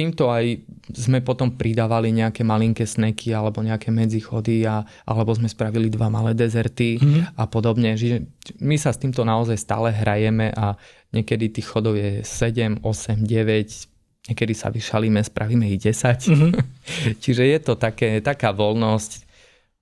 týmto 0.00 0.32
aj 0.32 0.64
sme 0.96 1.20
potom 1.20 1.52
pridávali 1.52 2.08
nejaké 2.08 2.40
malinké 2.40 2.88
sneky 2.88 3.36
alebo 3.36 3.60
nejaké 3.60 3.92
medzichody 3.92 4.64
a, 4.64 4.80
alebo 5.04 5.36
sme 5.36 5.52
spravili 5.52 5.92
dva 5.92 6.08
malé 6.08 6.32
dezerty 6.32 6.96
mm. 6.96 7.36
a 7.36 7.44
podobne. 7.44 8.00
Čiže 8.00 8.24
my 8.64 8.80
sa 8.80 8.96
s 8.96 8.98
týmto 8.98 9.20
naozaj 9.20 9.60
stále 9.60 9.92
hrajeme 9.92 10.56
a 10.56 10.80
niekedy 11.12 11.52
tých 11.52 11.68
chodov 11.68 12.00
je 12.00 12.24
7, 12.24 12.80
8, 12.80 13.20
9, 13.28 14.32
niekedy 14.32 14.52
sa 14.56 14.72
vyšalíme, 14.72 15.20
spravíme 15.20 15.68
ich 15.68 15.84
10. 15.84 16.32
Mm-hmm. 16.32 16.52
Čiže 17.22 17.44
je 17.44 17.58
to 17.60 17.76
také, 17.76 18.24
taká 18.24 18.56
voľnosť. 18.56 19.28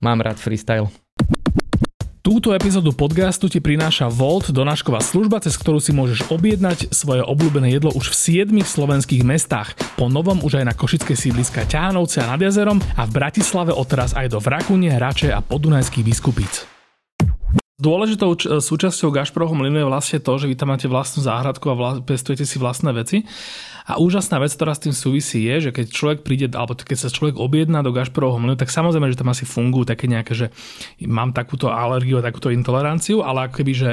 Mám 0.03 0.23
rád 0.23 0.39
freestyle. 0.39 0.91
Túto 2.29 2.53
epizódu 2.53 2.93
podcastu 2.93 3.49
ti 3.49 3.57
prináša 3.57 4.13
Volt, 4.13 4.53
donášková 4.53 5.01
služba, 5.01 5.41
cez 5.41 5.57
ktorú 5.57 5.81
si 5.81 5.97
môžeš 5.97 6.29
objednať 6.29 6.93
svoje 6.93 7.25
obľúbené 7.25 7.73
jedlo 7.73 7.89
už 7.97 8.13
v 8.13 8.45
7 8.45 8.69
slovenských 8.69 9.25
mestách. 9.25 9.73
Po 9.97 10.13
novom 10.13 10.45
už 10.45 10.61
aj 10.61 10.69
na 10.69 10.77
košické 10.77 11.17
sídliska 11.17 11.65
Ťahanovce 11.65 12.21
a 12.21 12.29
nad 12.29 12.37
jazerom 12.37 12.85
a 13.01 13.09
v 13.09 13.17
Bratislave 13.17 13.73
odteraz 13.73 14.13
aj 14.13 14.29
do 14.29 14.45
Vrakune, 14.45 14.93
Hrače 14.93 15.33
a 15.33 15.41
Podunajských 15.41 16.05
biskupíc. 16.05 16.69
Dôležitou 17.81 18.35
č- 18.37 18.51
súčasťou 18.61 19.09
Gašproho 19.09 19.57
mlynu 19.57 19.81
je 19.81 19.89
vlastne 19.89 20.19
to, 20.21 20.35
že 20.37 20.53
vy 20.53 20.59
tam 20.59 20.75
máte 20.75 20.85
vlastnú 20.85 21.25
záhradku 21.25 21.65
a 21.73 21.79
vla- 21.79 22.01
pestujete 22.05 22.45
si 22.45 22.61
vlastné 22.61 22.93
veci. 22.93 23.25
A 23.89 23.97
úžasná 23.97 24.37
vec, 24.37 24.53
ktorá 24.53 24.77
s 24.77 24.85
tým 24.85 24.93
súvisí, 24.93 25.49
je, 25.49 25.69
že 25.69 25.71
keď 25.73 25.87
človek 25.89 26.19
príde, 26.21 26.53
alebo 26.53 26.77
keď 26.77 27.09
sa 27.09 27.09
človek 27.09 27.41
objedná 27.41 27.81
do 27.81 27.89
Gašperovho 27.89 28.37
menu, 28.37 28.53
tak 28.53 28.69
samozrejme, 28.69 29.09
že 29.09 29.17
tam 29.17 29.33
asi 29.33 29.49
fungujú 29.49 29.89
také 29.89 30.05
nejaké, 30.05 30.37
že 30.37 30.47
mám 31.09 31.33
takúto 31.33 31.73
alergiu 31.73 32.21
a 32.21 32.27
takúto 32.29 32.53
intoleranciu, 32.53 33.25
ale 33.25 33.49
akoby, 33.49 33.73
že 33.73 33.91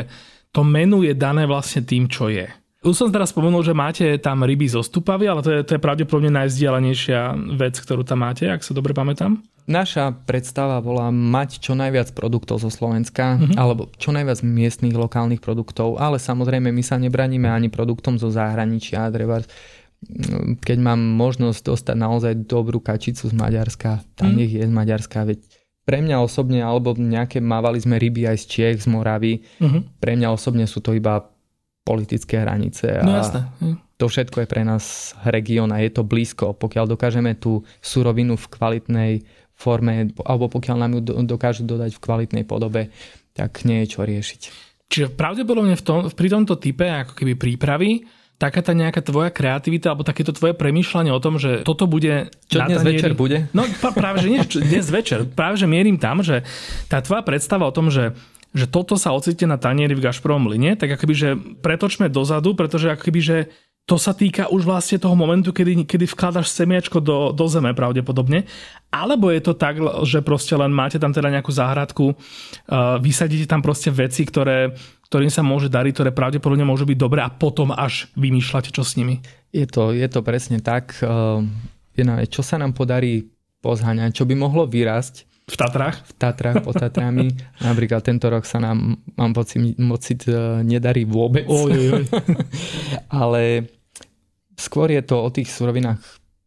to 0.52 0.68
menu 0.68 1.08
je 1.08 1.16
dané 1.16 1.48
vlastne 1.48 1.88
tým, 1.88 2.12
čo 2.12 2.28
je. 2.28 2.52
Už 2.86 2.94
som 2.94 3.10
teraz 3.10 3.34
spomenul, 3.34 3.66
že 3.66 3.74
máte 3.74 4.06
tam 4.22 4.46
ryby 4.46 4.70
zo 4.70 4.86
stupavy, 4.86 5.26
ale 5.26 5.42
to 5.42 5.50
je, 5.50 5.60
to 5.66 5.72
je 5.74 5.82
pravdepodobne 5.82 6.30
najvzdialenejšia 6.30 7.34
vec, 7.58 7.74
ktorú 7.82 8.06
tam 8.06 8.22
máte, 8.22 8.46
ak 8.46 8.62
sa 8.62 8.78
dobre 8.78 8.94
pamätám. 8.94 9.42
Naša 9.66 10.14
predstava 10.30 10.78
bola 10.86 11.10
mať 11.10 11.58
čo 11.58 11.74
najviac 11.74 12.14
produktov 12.14 12.62
zo 12.62 12.70
Slovenska, 12.70 13.42
mm-hmm. 13.42 13.58
alebo 13.58 13.90
čo 13.98 14.14
najviac 14.14 14.46
miestnych 14.46 14.94
lokálnych 14.94 15.42
produktov, 15.42 15.98
ale 15.98 16.22
samozrejme 16.22 16.70
my 16.70 16.84
sa 16.86 17.02
nebraníme 17.02 17.50
ani 17.50 17.74
produktom 17.74 18.22
zo 18.22 18.30
zahraničia, 18.30 19.10
treba 19.10 19.42
keď 20.62 20.78
mám 20.78 21.02
možnosť 21.02 21.62
dostať 21.66 21.96
naozaj 21.98 22.34
dobrú 22.46 22.78
kačicu 22.78 23.26
z 23.26 23.34
Maďarska, 23.34 24.06
tam 24.14 24.34
mm. 24.34 24.38
nech 24.38 24.52
je 24.54 24.64
z 24.66 24.74
Maďarska, 24.74 25.26
veď 25.26 25.40
pre 25.86 26.02
mňa 26.02 26.18
osobne, 26.18 26.66
alebo 26.66 26.98
nejaké 26.98 27.38
mávali 27.42 27.78
sme 27.78 28.02
ryby 28.02 28.26
aj 28.26 28.38
z 28.42 28.46
Čiech, 28.50 28.78
z 28.86 28.88
Moravy, 28.90 29.46
mm-hmm. 29.62 30.02
pre 30.02 30.18
mňa 30.18 30.34
osobne 30.34 30.66
sú 30.66 30.82
to 30.82 30.98
iba 30.98 31.22
politické 31.86 32.42
hranice 32.42 32.90
a 32.98 33.06
no, 33.06 33.14
jasné. 33.22 33.46
To 34.02 34.10
všetko 34.10 34.44
je 34.44 34.48
pre 34.50 34.66
nás 34.66 35.14
región 35.24 35.70
a 35.72 35.80
je 35.80 35.94
to 35.94 36.04
blízko. 36.04 36.58
Pokiaľ 36.58 36.98
dokážeme 36.98 37.38
tú 37.38 37.64
surovinu 37.80 38.36
v 38.36 38.46
kvalitnej 38.50 39.12
forme, 39.56 40.12
alebo 40.26 40.52
pokiaľ 40.52 40.78
nám 40.82 40.92
ju 41.00 41.02
dokážu 41.24 41.64
dodať 41.64 41.96
v 41.96 42.04
kvalitnej 42.04 42.44
podobe, 42.44 42.92
tak 43.32 43.64
nie 43.64 43.86
je 43.86 43.96
čo 43.96 44.02
riešiť. 44.04 44.42
Čiže 44.90 45.16
pravdepodobne 45.16 45.78
v 45.80 45.84
tom, 45.86 46.10
pri 46.12 46.28
tomto 46.28 46.60
type 46.60 46.84
ako 46.84 47.14
keby 47.16 47.34
prípravy 47.40 48.04
taká 48.36 48.60
tá 48.60 48.76
nejaká 48.76 49.00
tvoja 49.00 49.32
kreativita 49.32 49.96
alebo 49.96 50.04
takéto 50.04 50.36
tvoje 50.36 50.52
premýšľanie 50.56 51.12
o 51.12 51.24
tom, 51.24 51.40
že 51.40 51.64
toto 51.64 51.88
bude... 51.88 52.30
Čo 52.52 52.68
dnes 52.68 52.84
tanieri... 52.84 53.00
večer 53.00 53.12
bude? 53.16 53.38
No 53.56 53.64
práve, 53.96 54.24
že 54.24 54.28
nie 54.28 54.40
dnes 54.44 54.86
večer. 54.92 55.24
Práve, 55.24 55.56
že 55.56 55.68
mierim 55.68 55.96
tam, 55.96 56.20
že 56.20 56.44
tá 56.92 57.00
tvoja 57.00 57.24
predstava 57.24 57.68
o 57.68 57.76
tom, 57.76 57.88
že 57.88 58.16
že 58.56 58.72
toto 58.72 58.96
sa 58.96 59.12
ocitne 59.12 59.52
na 59.52 59.60
tanieri 59.60 59.92
v 60.00 60.08
Gašprovom 60.08 60.48
line, 60.48 60.80
tak 60.80 60.88
akoby, 60.96 61.12
že 61.12 61.30
pretočme 61.60 62.08
dozadu, 62.08 62.56
pretože 62.56 62.88
akoby, 62.88 63.20
že 63.20 63.38
to 63.86 64.02
sa 64.02 64.18
týka 64.18 64.50
už 64.50 64.66
vlastne 64.66 64.98
toho 64.98 65.14
momentu, 65.14 65.54
kedy, 65.54 65.86
kedy 65.86 66.10
vkladaš 66.10 66.50
semiačko 66.50 66.98
do, 66.98 67.30
do 67.30 67.46
zeme 67.46 67.70
pravdepodobne. 67.78 68.50
Alebo 68.90 69.30
je 69.30 69.42
to 69.46 69.54
tak, 69.54 69.78
že 70.02 70.26
proste 70.26 70.58
len 70.58 70.74
máte 70.74 70.98
tam 70.98 71.14
teda 71.14 71.30
nejakú 71.30 71.54
záhradku, 71.54 72.18
uh, 72.18 72.98
vysadíte 72.98 73.46
tam 73.46 73.62
proste 73.62 73.94
veci, 73.94 74.26
ktoré, 74.26 74.74
ktorým 75.06 75.30
sa 75.30 75.46
môže 75.46 75.70
dariť, 75.70 75.94
ktoré 75.94 76.10
pravdepodobne 76.10 76.66
môžu 76.66 76.90
byť 76.90 76.98
dobré 76.98 77.22
a 77.22 77.30
potom 77.30 77.70
až 77.78 78.10
vymýšľate, 78.18 78.74
čo 78.74 78.82
s 78.82 78.98
nimi. 78.98 79.22
Je 79.54 79.70
to, 79.70 79.94
je 79.94 80.08
to 80.10 80.26
presne 80.26 80.60
tak. 80.66 80.98
Čo 82.28 82.42
sa 82.42 82.58
nám 82.58 82.74
podarí 82.74 83.30
pozháňať, 83.62 84.12
čo 84.18 84.26
by 84.26 84.34
mohlo 84.34 84.66
vyrásť. 84.66 85.30
V 85.46 85.56
Tatrách? 85.62 86.02
V 86.10 86.14
Tatrách, 86.18 86.66
pod 86.66 86.74
Tatrami. 86.74 87.30
Napríklad 87.70 88.02
tento 88.02 88.26
rok 88.34 88.50
sa 88.50 88.58
nám, 88.58 88.98
mám 89.14 89.32
pocit, 89.34 89.78
pocit 89.78 90.26
e, 90.26 90.66
nedarí 90.66 91.06
vôbec. 91.06 91.46
Oj, 91.46 91.70
oj, 91.70 91.90
oj. 92.02 92.06
Ale 93.14 93.70
skôr 94.56 94.92
je 94.92 95.02
to 95.04 95.20
o 95.20 95.30
tých 95.32 95.52
surovinách 95.52 96.02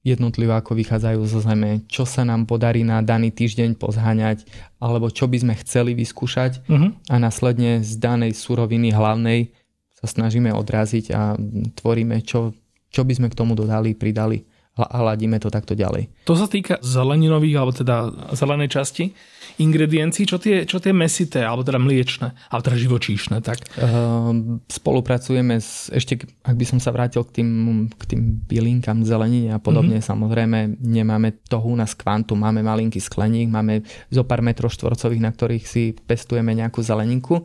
jednotlivo 0.06 0.56
ako 0.56 0.72
vychádzajú 0.78 1.20
zo 1.28 1.40
zeme, 1.44 1.84
čo 1.90 2.08
sa 2.08 2.24
nám 2.24 2.48
podarí 2.48 2.86
na 2.86 3.04
daný 3.04 3.34
týždeň 3.34 3.76
pozháňať, 3.76 4.48
alebo 4.80 5.12
čo 5.12 5.28
by 5.28 5.36
sme 5.42 5.54
chceli 5.60 5.92
vyskúšať 5.92 6.64
uh-huh. 6.64 6.94
a 7.12 7.14
následne 7.20 7.84
z 7.84 7.92
danej 8.00 8.38
suroviny 8.38 8.94
hlavnej 8.94 9.52
sa 9.98 10.06
snažíme 10.06 10.54
odraziť 10.54 11.10
a 11.12 11.34
tvoríme, 11.74 12.22
čo, 12.22 12.54
čo 12.88 13.02
by 13.02 13.12
sme 13.18 13.28
k 13.28 13.38
tomu 13.38 13.58
dodali, 13.58 13.98
pridali 13.98 14.46
a 14.86 14.98
ladíme 15.02 15.42
to 15.42 15.50
takto 15.50 15.74
ďalej. 15.74 16.06
To 16.28 16.38
sa 16.38 16.46
týka 16.46 16.78
zeleninových, 16.78 17.56
alebo 17.58 17.72
teda 17.74 17.96
zelenej 18.36 18.70
časti 18.70 19.10
ingrediencií, 19.58 20.24
čo 20.24 20.38
tie, 20.38 20.62
čo 20.64 20.78
tie 20.78 20.94
mesité, 20.94 21.42
alebo 21.42 21.66
teda 21.66 21.82
mliečne, 21.82 22.30
alebo 22.48 22.62
teda 22.62 22.78
živočíšne, 22.78 23.42
tak? 23.42 23.58
Uh, 23.74 24.62
spolupracujeme 24.70 25.58
s, 25.58 25.90
ešte, 25.90 26.22
ak 26.46 26.54
by 26.54 26.64
som 26.64 26.78
sa 26.78 26.94
vrátil 26.94 27.26
k 27.26 27.42
tým, 27.42 27.50
k 27.90 28.04
tým 28.14 28.20
bylinkám, 28.46 29.02
zelenine 29.02 29.58
a 29.58 29.58
podobne, 29.58 29.98
mm-hmm. 29.98 30.14
samozrejme 30.14 30.58
nemáme 30.78 31.42
toho 31.50 31.74
u 31.74 31.74
nás 31.74 31.98
kvantum, 31.98 32.38
máme 32.38 32.62
malinký 32.62 33.02
skleník, 33.02 33.50
máme 33.50 33.82
zo 34.14 34.22
pár 34.22 34.46
metrov 34.46 34.70
štvorcových, 34.70 35.26
na 35.26 35.34
ktorých 35.34 35.64
si 35.66 35.90
pestujeme 36.06 36.54
nejakú 36.54 36.78
zeleninku, 36.78 37.42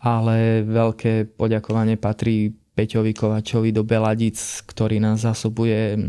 ale 0.00 0.64
veľké 0.64 1.36
poďakovanie 1.36 2.00
patrí 2.00 2.56
Peťovi 2.72 3.12
Kovačovi 3.12 3.76
do 3.76 3.84
Beladic, 3.84 4.40
ktorý 4.64 4.96
nás 4.96 5.28
zásobuje 5.28 6.00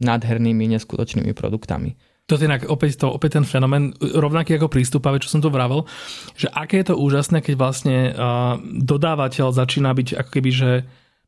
nádhernými, 0.00 0.70
neskutočnými 0.74 1.30
produktami. 1.36 1.94
To 2.24 2.40
je 2.40 2.48
inak 2.48 2.64
opäť, 2.72 3.04
to, 3.04 3.12
opäť 3.12 3.36
ten 3.36 3.44
fenomén, 3.44 3.92
rovnaký 4.00 4.56
ako 4.56 4.72
prístupavé, 4.72 5.20
čo 5.20 5.28
som 5.28 5.44
to 5.44 5.52
vravel, 5.52 5.84
že 6.32 6.48
aké 6.48 6.80
je 6.80 6.88
to 6.88 6.96
úžasné, 6.96 7.44
keď 7.44 7.54
vlastne 7.60 7.96
uh, 8.16 8.56
dodávateľ 8.64 9.52
začína 9.52 9.92
byť 9.92 10.24
ako 10.24 10.30
keby, 10.32 10.50
že 10.50 10.70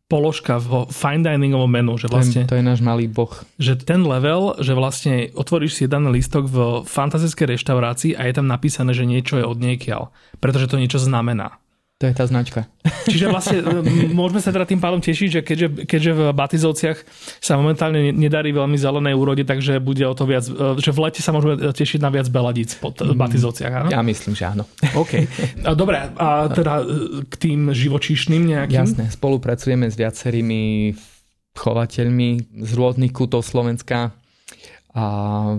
položka 0.07 0.63
v 0.63 0.87
fine 0.89 1.27
diningovom 1.27 1.69
menu, 1.69 1.99
že 1.99 2.07
vlastne... 2.07 2.47
To 2.47 2.49
je, 2.49 2.51
to 2.55 2.59
je 2.63 2.65
náš 2.65 2.81
malý 2.81 3.11
boh. 3.11 3.29
Že 3.59 3.83
ten 3.83 4.01
level, 4.07 4.55
že 4.63 4.73
vlastne 4.73 5.35
otvoríš 5.35 5.77
si 5.77 5.85
jeden 5.85 6.09
listok 6.15 6.47
v 6.47 6.87
fantastickej 6.87 7.59
reštaurácii 7.59 8.13
a 8.15 8.31
je 8.31 8.33
tam 8.33 8.47
napísané, 8.47 8.95
že 8.95 9.05
niečo 9.05 9.37
je 9.37 9.45
od 9.45 9.59
niekiaľ, 9.59 10.15
pretože 10.39 10.71
to 10.71 10.79
niečo 10.79 11.03
znamená. 11.03 11.59
To 11.97 12.05
je 12.05 12.13
tá 12.13 12.29
značka. 12.29 12.69
Čiže 13.13 13.33
vlastne 13.33 13.65
môžeme 14.13 14.45
sa 14.45 14.53
teda 14.53 14.69
tým 14.69 14.85
pádom 14.85 15.01
tešiť, 15.01 15.29
že 15.33 15.41
keďže, 15.41 15.69
keďže 15.89 16.13
v 16.13 16.21
Batizovciach 16.29 16.99
sa 17.41 17.57
momentálne 17.57 18.13
nedarí 18.13 18.53
veľmi 18.53 18.77
zelenej 18.77 19.17
úrode, 19.17 19.49
takže 19.49 19.81
bude 19.81 20.05
o 20.05 20.13
to 20.13 20.29
viac, 20.29 20.45
e, 20.45 20.77
že 20.77 20.93
v 20.93 20.99
lete 21.09 21.25
sa 21.25 21.33
môžeme 21.33 21.57
tešiť 21.57 22.01
na 22.05 22.13
viac 22.13 22.29
beladíc 22.29 22.77
pod 22.77 23.01
mm, 23.01 23.17
Batizovciach, 23.17 23.73
áno? 23.73 23.89
Ja 23.89 24.05
myslím, 24.05 24.37
že 24.37 24.45
áno. 24.45 24.69
OK. 25.03 25.25
Dobre, 25.73 26.13
a 26.21 26.53
teda 26.53 26.85
e, 26.85 26.85
k 27.25 27.35
tým 27.41 27.73
živočíšnym 27.73 28.45
nejakým? 28.45 28.77
Jasné, 28.77 29.05
spolupracujeme 29.09 29.89
s 29.89 29.97
viacerými 29.97 30.93
chovateľmi 31.57 32.61
z 32.61 32.71
rôznych 32.77 33.17
kútov 33.17 33.41
Slovenska 33.41 34.13
a 34.97 35.05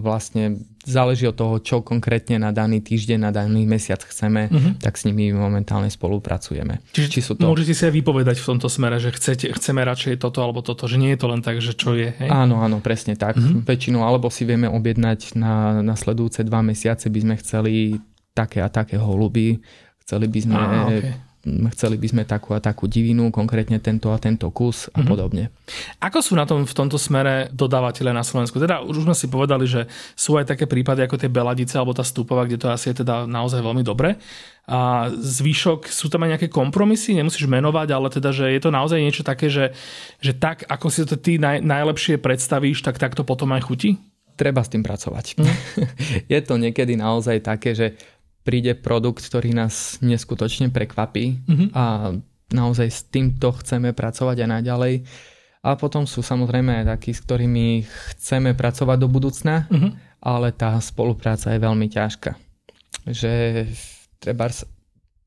vlastne 0.01 0.65
záleží 0.81 1.29
od 1.29 1.37
toho, 1.37 1.61
čo 1.61 1.85
konkrétne 1.85 2.41
na 2.41 2.49
daný 2.49 2.81
týždeň, 2.81 3.19
na 3.21 3.29
daný 3.29 3.69
mesiac 3.69 4.01
chceme, 4.01 4.49
uh-huh. 4.49 4.81
tak 4.81 4.97
s 4.97 5.05
nimi 5.05 5.29
momentálne 5.29 5.93
spolupracujeme. 5.93 6.81
Čiže 6.89 7.07
Či 7.13 7.19
sú 7.21 7.31
to... 7.37 7.45
môžete 7.45 7.77
si 7.77 7.83
aj 7.85 7.93
vypovedať 7.93 8.41
v 8.41 8.47
tomto 8.57 8.65
smere, 8.65 8.97
že 8.97 9.13
chcete, 9.13 9.53
chceme 9.53 9.85
radšej 9.85 10.17
toto 10.17 10.41
alebo 10.41 10.65
toto, 10.65 10.89
že 10.89 10.97
nie 10.97 11.13
je 11.13 11.21
to 11.21 11.29
len 11.29 11.45
tak, 11.45 11.61
že 11.61 11.77
čo 11.77 11.93
je. 11.93 12.17
Hej? 12.17 12.33
Áno, 12.33 12.65
áno, 12.65 12.81
presne 12.81 13.13
tak. 13.13 13.37
Uh-huh. 13.37 13.61
Väčšinu, 13.61 14.01
alebo 14.01 14.33
si 14.33 14.41
vieme 14.41 14.65
objednať 14.65 15.37
na 15.37 15.85
nasledujúce 15.85 16.41
dva 16.41 16.65
mesiace 16.65 17.13
by 17.13 17.19
sme 17.21 17.35
chceli 17.37 18.01
také 18.33 18.65
a 18.65 18.73
také 18.73 18.97
holuby, 18.97 19.61
chceli 20.01 20.25
by 20.25 20.39
sme 20.41 20.57
ah, 20.57 20.89
okay 20.89 21.26
chceli 21.73 21.95
by 21.97 22.07
sme 22.11 22.23
takú 22.23 22.53
a 22.53 22.59
takú 22.59 22.85
divinu, 22.85 23.29
konkrétne 23.31 23.79
tento 23.79 24.11
a 24.11 24.17
tento 24.19 24.49
kus 24.51 24.87
a 24.91 24.99
mm-hmm. 24.99 25.07
podobne. 25.07 25.43
Ako 26.03 26.19
sú 26.19 26.33
na 26.35 26.43
tom 26.43 26.67
v 26.67 26.73
tomto 26.75 26.99
smere 26.99 27.49
dodávateľe 27.55 28.11
na 28.11 28.23
Slovensku? 28.25 28.59
Teda 28.59 28.83
už 28.83 29.07
sme 29.07 29.15
si 29.15 29.27
povedali, 29.31 29.65
že 29.65 29.87
sú 30.13 30.35
aj 30.35 30.53
také 30.55 30.65
prípady 30.67 31.03
ako 31.03 31.15
tie 31.19 31.31
Beladice 31.31 31.79
alebo 31.79 31.95
tá 31.95 32.03
Stupová, 32.03 32.45
kde 32.45 32.59
to 32.59 32.67
asi 32.71 32.91
je 32.91 33.03
teda 33.03 33.27
naozaj 33.27 33.63
veľmi 33.63 33.83
dobre. 33.83 34.19
A 34.67 35.07
zvyšok, 35.15 35.87
sú 35.87 36.11
tam 36.11 36.27
aj 36.27 36.35
nejaké 36.35 36.47
kompromisy, 36.51 37.15
nemusíš 37.15 37.47
menovať, 37.47 37.87
ale 37.95 38.11
teda, 38.11 38.35
že 38.35 38.51
je 38.51 38.59
to 38.59 38.67
naozaj 38.67 38.99
niečo 38.99 39.23
také, 39.23 39.47
že, 39.47 39.71
že 40.19 40.35
tak, 40.35 40.67
ako 40.67 40.87
si 40.91 41.07
to 41.07 41.15
ty 41.15 41.39
naj, 41.39 41.63
najlepšie 41.63 42.19
predstavíš, 42.19 42.83
tak 42.83 42.99
takto 42.99 43.23
potom 43.23 43.55
aj 43.55 43.63
chutí? 43.63 43.95
Treba 44.35 44.61
s 44.61 44.69
tým 44.69 44.83
pracovať. 44.83 45.39
Mm. 45.39 45.55
je 46.35 46.39
to 46.43 46.53
niekedy 46.59 46.99
naozaj 46.99 47.39
také, 47.41 47.71
že 47.73 47.95
príde 48.47 48.79
produkt, 48.79 49.27
ktorý 49.27 49.51
nás 49.51 49.99
neskutočne 49.99 50.71
prekvapí 50.71 51.43
mm-hmm. 51.43 51.69
a 51.75 52.15
naozaj 52.55 52.87
s 52.87 53.03
týmto 53.11 53.51
chceme 53.59 53.91
pracovať 53.91 54.47
aj 54.47 54.49
naďalej. 54.63 55.03
A 55.67 55.75
potom 55.75 56.07
sú 56.07 56.23
samozrejme 56.23 56.79
aj 56.79 56.95
takí, 56.95 57.11
s 57.11 57.19
ktorými 57.27 57.83
chceme 57.83 58.55
pracovať 58.55 58.97
do 59.03 59.11
budúcna, 59.11 59.67
mm-hmm. 59.67 59.91
ale 60.23 60.55
tá 60.55 60.79
spolupráca 60.79 61.51
je 61.51 61.59
veľmi 61.59 61.91
ťažká. 61.91 62.39
Že 63.03 63.31
treba 64.23 64.47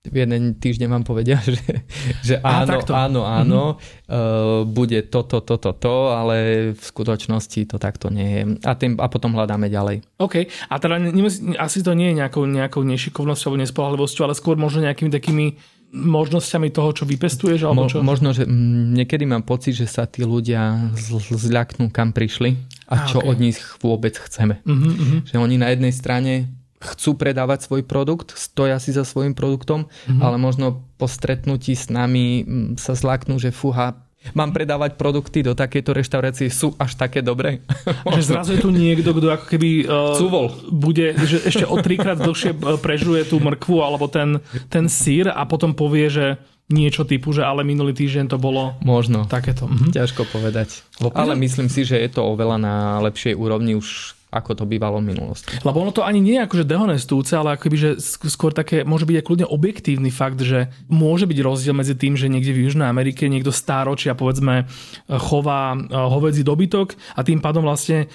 v 0.00 0.16
jeden 0.16 0.56
týždeň 0.56 0.88
vám 0.88 1.04
povedia, 1.04 1.36
že, 1.44 1.84
že 2.24 2.34
áno, 2.40 2.80
áno, 2.88 3.20
áno, 3.28 3.62
mm-hmm. 3.76 4.08
uh, 4.08 4.60
bude 4.64 5.04
toto, 5.12 5.44
toto, 5.44 5.76
to, 5.76 6.16
ale 6.16 6.36
v 6.72 6.80
skutočnosti 6.80 7.68
to 7.68 7.76
takto 7.76 8.08
nie 8.08 8.28
je. 8.32 8.42
A, 8.64 8.72
tým, 8.80 8.96
a 8.96 9.06
potom 9.12 9.36
hľadáme 9.36 9.68
ďalej. 9.68 10.00
OK, 10.16 10.48
a 10.48 10.74
teda 10.80 10.96
nemusí, 10.96 11.52
asi 11.60 11.84
to 11.84 11.92
nie 11.92 12.16
je 12.16 12.24
nejakou, 12.24 12.48
nejakou 12.48 12.80
nešikovnosťou 12.80 13.52
alebo 13.52 13.60
nespolahlivosťou, 13.60 14.24
ale 14.24 14.38
skôr 14.38 14.56
možno 14.56 14.88
nejakými 14.88 15.12
takými 15.12 15.46
možnosťami 15.90 16.70
toho, 16.70 16.94
čo 16.94 17.04
vypestuješ? 17.04 17.66
Alebo 17.66 17.84
Mo, 17.84 17.90
čo? 17.90 18.00
Možno, 18.00 18.30
že 18.30 18.46
m, 18.46 18.94
niekedy 18.94 19.26
mám 19.26 19.42
pocit, 19.42 19.74
že 19.74 19.90
sa 19.90 20.06
tí 20.06 20.22
ľudia 20.22 20.94
zľaknú, 21.28 21.90
kam 21.90 22.14
prišli 22.14 22.56
a, 22.86 23.04
a 23.04 23.10
čo 23.10 23.18
okay. 23.20 23.28
od 23.28 23.36
nich 23.42 23.58
vôbec 23.82 24.14
chceme. 24.14 24.62
Uh-huh, 24.62 25.26
Že 25.26 25.36
oni 25.42 25.58
na 25.58 25.74
jednej 25.74 25.90
strane 25.90 26.59
chcú 26.80 27.14
predávať 27.14 27.68
svoj 27.68 27.84
produkt, 27.84 28.32
stoja 28.32 28.80
si 28.80 28.96
za 28.96 29.04
svojim 29.04 29.36
produktom, 29.36 29.86
mm-hmm. 29.86 30.20
ale 30.24 30.40
možno 30.40 30.80
po 30.96 31.04
stretnutí 31.04 31.76
s 31.76 31.92
nami 31.92 32.42
mm, 32.42 32.80
sa 32.80 32.96
zláknú, 32.96 33.36
že 33.36 33.52
fúha, 33.52 34.00
mám 34.32 34.52
predávať 34.52 34.96
produkty 35.00 35.40
do 35.44 35.52
takejto 35.56 35.96
reštaurácie, 35.96 36.48
sú 36.52 36.76
až 36.76 36.96
také 36.96 37.24
dobré. 37.24 37.64
Že 38.16 38.22
zrazu 38.24 38.50
je 38.56 38.64
tu 38.64 38.70
niekto, 38.72 39.16
kto 39.16 39.32
ako 39.32 39.46
keby 39.48 39.70
uh, 39.88 40.48
bude, 40.68 41.16
že 41.24 41.40
ešte 41.48 41.64
o 41.64 41.76
trikrát 41.80 42.20
dlhšie 42.20 42.52
e, 42.52 42.76
prežuje 42.76 43.24
tú 43.24 43.40
mrkvu 43.40 43.80
alebo 43.80 44.12
ten, 44.12 44.44
ten 44.68 44.92
sír 44.92 45.32
a 45.32 45.48
potom 45.48 45.72
povie, 45.72 46.12
že 46.12 46.26
niečo 46.70 47.02
typu, 47.02 47.34
že 47.34 47.42
ale 47.42 47.66
minulý 47.66 47.96
týždeň 47.96 48.30
to 48.30 48.38
bolo 48.38 48.78
Možno. 48.84 49.26
takéto. 49.26 49.66
Mhm. 49.66 49.90
Ťažko 49.90 50.22
povedať. 50.30 50.86
Ale 51.16 51.34
myslím 51.34 51.66
si, 51.66 51.82
že 51.82 51.98
je 51.98 52.10
to 52.12 52.22
oveľa 52.22 52.56
na 52.62 52.76
lepšej 53.02 53.34
úrovni 53.34 53.74
už 53.74 54.19
ako 54.30 54.62
to 54.62 54.64
bývalo 54.64 55.02
v 55.02 55.10
minulosti. 55.10 55.58
Lebo 55.66 55.82
ono 55.82 55.90
to 55.90 56.06
ani 56.06 56.22
nie 56.22 56.38
je 56.38 56.46
akože 56.46 56.64
dehonestujúce, 56.64 57.34
ale 57.34 57.58
akoby, 57.58 57.76
že 57.76 57.90
skôr 58.30 58.54
také, 58.54 58.86
môže 58.86 59.02
byť 59.02 59.16
aj 59.18 59.26
kľudne 59.26 59.46
objektívny 59.50 60.10
fakt, 60.14 60.38
že 60.38 60.70
môže 60.86 61.26
byť 61.26 61.38
rozdiel 61.42 61.74
medzi 61.74 61.98
tým, 61.98 62.14
že 62.14 62.30
niekde 62.30 62.54
v 62.54 62.70
Južnej 62.70 62.86
Amerike 62.86 63.26
niekto 63.26 63.50
stáročia 63.50 64.14
povedzme 64.14 64.70
chová 65.10 65.74
eh, 65.74 65.82
hovedzí 65.90 66.46
dobytok 66.46 66.94
a 67.18 67.20
tým 67.26 67.42
pádom 67.42 67.66
vlastne 67.66 68.06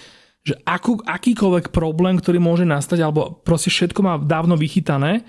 že 0.46 0.62
akú, 0.62 1.02
akýkoľvek 1.02 1.74
problém, 1.74 2.22
ktorý 2.22 2.38
môže 2.38 2.70
nastať, 2.70 3.02
alebo 3.02 3.42
proste 3.42 3.74
všetko 3.74 4.00
má 4.06 4.14
dávno 4.22 4.54
vychytané, 4.54 5.26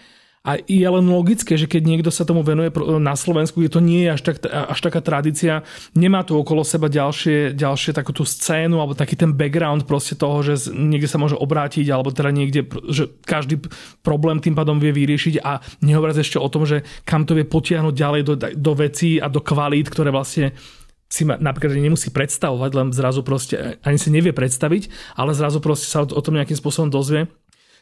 a 0.47 0.63
je 0.63 0.87
len 0.87 1.03
logické, 1.11 1.59
že 1.59 1.67
keď 1.67 1.83
niekto 1.83 2.11
sa 2.15 2.23
tomu 2.23 2.47
venuje 2.47 2.71
na 3.03 3.19
Slovensku, 3.19 3.59
kde 3.59 3.75
to 3.75 3.83
nie 3.83 4.07
je 4.07 4.11
až, 4.15 4.23
tak, 4.23 4.47
až 4.47 4.79
taká 4.79 5.03
tradícia, 5.03 5.67
nemá 5.99 6.23
tu 6.23 6.39
okolo 6.39 6.63
seba 6.63 6.87
ďalšie, 6.87 7.59
ďalšie 7.59 7.91
takúto 7.91 8.23
scénu 8.23 8.79
alebo 8.79 8.95
taký 8.95 9.19
ten 9.19 9.35
background 9.35 9.91
proste 9.91 10.15
toho, 10.15 10.47
že 10.47 10.71
niekde 10.71 11.11
sa 11.11 11.19
môže 11.19 11.35
obrátiť 11.35 11.91
alebo 11.91 12.15
teda 12.15 12.31
niekde, 12.31 12.63
že 12.95 13.11
každý 13.27 13.59
problém 14.07 14.39
tým 14.39 14.55
pádom 14.55 14.79
vie 14.79 14.95
vyriešiť 14.95 15.43
a 15.43 15.59
nehovoriac 15.83 16.23
ešte 16.23 16.39
o 16.39 16.47
tom, 16.47 16.63
že 16.63 16.87
kam 17.03 17.27
to 17.27 17.35
vie 17.35 17.43
potiahnuť 17.43 17.95
ďalej 17.99 18.23
do, 18.23 18.35
do 18.39 18.73
vecí 18.79 19.19
a 19.19 19.27
do 19.27 19.43
kvalít, 19.43 19.91
ktoré 19.91 20.15
vlastne 20.15 20.55
si 21.07 21.23
ma 21.23 21.39
napríklad 21.39 21.79
nemusí 21.79 22.11
predstavovať, 22.11 22.71
len 22.75 22.89
zrazu 22.91 23.23
proste 23.23 23.79
ani 23.87 23.99
si 23.99 24.11
nevie 24.11 24.35
predstaviť, 24.35 25.15
ale 25.15 25.39
zrazu 25.39 25.63
proste 25.63 25.87
sa 25.87 26.03
o, 26.03 26.07
o 26.07 26.23
tom 26.23 26.35
nejakým 26.35 26.59
spôsobom 26.59 26.91
dozvie. 26.91 27.31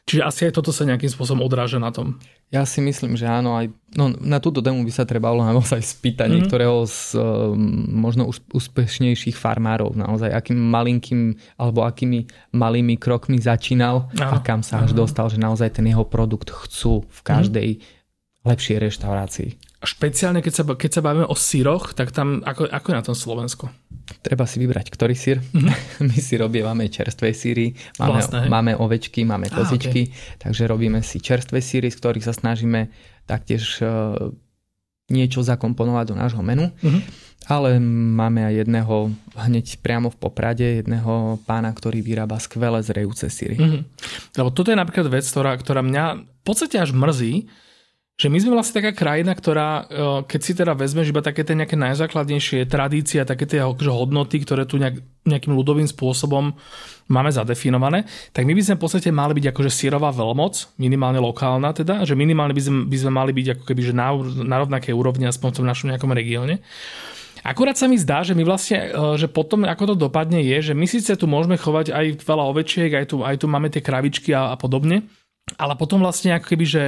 Čiže 0.05 0.21
asi 0.21 0.41
aj 0.45 0.61
toto 0.61 0.69
sa 0.69 0.85
nejakým 0.85 1.09
spôsobom 1.09 1.41
odráža 1.41 1.81
na 1.81 1.89
tom. 1.89 2.21
Ja 2.53 2.69
si 2.69 2.85
myslím, 2.85 3.17
že 3.17 3.25
áno. 3.25 3.57
Aj, 3.57 3.73
no, 3.97 4.13
na 4.13 4.37
túto 4.37 4.61
tému 4.61 4.85
by 4.85 4.93
sa 4.93 5.09
trebalo 5.09 5.41
naozaj 5.41 5.81
spýtať 5.97 6.29
mm-hmm. 6.29 6.37
niektorého 6.45 6.85
z 6.85 7.17
uh, 7.17 7.57
možno 7.89 8.29
úspešnejších 8.29 9.33
farmárov. 9.33 9.97
Naozaj, 9.97 10.29
akým 10.29 10.61
malinkým 10.61 11.41
alebo 11.57 11.89
akými 11.89 12.29
malými 12.53 13.01
krokmi 13.01 13.41
začínal 13.41 14.13
áno. 14.13 14.33
a 14.37 14.45
kam 14.45 14.61
sa 14.61 14.85
až 14.85 14.93
áno. 14.93 15.09
dostal, 15.09 15.33
že 15.33 15.41
naozaj 15.41 15.81
ten 15.81 15.89
jeho 15.89 16.05
produkt 16.05 16.53
chcú 16.53 17.09
v 17.09 17.21
každej 17.25 17.69
mm-hmm. 17.81 18.45
lepšej 18.45 18.77
reštaurácii. 18.85 19.51
Špeciálne 19.85 20.41
keď 20.41 20.53
sa, 20.53 20.63
keď 20.65 20.91
sa 20.91 21.01
bavíme 21.05 21.29
o 21.29 21.37
síroch, 21.37 21.93
tak 21.93 22.11
tam 22.11 22.41
ako, 22.41 22.67
ako 22.69 22.87
je 22.91 22.97
na 22.97 23.05
tom 23.05 23.17
Slovensko? 23.17 23.69
Treba 24.21 24.45
si 24.45 24.61
vybrať, 24.61 24.89
ktorý 24.93 25.15
sír. 25.17 25.41
Mm-hmm. 25.41 26.05
My 26.09 26.19
si 26.21 26.35
robievame 26.37 26.89
čerstvé 26.89 27.33
síry, 27.37 27.77
máme, 28.01 28.21
Vlastne, 28.21 28.49
máme 28.49 28.73
ovečky, 28.77 29.25
máme 29.25 29.49
kozičky, 29.49 30.09
okay. 30.09 30.41
takže 30.41 30.69
robíme 30.69 31.01
si 31.01 31.21
čerstvé 31.21 31.61
síry, 31.61 31.89
z 31.93 31.97
ktorých 32.01 32.25
sa 32.25 32.35
snažíme 32.37 32.89
taktiež 33.25 33.81
uh, 33.81 34.33
niečo 35.09 35.45
zakomponovať 35.45 36.05
do 36.13 36.17
nášho 36.17 36.41
menu. 36.41 36.73
Mm-hmm. 36.81 37.03
Ale 37.45 37.77
máme 38.17 38.41
aj 38.41 38.65
jedného 38.65 39.13
hneď 39.37 39.77
priamo 39.85 40.09
v 40.09 40.17
Poprade, 40.17 40.81
jedného 40.81 41.37
pána, 41.45 41.77
ktorý 41.77 42.01
vyrába 42.01 42.41
skvelé 42.41 42.81
zrejúce 42.81 43.29
síry. 43.29 43.61
Mm-hmm. 43.61 43.83
Lebo 44.41 44.49
toto 44.49 44.73
je 44.73 44.81
napríklad 44.81 45.13
vec, 45.13 45.29
ktorá, 45.29 45.53
ktorá 45.61 45.85
mňa 45.85 46.05
v 46.25 46.43
podstate 46.45 46.81
až 46.81 46.97
mrzí, 46.97 47.45
že 48.15 48.31
my 48.31 48.39
sme 48.39 48.55
vlastne 48.55 48.79
taká 48.79 48.95
krajina, 48.95 49.35
ktorá, 49.35 49.69
e, 49.71 49.83
keď 50.31 50.41
si 50.41 50.53
teda 50.55 50.79
vezmeš 50.79 51.11
iba 51.11 51.19
také 51.19 51.43
tie 51.43 51.59
nejaké 51.59 51.75
najzákladnejšie 51.75 52.63
tradície 52.71 53.19
a 53.19 53.27
také 53.27 53.43
tie 53.43 53.59
akože 53.59 53.91
hodnoty, 53.91 54.39
ktoré 54.39 54.71
tu 54.71 54.79
nejak, 54.79 55.03
nejakým 55.27 55.51
ľudovým 55.51 55.91
spôsobom 55.91 56.55
máme 57.11 57.31
zadefinované, 57.35 58.07
tak 58.31 58.47
my 58.47 58.55
by 58.55 58.63
sme 58.63 58.79
v 58.79 58.83
podstate 58.87 59.11
mali 59.11 59.35
byť 59.35 59.51
akože 59.51 59.67
sírová 59.67 60.15
veľmoc, 60.15 60.79
minimálne 60.79 61.19
lokálna 61.19 61.75
teda, 61.75 62.07
že 62.07 62.15
minimálne 62.15 62.55
by 62.55 62.63
sme, 62.63 62.79
by 62.87 62.97
sme 63.03 63.13
mali 63.13 63.33
byť 63.35 63.47
ako 63.59 63.65
keby 63.67 63.83
že 63.83 63.93
na, 63.99 64.15
na 64.47 64.57
rovnakej 64.63 64.95
úrovni 64.95 65.27
aspoň 65.27 65.49
v 65.51 65.57
tom 65.59 65.67
našom 65.67 65.91
nejakom 65.91 66.15
regióne. 66.15 66.63
Akurát 67.43 67.77
sa 67.77 67.91
mi 67.91 67.99
zdá, 67.99 68.23
že 68.23 68.39
my 68.39 68.47
vlastne, 68.47 68.95
e, 68.95 69.19
že 69.19 69.27
potom 69.27 69.67
ako 69.67 69.91
to 69.91 69.95
dopadne 70.07 70.39
je, 70.39 70.71
že 70.71 70.73
my 70.79 70.87
síce 70.87 71.11
tu 71.19 71.27
môžeme 71.27 71.59
chovať 71.59 71.91
aj 71.91 72.23
veľa 72.23 72.45
ovečiek, 72.47 72.95
aj 72.95 73.11
tu, 73.11 73.27
aj 73.27 73.43
tu 73.43 73.51
máme 73.51 73.75
tie 73.75 73.83
kravičky 73.83 74.31
a, 74.31 74.55
a 74.55 74.57
podobne, 74.57 75.03
ale 75.59 75.75
potom 75.75 75.99
vlastne 75.99 76.39
ako 76.39 76.47
keby, 76.47 76.63
že 76.65 76.85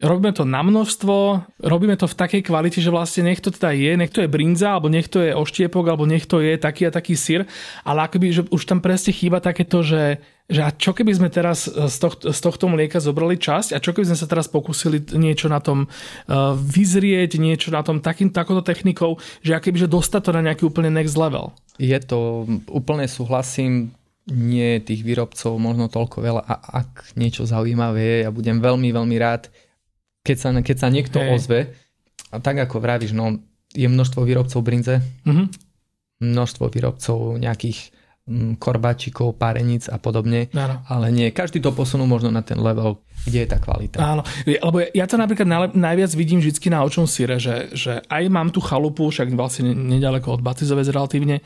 Robíme 0.00 0.32
to 0.32 0.48
na 0.48 0.64
množstvo, 0.64 1.44
robíme 1.60 1.92
to 1.92 2.08
v 2.08 2.16
takej 2.16 2.48
kvalite, 2.48 2.80
že 2.80 2.88
vlastne 2.88 3.28
nech 3.28 3.44
to 3.44 3.52
teda 3.52 3.76
je, 3.76 3.92
nech 4.00 4.08
to 4.08 4.24
je 4.24 4.32
brinza, 4.32 4.72
alebo 4.72 4.88
nech 4.88 5.12
to 5.12 5.20
je 5.20 5.36
oštiepok, 5.36 5.92
alebo 5.92 6.08
nech 6.08 6.24
to 6.24 6.40
je 6.40 6.56
taký 6.56 6.88
a 6.88 6.90
taký 6.90 7.20
syr, 7.20 7.44
ale 7.84 8.08
akoby, 8.08 8.32
že 8.32 8.42
už 8.48 8.64
tam 8.64 8.80
presne 8.80 9.12
chýba 9.12 9.44
takéto, 9.44 9.84
že, 9.84 10.24
že 10.48 10.64
a 10.64 10.72
čo 10.72 10.96
keby 10.96 11.12
sme 11.12 11.28
teraz 11.28 11.68
z 11.68 11.96
tohto, 12.00 12.32
z 12.32 12.40
tohto 12.40 12.72
mlieka 12.72 12.96
zobrali 12.96 13.36
časť 13.36 13.76
a 13.76 13.82
čo 13.84 13.92
keby 13.92 14.08
sme 14.08 14.16
sa 14.16 14.24
teraz 14.24 14.48
pokúsili 14.48 15.04
niečo 15.20 15.52
na 15.52 15.60
tom 15.60 15.84
uh, 15.84 16.56
vyzrieť, 16.56 17.36
niečo 17.36 17.68
na 17.68 17.84
tom 17.84 18.00
takým, 18.00 18.32
takouto 18.32 18.64
technikou, 18.64 19.20
že 19.44 19.52
akoby, 19.52 19.84
že 19.84 19.92
dostať 19.92 20.20
to 20.24 20.30
na 20.32 20.48
nejaký 20.48 20.64
úplne 20.64 20.88
next 20.88 21.20
level. 21.20 21.52
Je 21.76 22.00
to, 22.00 22.48
úplne 22.72 23.04
súhlasím, 23.04 23.92
nie 24.32 24.80
tých 24.80 25.04
výrobcov 25.04 25.60
možno 25.60 25.92
toľko 25.92 26.24
veľa 26.24 26.42
a 26.48 26.54
ak 26.88 27.20
niečo 27.20 27.44
zaujímavé 27.44 28.00
je, 28.00 28.16
ja 28.24 28.30
budem 28.32 28.64
veľmi, 28.64 28.88
veľmi 28.96 29.16
rád, 29.20 29.52
keď 30.30 30.38
sa, 30.38 30.48
keď 30.54 30.76
sa 30.78 30.88
niekto 30.94 31.18
hey. 31.18 31.34
ozve, 31.34 31.74
a 32.30 32.38
tak 32.38 32.62
ako 32.62 32.78
vravíš, 32.78 33.10
no, 33.10 33.42
je 33.74 33.90
množstvo 33.90 34.22
výrobcov 34.22 34.62
brinze, 34.62 35.02
mm-hmm. 35.26 35.46
množstvo 36.22 36.70
výrobcov 36.70 37.42
nejakých 37.42 37.90
mm, 38.30 38.62
korbáčikov, 38.62 39.34
páreníc 39.34 39.90
a 39.90 39.98
podobne, 39.98 40.46
Áno. 40.54 40.86
ale 40.86 41.10
nie, 41.10 41.34
každý 41.34 41.58
to 41.58 41.74
posunú 41.74 42.06
možno 42.06 42.30
na 42.30 42.46
ten 42.46 42.62
level, 42.62 43.02
kde 43.26 43.42
je 43.42 43.48
tá 43.50 43.58
kvalita. 43.58 43.98
Áno, 43.98 44.22
lebo 44.46 44.86
ja 44.94 45.10
to 45.10 45.18
napríklad 45.18 45.74
najviac 45.74 46.14
vidím 46.14 46.38
vždy 46.38 46.70
na 46.70 46.86
očom 46.86 47.10
síre, 47.10 47.42
že, 47.42 47.74
že 47.74 47.98
aj 48.06 48.22
mám 48.30 48.54
tu 48.54 48.62
chalupu, 48.62 49.10
však 49.10 49.34
vlastne 49.34 49.74
nedaleko 49.74 50.38
od 50.38 50.46
Batizovec 50.46 50.86
relatívne, 50.86 51.42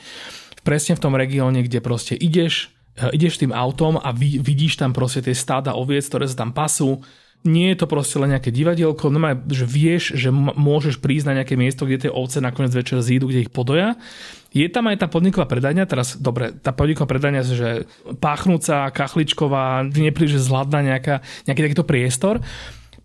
presne 0.61 0.97
v 0.97 1.03
tom 1.09 1.17
regióne, 1.17 1.65
kde 1.65 1.81
proste 1.81 2.13
ideš, 2.17 2.73
e, 2.97 3.09
ideš 3.17 3.41
tým 3.41 3.53
autom 3.57 3.97
a 3.97 4.13
vidíš 4.17 4.81
tam 4.81 4.93
proste 4.93 5.25
tie 5.25 5.37
stáda 5.37 5.77
oviec, 5.77 6.05
ktoré 6.05 6.29
sa 6.29 6.45
tam 6.45 6.53
pasú, 6.53 7.01
nie 7.45 7.77
je 7.77 7.85
to 7.85 7.87
proste 7.87 8.17
len 8.17 8.33
nejaké 8.33 8.49
divadielko, 8.49 9.13
no 9.13 9.21
že 9.53 9.69
vieš, 9.69 10.17
že 10.17 10.33
môžeš 10.33 10.97
prísť 10.97 11.29
na 11.29 11.37
nejaké 11.41 11.61
miesto, 11.61 11.85
kde 11.85 12.09
tie 12.09 12.11
ovce 12.11 12.41
nakoniec 12.41 12.73
večer 12.73 13.05
zídu, 13.05 13.29
kde 13.29 13.45
ich 13.45 13.53
podoja. 13.53 14.01
Je 14.49 14.65
tam 14.73 14.89
aj 14.89 15.05
tá 15.05 15.07
podniková 15.13 15.45
predajňa, 15.45 15.85
teraz 15.85 16.17
dobre, 16.17 16.57
tá 16.57 16.73
podniková 16.73 17.05
predajňa, 17.05 17.41
že 17.45 17.69
páchnúca, 18.17 18.89
kachličková, 18.97 19.85
nepríliš 19.85 20.49
zhladná 20.49 20.81
nejaká, 20.81 21.21
nejaký 21.45 21.61
takýto 21.69 21.85
priestor. 21.85 22.41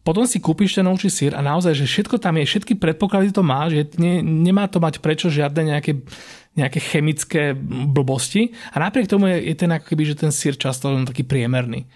Potom 0.07 0.23
si 0.23 0.39
kúpiš 0.39 0.79
ten 0.79 0.87
ovčí 0.87 1.11
sír 1.11 1.35
a 1.35 1.43
naozaj, 1.43 1.75
že 1.75 1.83
všetko 1.83 2.23
tam 2.23 2.39
je, 2.39 2.47
všetky 2.47 2.79
predpoklady 2.79 3.35
to 3.35 3.43
má, 3.43 3.67
že 3.67 3.91
ne, 3.99 4.23
nemá 4.23 4.71
to 4.71 4.79
mať 4.79 5.03
prečo 5.03 5.27
žiadne 5.27 5.75
nejaké 5.75 5.99
nejaké 6.57 6.81
chemické 6.81 7.53
blbosti 7.69 8.51
a 8.73 8.83
napriek 8.83 9.07
tomu 9.07 9.31
je, 9.31 9.53
je 9.53 9.55
ten 9.55 9.71
ako 9.71 9.85
keby, 9.93 10.03
že 10.03 10.19
ten 10.19 10.31
sír 10.33 10.59
často 10.59 10.91
len 10.91 11.07
taký 11.07 11.23
priemerný. 11.23 11.87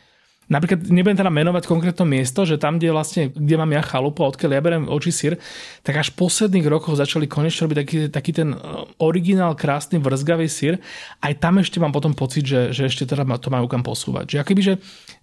Napríklad 0.53 0.85
nebudem 0.85 1.17
teda 1.17 1.33
menovať 1.33 1.65
konkrétne 1.65 2.05
miesto, 2.05 2.45
že 2.45 2.61
tam, 2.61 2.77
kde 2.77 2.93
vlastne, 2.93 3.33
kde 3.33 3.55
mám 3.57 3.73
ja 3.73 3.81
chalupu, 3.81 4.21
odkiaľ 4.21 4.51
ja 4.53 4.61
berem 4.61 4.85
oči 4.85 5.09
sír, 5.09 5.33
tak 5.81 5.97
až 5.97 6.13
v 6.13 6.21
posledných 6.21 6.69
rokoch 6.69 6.93
začali 6.93 7.25
konečne 7.25 7.65
robiť 7.65 7.77
taký, 7.81 7.97
taký 8.13 8.31
ten 8.37 8.53
e, 8.53 8.57
originál, 9.01 9.57
krásny, 9.57 9.97
vrzgavý 9.97 10.45
sír. 10.45 10.77
Aj 11.25 11.33
tam 11.33 11.57
ešte 11.57 11.81
mám 11.81 11.89
potom 11.89 12.13
pocit, 12.13 12.45
že, 12.45 12.69
že 12.69 12.85
ešte 12.85 13.09
teda 13.09 13.25
to 13.41 13.49
majú 13.49 13.65
kam 13.65 13.81
posúvať. 13.81 14.29
Že 14.29 14.37
akoby, 14.45 14.61
že, 14.61 14.73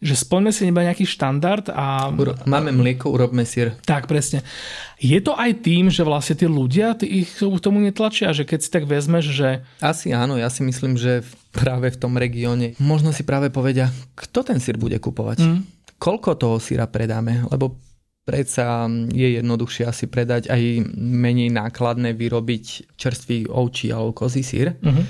že 0.03 0.15
splňme 0.19 0.51
si 0.51 0.67
iba 0.67 0.83
nejaký 0.83 1.07
štandard 1.07 1.71
a... 1.71 2.11
Máme 2.51 2.75
mlieko, 2.75 3.15
urobme 3.15 3.47
sír. 3.47 3.79
Tak, 3.87 4.11
presne. 4.11 4.43
Je 4.99 5.17
to 5.23 5.39
aj 5.39 5.63
tým, 5.63 5.89
že 5.89 6.03
vlastne 6.03 6.35
tí 6.35 6.51
ľudia 6.51 6.99
tí 6.99 7.25
ich 7.25 7.39
k 7.39 7.63
tomu 7.63 7.79
netlačia, 7.79 8.35
že 8.35 8.43
keď 8.43 8.59
si 8.61 8.69
tak 8.69 8.85
vezmeš, 8.91 9.31
že... 9.31 9.49
Asi 9.79 10.11
áno, 10.11 10.35
ja 10.35 10.51
si 10.51 10.67
myslím, 10.67 10.99
že 10.99 11.23
práve 11.51 11.91
v 11.91 12.01
tom 12.01 12.15
regióne 12.17 12.79
možno 12.79 13.11
si 13.11 13.27
práve 13.27 13.51
povedia, 13.51 13.91
kto 14.15 14.47
ten 14.47 14.59
sír 14.63 14.79
bude 14.79 14.99
kupovať. 15.03 15.43
Mm. 15.43 15.61
Koľko 16.01 16.39
toho 16.39 16.57
síra 16.63 16.89
predáme, 16.89 17.45
lebo 17.53 17.77
predsa 18.25 18.87
je 19.11 19.43
jednoduchšie 19.43 19.85
asi 19.85 20.07
predať 20.07 20.49
aj 20.49 20.87
menej 20.97 21.51
nákladné 21.51 22.15
vyrobiť 22.15 22.95
čerstvý 22.95 23.51
ovčí 23.51 23.91
alebo 23.91 24.15
kozí 24.15 24.47
sír, 24.47 24.79
mm-hmm. 24.79 25.05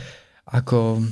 ako 0.56 1.04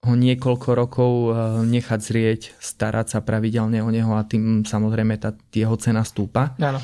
ho 0.00 0.14
niekoľko 0.16 0.68
rokov 0.72 1.12
eh, 1.12 1.34
nechať 1.64 2.00
zrieť, 2.00 2.40
starať 2.56 3.06
sa 3.16 3.18
pravidelne 3.20 3.84
o 3.84 3.90
neho 3.92 4.12
a 4.16 4.24
tým 4.24 4.64
samozrejme 4.64 5.20
tá 5.20 5.36
jeho 5.52 5.76
cena 5.76 6.04
stúpa. 6.04 6.56
Áno. 6.56 6.80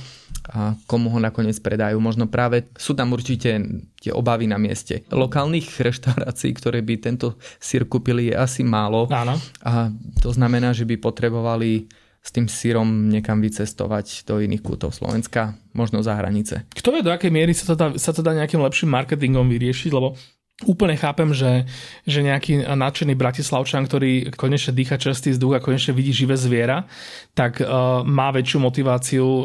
A 0.46 0.78
komu 0.86 1.10
ho 1.10 1.18
nakoniec 1.18 1.58
predajú. 1.58 1.98
Možno 1.98 2.30
práve 2.30 2.70
sú 2.78 2.94
tam 2.94 3.10
určite 3.10 3.58
tie 3.98 4.12
obavy 4.14 4.46
na 4.46 4.58
mieste. 4.62 5.02
Lokálnych 5.10 5.66
reštaurácií, 5.82 6.54
ktoré 6.54 6.86
by 6.86 6.94
tento 7.02 7.34
sír 7.58 7.86
kúpili, 7.90 8.30
je 8.30 8.34
asi 8.38 8.62
málo. 8.62 9.10
Áno. 9.10 9.34
A 9.66 9.90
to 10.22 10.30
znamená, 10.30 10.70
že 10.70 10.86
by 10.86 11.02
potrebovali 11.02 11.90
s 12.26 12.34
tým 12.34 12.50
sírom 12.50 13.06
niekam 13.06 13.38
vycestovať 13.38 14.26
do 14.26 14.42
iných 14.42 14.62
kútov 14.62 14.90
Slovenska, 14.90 15.54
možno 15.70 16.02
za 16.02 16.18
hranice. 16.18 16.66
Kto 16.74 16.90
vie, 16.90 17.06
do 17.06 17.14
akej 17.14 17.30
miery 17.30 17.54
sa 17.54 17.70
to 17.70 17.74
dá, 17.78 17.86
sa 17.94 18.10
to 18.10 18.18
dá 18.18 18.34
nejakým 18.34 18.58
lepším 18.58 18.90
marketingom 18.90 19.46
vyriešiť, 19.46 19.90
lebo 19.94 20.18
Úplne 20.64 20.96
chápem, 20.96 21.36
že, 21.36 21.68
že 22.08 22.24
nejaký 22.24 22.64
nadšený 22.64 23.12
bratislavčan, 23.12 23.84
ktorý 23.84 24.32
konečne 24.32 24.72
dýcha 24.72 24.96
čerstvý 24.96 25.36
vzduch 25.36 25.52
a 25.52 25.60
konečne 25.60 25.92
vidí 25.92 26.16
živé 26.16 26.32
zviera, 26.32 26.88
tak 27.36 27.60
uh, 27.60 28.00
má 28.00 28.32
väčšiu 28.32 28.64
motiváciu 28.64 29.20
uh, 29.20 29.44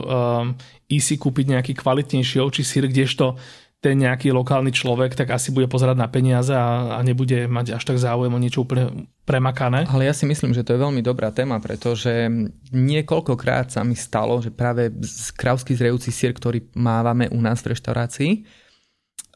ísť 0.91 1.05
si 1.07 1.15
kúpiť 1.15 1.45
nejaký 1.55 1.73
kvalitnejší 1.79 2.37
ovčí 2.43 2.61
sír, 2.67 2.91
kdežto 2.91 3.39
ten 3.81 3.97
nejaký 3.97 4.29
lokálny 4.29 4.69
človek 4.69 5.17
tak 5.17 5.33
asi 5.33 5.49
bude 5.49 5.65
pozerať 5.65 5.97
na 5.97 6.05
peniaze 6.05 6.53
a, 6.53 6.95
a 6.95 6.99
nebude 7.01 7.49
mať 7.49 7.81
až 7.81 7.83
tak 7.89 7.97
záujem 7.97 8.29
o 8.29 8.37
niečo 8.37 8.61
úplne 8.61 9.09
premakané. 9.25 9.89
Ale 9.89 10.05
ja 10.05 10.13
si 10.13 10.29
myslím, 10.29 10.53
že 10.53 10.61
to 10.61 10.77
je 10.77 10.83
veľmi 10.85 11.01
dobrá 11.01 11.33
téma, 11.33 11.57
pretože 11.57 12.29
niekoľkokrát 12.69 13.73
sa 13.73 13.81
mi 13.81 13.97
stalo, 13.97 14.37
že 14.37 14.53
práve 14.53 14.93
kravský 15.33 15.73
zrejúci 15.73 16.13
sír, 16.13 16.37
ktorý 16.37 16.61
mávame 16.77 17.25
u 17.33 17.41
nás 17.41 17.65
v 17.65 17.73
reštaurácii, 17.73 18.31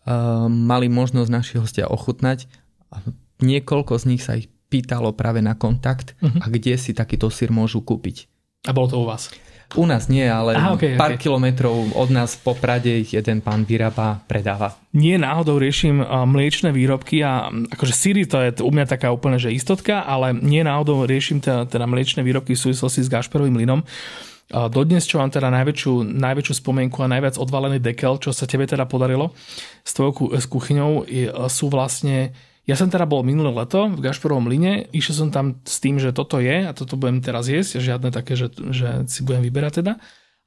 Ehm, 0.06 0.70
mali 0.70 0.86
možnosť 0.86 1.30
naši 1.34 1.54
hostia 1.58 1.90
ochutnať. 1.90 2.46
A 2.94 3.02
niekoľko 3.42 3.98
z 3.98 4.06
nich 4.06 4.22
sa 4.22 4.38
ich 4.38 4.54
pýtalo 4.70 5.18
práve 5.18 5.42
na 5.42 5.58
kontakt 5.58 6.14
uh-huh. 6.22 6.42
a 6.42 6.50
kde 6.50 6.78
si 6.78 6.94
takýto 6.94 7.34
sír 7.34 7.50
môžu 7.50 7.82
kúpiť. 7.82 8.30
A 8.70 8.74
bolo 8.74 8.88
to 8.90 9.02
u 9.02 9.06
vás? 9.10 9.34
U 9.74 9.90
nás 9.90 10.06
nie, 10.08 10.24
ale 10.30 10.54
Aha, 10.54 10.78
okay, 10.78 10.94
pár 10.94 11.18
okay. 11.18 11.26
kilometrov 11.26 11.98
od 11.98 12.10
nás 12.14 12.38
po 12.38 12.54
Prade 12.54 13.02
ich 13.02 13.18
jeden 13.18 13.42
pán 13.42 13.66
vyrába, 13.66 14.22
predáva. 14.30 14.78
Nie 14.94 15.18
náhodou 15.18 15.58
riešim 15.58 16.06
mliečne 16.06 16.70
výrobky 16.70 17.26
a 17.26 17.50
akože 17.50 17.94
síry 17.98 18.30
to 18.30 18.38
je 18.40 18.62
u 18.62 18.72
mňa 18.72 18.86
taká 18.86 19.10
úplne 19.10 19.42
že 19.42 19.52
istotka, 19.52 20.06
ale 20.06 20.38
nie 20.38 20.62
náhodou 20.62 21.04
riešim 21.10 21.42
teda, 21.42 21.66
teda 21.66 21.90
mliečne 21.90 22.22
výrobky 22.22 22.54
v 22.54 22.62
súvislosti 22.62 23.02
s 23.04 23.12
Gašperovým 23.12 23.58
mlynom. 23.58 23.82
Dodnes, 24.46 25.10
čo 25.10 25.18
mám 25.18 25.34
teda 25.34 25.50
najväčšiu, 25.50 26.06
najväčšiu 26.06 26.54
spomienku 26.62 27.02
a 27.02 27.10
najviac 27.10 27.42
odvalený 27.42 27.82
dekel, 27.82 28.22
čo 28.22 28.30
sa 28.30 28.46
tebe 28.46 28.70
teda 28.70 28.86
podarilo 28.86 29.34
s 29.82 29.92
tvojou 29.98 30.38
s 30.38 30.46
kuchyňou, 30.46 31.10
sú 31.50 31.74
vlastne 31.74 32.30
ja 32.66 32.74
som 32.74 32.90
teda 32.90 33.06
bol 33.06 33.22
minulé 33.22 33.54
leto 33.54 33.86
v 33.94 34.02
Gašporovom 34.02 34.50
line, 34.50 34.90
išiel 34.90 35.26
som 35.26 35.30
tam 35.30 35.62
s 35.62 35.78
tým, 35.78 36.02
že 36.02 36.10
toto 36.10 36.42
je 36.42 36.66
a 36.66 36.74
toto 36.74 36.98
budem 36.98 37.22
teraz 37.22 37.46
jesť, 37.46 37.78
žiadne 37.78 38.10
také, 38.10 38.34
že, 38.34 38.50
že 38.74 39.06
si 39.06 39.22
budem 39.22 39.46
vyberať 39.46 39.86
teda. 39.86 40.02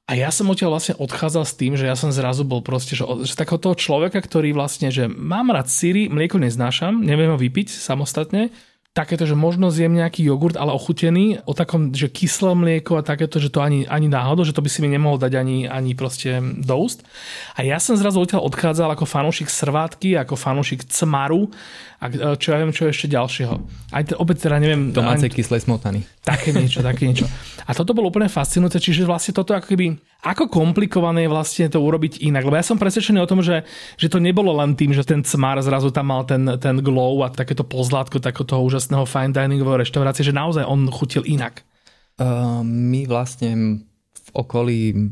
A 0.09 0.17
ja 0.17 0.33
som 0.33 0.49
odtiaľ 0.49 0.73
vlastne 0.73 0.97
odchádzal 0.97 1.45
s 1.45 1.53
tým, 1.53 1.77
že 1.77 1.85
ja 1.85 1.93
som 1.93 2.09
zrazu 2.09 2.41
bol 2.41 2.65
proste, 2.65 2.97
že, 2.97 3.05
že 3.23 3.37
takého 3.37 3.61
človeka, 3.77 4.19
ktorý 4.19 4.57
vlastne, 4.57 4.89
že 4.89 5.05
mám 5.05 5.53
rád 5.53 5.69
syry, 5.69 6.09
mlieko 6.09 6.41
neznášam, 6.41 7.05
neviem 7.05 7.29
ho 7.29 7.37
vypiť 7.37 7.69
samostatne, 7.69 8.49
takéto, 8.97 9.29
že 9.29 9.37
možno 9.37 9.69
zjem 9.69 9.95
nejaký 9.95 10.25
jogurt, 10.25 10.57
ale 10.57 10.73
ochutený, 10.73 11.45
o 11.45 11.53
takom, 11.53 11.93
že 11.93 12.09
kyslé 12.09 12.57
mlieko 12.57 12.99
a 12.99 13.05
takéto, 13.05 13.37
že 13.37 13.53
to 13.53 13.61
ani, 13.61 13.85
ani 13.85 14.09
náhodou, 14.09 14.41
že 14.41 14.51
to 14.51 14.65
by 14.65 14.67
si 14.67 14.81
mi 14.81 14.89
nemohol 14.89 15.21
dať 15.21 15.33
ani, 15.37 15.69
ani 15.69 15.93
proste 15.93 16.41
do 16.41 16.75
úst. 16.75 17.05
A 17.53 17.61
ja 17.61 17.77
som 17.77 17.93
zrazu 17.93 18.19
odtiaľ 18.19 18.49
odchádzal 18.49 18.97
ako 18.97 19.05
fanúšik 19.05 19.47
srvátky, 19.47 20.17
ako 20.17 20.33
fanúšik 20.33 20.89
cmaru 20.89 21.53
a 21.99 22.05
e, 22.07 22.39
čo 22.39 22.55
ja 22.55 22.63
viem, 22.63 22.71
čo 22.71 22.87
ešte 22.87 23.11
ďalšieho. 23.11 23.55
Aj 23.91 24.03
te, 24.07 24.15
opäť 24.15 24.47
teda 24.47 24.55
neviem... 24.63 24.95
Domácej 24.95 25.27
ani... 25.27 25.35
kyslej 25.35 25.61
smotany. 25.67 25.99
Také 26.23 26.55
niečo, 26.55 26.79
také 26.79 27.03
niečo. 27.03 27.27
A 27.67 27.75
toto 27.75 27.91
bolo 27.91 28.07
úplne 28.07 28.31
fascinujúce, 28.31 28.79
čiže 28.79 29.03
vlastne 29.03 29.35
toto 29.35 29.51
ako 29.51 29.75
keby, 29.75 29.99
ako 30.23 30.47
komplikované 30.47 31.27
je 31.27 31.33
vlastne 31.35 31.67
to 31.67 31.83
urobiť 31.83 32.23
inak. 32.23 32.47
Lebo 32.47 32.55
ja 32.55 32.63
som 32.63 32.79
presvedčený 32.79 33.19
o 33.19 33.29
tom, 33.29 33.43
že, 33.43 33.67
že 33.99 34.07
to 34.07 34.23
nebolo 34.23 34.55
len 34.55 34.79
tým, 34.79 34.95
že 34.95 35.03
ten 35.03 35.21
cmar 35.27 35.59
zrazu 35.59 35.91
tam 35.91 36.09
mal 36.09 36.23
ten, 36.23 36.47
ten 36.57 36.79
glow 36.79 37.19
a 37.21 37.29
takéto 37.29 37.67
pozlátko 37.67 38.23
takéto 38.23 38.55
úžasného 38.57 39.03
fine 39.03 39.35
diningového 39.35 39.83
reštaurácie, 39.83 40.23
že 40.23 40.31
naozaj 40.31 40.63
on 40.63 40.87
chutil 40.87 41.27
inak. 41.27 41.67
Uh, 42.15 42.63
my 42.63 43.07
vlastne 43.07 43.83
v 44.15 44.29
okolí 44.35 45.11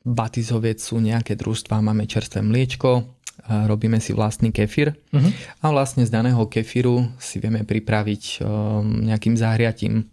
Batizoviec 0.00 0.80
sú 0.80 0.96
nejaké 0.96 1.36
družstva, 1.36 1.84
máme 1.84 2.08
čerstvé 2.08 2.40
mliečko, 2.40 3.19
robíme 3.46 4.02
si 4.02 4.12
vlastný 4.12 4.52
kefír 4.52 4.92
uh-huh. 4.92 5.30
a 5.64 5.66
vlastne 5.72 6.04
z 6.04 6.10
daného 6.12 6.44
kefíru 6.50 7.08
si 7.16 7.40
vieme 7.40 7.64
pripraviť 7.64 8.42
um, 8.42 9.06
nejakým 9.06 9.38
zahriatím 9.38 10.08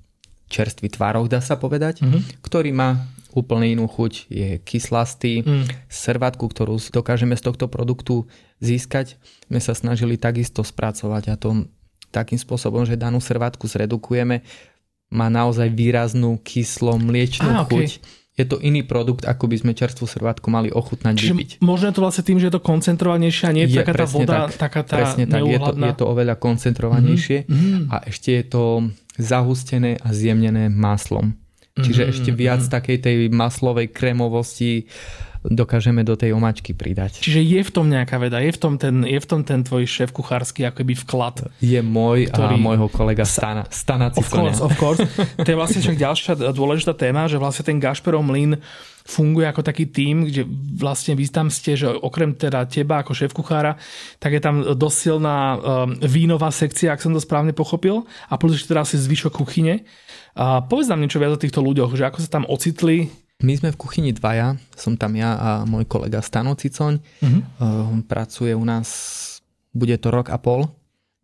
čerstvý 0.48 0.88
tvarok, 0.96 1.28
dá 1.28 1.44
sa 1.44 1.60
povedať, 1.60 2.04
uh-huh. 2.04 2.22
ktorý 2.40 2.72
má 2.72 3.04
úplne 3.38 3.70
inú 3.70 3.86
chuť, 3.86 4.34
je 4.34 4.50
kyslastý. 4.66 5.46
Mm. 5.46 5.70
Servátku, 5.86 6.50
ktorú 6.50 6.82
dokážeme 6.90 7.38
z 7.38 7.46
tohto 7.46 7.70
produktu 7.70 8.26
získať, 8.58 9.22
sme 9.46 9.62
sa 9.62 9.78
snažili 9.78 10.18
takisto 10.18 10.66
spracovať 10.66 11.24
a 11.30 11.36
to 11.38 11.70
takým 12.10 12.42
spôsobom, 12.42 12.82
že 12.90 12.98
danú 12.98 13.22
servátku 13.22 13.70
zredukujeme, 13.70 14.42
má 15.14 15.28
naozaj 15.30 15.70
výraznú 15.72 16.42
kyslo 16.42 16.98
mliečnú 16.98 17.48
ah, 17.48 17.64
okay. 17.64 17.88
Je 18.38 18.46
to 18.46 18.62
iný 18.62 18.86
produkt, 18.86 19.26
ako 19.26 19.50
by 19.50 19.58
sme 19.58 19.72
čerstvú 19.74 20.06
servátku 20.06 20.54
mali 20.54 20.70
ochutnať 20.70 21.14
Čiže 21.18 21.34
vypiť. 21.34 21.50
možno 21.66 21.90
je 21.90 21.96
to 21.98 22.02
vlastne 22.06 22.24
tým, 22.24 22.38
že 22.38 22.48
je 22.48 22.54
to 22.54 22.62
koncentrovanejšie 22.62 23.46
a 23.50 23.52
nie 23.52 23.66
je, 23.66 23.74
je 23.74 23.78
taká 23.82 23.94
tá 23.98 24.06
voda, 24.06 24.38
tak, 24.46 24.50
taká 24.62 24.82
tá 24.86 24.96
Presne 25.02 25.26
tak, 25.26 25.42
je 25.42 25.58
to, 25.58 25.72
je 25.74 25.96
to 25.98 26.06
oveľa 26.06 26.36
koncentrovanejšie 26.38 27.50
mm-hmm. 27.50 27.90
a 27.90 27.96
ešte 28.06 28.30
je 28.38 28.44
to 28.46 28.64
zahustené 29.18 29.98
a 29.98 30.14
zjemnené 30.14 30.70
maslom. 30.70 31.34
Čiže 31.78 32.02
mm-hmm. 32.06 32.14
ešte 32.14 32.30
viac 32.34 32.62
mm-hmm. 32.62 32.78
takej 32.78 32.98
tej 33.02 33.16
maslovej 33.34 33.90
kremovosti 33.90 34.86
dokážeme 35.48 36.04
do 36.04 36.20
tej 36.20 36.36
omačky 36.36 36.76
pridať. 36.76 37.24
Čiže 37.24 37.42
je 37.42 37.62
v 37.64 37.72
tom 37.72 37.88
nejaká 37.88 38.20
veda, 38.20 38.44
je 38.44 38.52
v 38.52 38.60
tom 38.60 38.76
ten, 38.76 39.04
je 39.08 39.20
v 39.20 39.28
tom 39.28 39.42
ten 39.48 39.64
tvoj 39.64 39.88
šéf 39.88 40.12
kuchársky 40.12 40.68
akoby 40.68 40.94
vklad. 41.08 41.50
Je 41.64 41.80
môj 41.80 42.28
ktorý... 42.30 42.56
a 42.56 42.62
môjho 42.62 42.88
kolega 42.92 43.24
Stana. 43.24 43.66
Stana 43.72 44.12
of 44.12 44.28
course, 44.28 44.60
of 44.60 44.74
course. 44.76 45.00
To 45.40 45.48
je 45.48 45.58
vlastne 45.58 45.80
však 45.82 45.98
ďalšia 45.98 46.34
dôležitá 46.52 46.94
téma, 46.94 47.32
že 47.32 47.40
vlastne 47.40 47.64
ten 47.64 47.80
Gašperov 47.80 48.24
mlyn 48.24 48.60
funguje 49.08 49.48
ako 49.48 49.64
taký 49.64 49.88
tým, 49.88 50.28
kde 50.28 50.44
vlastne 50.76 51.16
vy 51.16 51.32
tam 51.32 51.48
ste, 51.48 51.80
že 51.80 51.88
okrem 51.88 52.36
teda 52.36 52.68
teba 52.68 53.00
ako 53.00 53.16
šéf 53.16 53.32
kuchára, 53.32 53.80
tak 54.20 54.36
je 54.36 54.42
tam 54.44 54.60
dosť 54.76 54.98
silná 55.00 55.56
um, 55.56 55.60
vínová 56.04 56.52
sekcia, 56.52 56.92
ak 56.92 57.00
som 57.00 57.16
to 57.16 57.24
správne 57.24 57.56
pochopil, 57.56 58.04
a 58.28 58.36
plus 58.36 58.60
ešte 58.60 58.76
teda 58.76 58.84
asi 58.84 59.00
zvyšok 59.00 59.32
kuchyne. 59.32 59.88
A 60.36 60.60
povedz 60.60 60.92
nám 60.92 61.00
niečo 61.00 61.24
viac 61.24 61.34
o 61.34 61.40
týchto 61.40 61.64
ľuďoch, 61.64 61.96
že 61.96 62.04
ako 62.04 62.20
sa 62.20 62.30
tam 62.36 62.44
ocitli, 62.52 63.08
my 63.38 63.54
sme 63.54 63.70
v 63.70 63.78
kuchyni 63.78 64.12
dvaja, 64.18 64.58
som 64.74 64.98
tam 64.98 65.14
ja 65.14 65.38
a 65.38 65.50
môj 65.62 65.86
kolega 65.86 66.26
Stano 66.26 66.58
Cicoň. 66.58 66.98
Uh-huh. 67.22 68.02
pracuje 68.10 68.58
u 68.58 68.66
nás, 68.66 68.90
bude 69.78 69.94
to 70.02 70.10
rok 70.10 70.34
a 70.34 70.42
pol. 70.42 70.66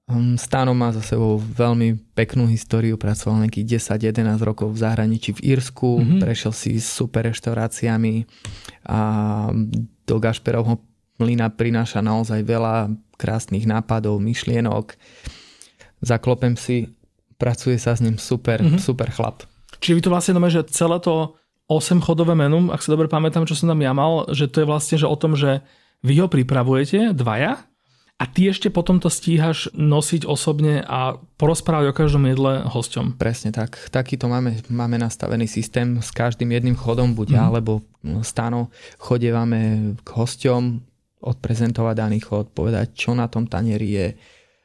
Um, 0.06 0.38
Stano 0.38 0.78
má 0.78 0.94
za 0.94 1.02
sebou 1.02 1.42
veľmi 1.42 2.14
peknú 2.14 2.46
históriu, 2.46 3.00
pracoval 3.02 3.48
nejakých 3.48 3.82
10-11 3.98 4.46
rokov 4.46 4.76
v 4.76 4.82
zahraničí 4.84 5.34
v 5.34 5.58
Írsku, 5.58 5.90
uh-huh. 5.90 6.20
prešiel 6.22 6.54
si 6.54 6.78
s 6.78 6.92
super 6.92 7.26
reštauráciami 7.26 8.30
a 8.86 9.00
do 10.06 10.16
Gašperovho 10.20 10.84
mlyna 11.18 11.50
prináša 11.50 12.04
naozaj 12.04 12.46
veľa 12.46 12.94
krásnych 13.18 13.66
nápadov, 13.66 14.22
myšlienok. 14.22 14.94
Zaklopem 16.04 16.60
si, 16.60 16.94
pracuje 17.40 17.80
sa 17.82 17.98
s 17.98 18.04
ním 18.06 18.22
super, 18.22 18.62
uh-huh. 18.62 18.78
super 18.78 19.10
chlap. 19.10 19.48
Čiže 19.82 19.96
vy 19.98 20.02
to 20.04 20.14
vlastne 20.14 20.34
znamená, 20.38 20.52
že 20.52 20.68
celé 20.70 21.00
to 21.02 21.40
8 21.74 22.06
chodové 22.06 22.38
menu, 22.38 22.70
ak 22.70 22.86
si 22.86 22.94
dobre 22.94 23.10
pamätám, 23.10 23.50
čo 23.50 23.58
som 23.58 23.70
tam 23.70 23.82
ja 23.82 23.92
mal, 23.92 24.30
že 24.30 24.46
to 24.46 24.62
je 24.62 24.70
vlastne 24.70 24.96
že 25.02 25.10
o 25.10 25.18
tom, 25.18 25.34
že 25.34 25.66
vy 26.06 26.22
ho 26.22 26.28
pripravujete, 26.30 27.18
dvaja, 27.18 27.66
a 28.22 28.30
ty 28.30 28.48
ešte 28.48 28.72
potom 28.72 29.02
to 29.04 29.12
stíhaš 29.12 29.68
nosiť 29.76 30.24
osobne 30.24 30.86
a 30.86 31.20
porozprávať 31.36 31.92
o 31.92 31.98
každom 31.98 32.24
jedle 32.30 32.64
hosťom. 32.64 33.20
Presne 33.20 33.52
tak. 33.52 33.76
Takýto 33.92 34.32
máme, 34.32 34.64
máme 34.72 35.02
nastavený 35.02 35.50
systém 35.50 36.00
s 36.00 36.14
každým 36.14 36.54
jedným 36.54 36.78
chodom, 36.78 37.18
buď 37.18 37.28
mm. 37.28 37.36
ja 37.36 37.44
alebo 37.52 37.84
Stano, 38.24 38.72
chodievame 39.02 39.92
k 40.00 40.10
hosťom, 40.14 40.62
odprezentovať 41.24 41.96
daný 42.00 42.20
chod, 42.24 42.52
povedať, 42.56 42.96
čo 42.96 43.12
na 43.12 43.28
tom 43.28 43.48
tanieri 43.48 43.90
je, 43.92 44.08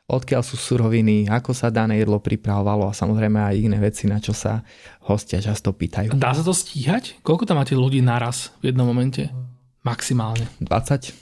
odkiaľ 0.08 0.40
sú 0.40 0.56
suroviny, 0.56 1.28
ako 1.28 1.52
sa 1.52 1.68
dané 1.68 2.00
jedlo 2.00 2.16
pripravovalo 2.16 2.88
a 2.88 2.96
samozrejme 2.96 3.36
aj 3.36 3.54
iné 3.60 3.76
veci, 3.76 4.08
na 4.08 4.16
čo 4.16 4.32
sa 4.32 4.64
hostia 5.04 5.38
často 5.38 5.76
pýtajú. 5.76 6.16
Dá 6.16 6.32
sa 6.32 6.40
to 6.40 6.56
stíhať? 6.56 7.20
Koľko 7.20 7.44
tam 7.44 7.60
máte 7.60 7.76
ľudí 7.76 8.00
naraz 8.00 8.50
v 8.64 8.72
jednom 8.72 8.88
momente? 8.88 9.28
Maximálne. 9.84 10.48
20. 10.64 11.12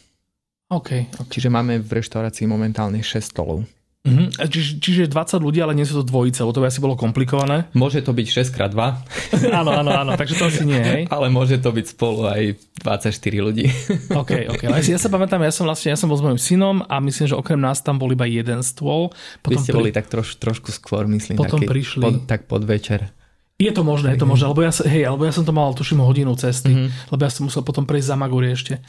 OK. 0.70 1.10
okay. 1.10 1.30
Čiže 1.30 1.50
máme 1.50 1.82
v 1.82 1.90
reštaurácii 1.98 2.46
momentálne 2.46 3.02
6 3.02 3.34
stolov. 3.34 3.66
Uh-huh. 4.06 4.30
Čiže, 4.46 4.70
čiže 4.78 5.02
20 5.10 5.42
ľudí, 5.42 5.58
ale 5.58 5.74
nie 5.74 5.82
sú 5.82 5.98
to 5.98 6.04
dvojice, 6.06 6.46
lebo 6.46 6.54
to 6.54 6.62
by 6.62 6.70
asi 6.70 6.78
bolo 6.78 6.94
komplikované. 6.94 7.66
Môže 7.74 8.06
to 8.06 8.14
byť 8.14 8.26
6x2. 8.30 8.78
áno, 9.60 9.70
áno, 9.74 9.90
áno, 9.90 10.12
takže 10.14 10.38
to 10.38 10.46
asi 10.46 10.62
nie, 10.62 10.78
hej? 10.78 11.02
Ale 11.10 11.26
môže 11.26 11.58
to 11.58 11.74
byť 11.74 11.86
spolu 11.98 12.30
aj 12.30 12.54
24 12.86 13.10
ľudí. 13.42 13.66
OK, 14.22 14.46
OK. 14.46 14.62
Ale 14.70 14.78
ja 14.86 15.00
sa 15.02 15.10
pamätám, 15.10 15.42
ja 15.42 15.50
som 15.50 15.66
vlastne, 15.66 15.90
ja 15.90 15.98
som 15.98 16.06
bol 16.06 16.14
s 16.14 16.22
mojim 16.22 16.38
synom 16.38 16.86
a 16.86 17.02
myslím, 17.02 17.26
že 17.26 17.34
okrem 17.34 17.58
nás 17.58 17.82
tam 17.82 17.98
bol 17.98 18.08
iba 18.14 18.30
jeden 18.30 18.62
stôl. 18.62 19.10
Potom 19.42 19.58
Vy 19.58 19.66
ste 19.66 19.72
pri... 19.74 19.78
boli 19.82 19.90
tak 19.90 20.06
troš, 20.06 20.38
trošku 20.38 20.70
skôr, 20.70 21.10
myslím. 21.10 21.34
Potom 21.42 21.58
taký, 21.58 21.66
prišli. 21.66 22.02
Pod, 22.06 22.14
tak 22.30 22.46
pod 22.46 22.62
večer. 22.62 23.10
Je 23.56 23.72
to 23.72 23.82
možné, 23.82 24.12
je 24.14 24.20
to 24.20 24.28
možné, 24.28 24.52
lebo 24.52 24.60
ja, 24.60 24.68
hej, 24.84 25.08
alebo 25.08 25.24
ja 25.24 25.32
som 25.32 25.40
to 25.40 25.50
mal, 25.50 25.72
tuším, 25.72 26.04
hodinu 26.04 26.36
cesty, 26.36 26.76
mm-hmm. 26.76 27.08
lebo 27.08 27.20
ja 27.24 27.32
som 27.32 27.48
musel 27.48 27.64
potom 27.64 27.88
prejsť 27.88 28.12
za 28.12 28.16
Maguri 28.20 28.52
ešte. 28.52 28.84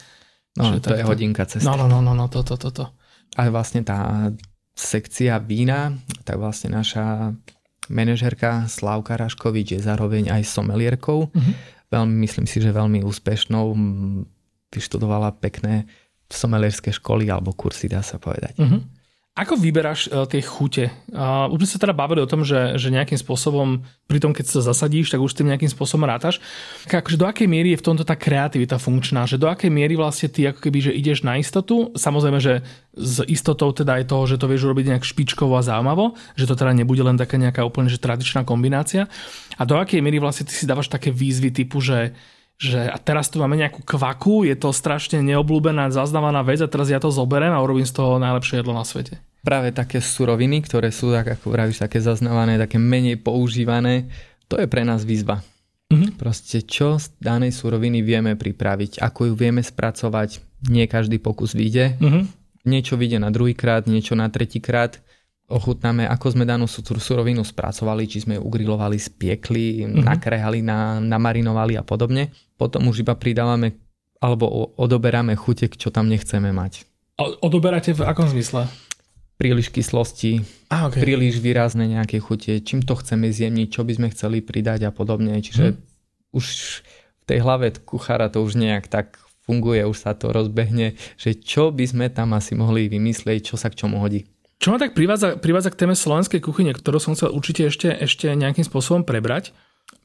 No, 0.60 0.76
to 0.84 0.92
je 0.92 1.08
hodinka 1.08 1.48
cesty. 1.48 1.64
No, 1.64 1.80
no, 1.80 1.88
no, 1.88 2.04
no, 2.04 2.12
no, 2.12 2.28
to, 2.28 2.44
to, 2.44 2.60
to, 2.60 2.70
to. 2.76 2.86
Ale 3.40 3.48
vlastne 3.54 3.86
tá 3.88 4.28
sekcia 4.78 5.42
vína, 5.42 5.98
tak 6.22 6.38
vlastne 6.38 6.78
naša 6.78 7.34
manažerka 7.90 8.70
Slavka 8.70 9.18
Raškovič 9.18 9.74
je 9.74 9.82
zároveň 9.82 10.30
aj 10.30 10.44
somelierkou. 10.46 11.34
Uh-huh. 11.34 11.54
Veľmi, 11.90 12.24
myslím 12.28 12.46
si, 12.46 12.62
že 12.62 12.76
veľmi 12.76 13.02
úspešnou. 13.02 13.74
Vyštudovala 14.68 15.34
pekné 15.40 15.88
somelierské 16.28 16.92
školy 16.92 17.32
alebo 17.32 17.56
kursy, 17.56 17.88
dá 17.88 18.04
sa 18.04 18.20
povedať. 18.20 18.60
Uh-huh. 18.60 18.84
Ako 19.38 19.54
vyberáš 19.54 20.10
uh, 20.10 20.26
tie 20.26 20.42
chute? 20.42 20.90
Uh, 21.14 21.46
už 21.54 21.62
sme 21.62 21.70
sa 21.70 21.78
teda 21.78 21.94
bavili 21.94 22.26
o 22.26 22.30
tom, 22.30 22.42
že, 22.42 22.74
že 22.82 22.90
nejakým 22.90 23.22
spôsobom, 23.22 23.86
pri 24.10 24.18
tom, 24.18 24.34
keď 24.34 24.50
sa 24.50 24.66
zasadíš, 24.66 25.14
tak 25.14 25.22
už 25.22 25.38
tým 25.38 25.54
nejakým 25.54 25.70
spôsobom 25.70 26.10
rátaš. 26.10 26.42
Akože 26.90 27.22
do 27.22 27.30
akej 27.30 27.46
miery 27.46 27.78
je 27.78 27.80
v 27.80 27.86
tomto 27.86 28.02
tá 28.02 28.18
kreativita 28.18 28.82
funkčná? 28.82 29.30
Že 29.30 29.38
do 29.38 29.48
akej 29.54 29.70
miery 29.70 29.94
vlastne 29.94 30.34
ty 30.34 30.50
ako 30.50 30.58
keby, 30.58 30.90
že 30.90 30.92
ideš 30.98 31.22
na 31.22 31.38
istotu? 31.38 31.94
Samozrejme, 31.94 32.42
že 32.42 32.66
s 32.98 33.22
istotou 33.30 33.70
teda 33.78 34.02
je 34.02 34.10
toho, 34.10 34.26
že 34.26 34.42
to 34.42 34.50
vieš 34.50 34.66
urobiť 34.66 34.98
nejak 34.98 35.06
špičkovo 35.06 35.54
a 35.54 35.62
zaujímavo, 35.62 36.18
že 36.34 36.50
to 36.50 36.58
teda 36.58 36.74
nebude 36.74 37.06
len 37.06 37.22
taká 37.22 37.38
nejaká 37.38 37.62
úplne 37.62 37.94
že 37.94 38.02
tradičná 38.02 38.42
kombinácia. 38.42 39.06
A 39.54 39.70
do 39.70 39.78
akej 39.78 40.02
miery 40.02 40.18
vlastne 40.18 40.50
ty 40.50 40.58
si 40.58 40.66
dávaš 40.66 40.90
také 40.90 41.14
výzvy 41.14 41.54
typu, 41.54 41.78
že 41.78 42.18
že 42.58 42.90
a 42.90 42.98
teraz 42.98 43.30
tu 43.30 43.38
máme 43.38 43.54
nejakú 43.54 43.86
kvaku, 43.86 44.42
je 44.50 44.58
to 44.58 44.74
strašne 44.74 45.22
neobľúbená, 45.22 45.94
zaznávaná 45.94 46.42
vec 46.42 46.58
a 46.58 46.66
teraz 46.66 46.90
ja 46.90 46.98
to 46.98 47.14
zoberiem 47.14 47.54
a 47.54 47.62
urobím 47.62 47.86
z 47.86 47.94
toho 47.94 48.18
najlepšie 48.18 48.66
jedlo 48.66 48.74
na 48.74 48.82
svete 48.82 49.27
práve 49.48 49.72
také 49.72 50.04
suroviny, 50.04 50.60
ktoré 50.68 50.92
sú, 50.92 51.16
tak 51.16 51.40
ako 51.40 51.56
vravíš, 51.56 51.80
také 51.80 52.04
zaznávané, 52.04 52.60
také 52.60 52.76
menej 52.76 53.16
používané, 53.24 54.12
to 54.52 54.60
je 54.60 54.68
pre 54.68 54.84
nás 54.84 55.08
výzva. 55.08 55.40
Mm-hmm. 55.88 56.20
Proste 56.20 56.68
čo 56.68 57.00
z 57.00 57.16
danej 57.16 57.56
suroviny 57.56 58.04
vieme 58.04 58.36
pripraviť, 58.36 59.00
ako 59.00 59.32
ju 59.32 59.34
vieme 59.40 59.64
spracovať, 59.64 60.44
nie 60.68 60.84
každý 60.84 61.24
pokus 61.24 61.56
vyjde. 61.56 61.96
Mm-hmm. 61.96 62.24
Niečo 62.68 63.00
vyjde 63.00 63.24
na 63.24 63.32
druhýkrát, 63.32 63.88
niečo 63.88 64.20
na 64.20 64.28
tretíkrát. 64.28 65.00
Ochutnáme, 65.48 66.04
ako 66.12 66.36
sme 66.36 66.44
danú 66.44 66.68
surovinu 66.68 67.40
spracovali, 67.48 68.04
či 68.04 68.28
sme 68.28 68.36
ju 68.36 68.44
ugrilovali, 68.44 69.00
spiekli, 69.00 69.88
mm-hmm. 69.88 70.04
nakrehali, 70.04 70.60
na, 70.60 71.00
namarinovali 71.00 71.80
a 71.80 71.88
podobne. 71.88 72.36
Potom 72.60 72.92
už 72.92 73.08
iba 73.08 73.16
pridávame 73.16 73.80
alebo 74.20 74.76
odoberáme 74.76 75.40
chutek, 75.40 75.80
čo 75.80 75.88
tam 75.88 76.12
nechceme 76.12 76.52
mať. 76.52 76.84
Odoberáte 77.40 77.96
v 77.96 78.04
akom 78.04 78.28
zmysle? 78.28 78.68
Príliš 79.38 79.70
kyslosti, 79.70 80.42
ah, 80.74 80.90
okay. 80.90 81.06
príliš 81.06 81.38
výrazné 81.40 81.86
nejaké 81.86 82.18
chute, 82.18 82.58
čím 82.66 82.82
to 82.82 82.98
chceme 82.98 83.30
zjemniť, 83.30 83.68
čo 83.70 83.86
by 83.86 83.94
sme 83.94 84.08
chceli 84.12 84.42
pridať 84.42 84.90
a 84.90 84.92
podobne. 84.92 85.38
Čiže 85.38 85.78
hmm. 85.78 85.80
už 86.34 86.46
v 86.84 87.24
tej 87.30 87.40
hlave 87.46 87.70
kuchára 87.86 88.34
to 88.34 88.42
už 88.42 88.58
nejak 88.58 88.90
tak 88.90 89.22
funguje, 89.48 89.86
už 89.88 89.98
sa 89.98 90.12
to 90.18 90.34
rozbehne, 90.34 91.00
že 91.16 91.38
čo 91.38 91.72
by 91.72 91.86
sme 91.88 92.06
tam 92.12 92.36
asi 92.36 92.58
mohli 92.58 92.92
vymyslieť, 92.92 93.54
čo 93.54 93.56
sa 93.56 93.72
k 93.72 93.80
čomu 93.80 94.04
hodí. 94.04 94.28
Čo 94.58 94.74
ma 94.74 94.82
tak 94.82 94.98
privádza, 94.98 95.38
privádza 95.38 95.70
k 95.70 95.80
téme 95.86 95.94
slovenskej 95.94 96.42
kuchyne, 96.42 96.74
ktorú 96.74 96.98
som 96.98 97.14
chcel 97.14 97.30
určite 97.30 97.70
ešte, 97.70 97.94
ešte 97.94 98.34
nejakým 98.34 98.66
spôsobom 98.66 99.06
prebrať. 99.06 99.54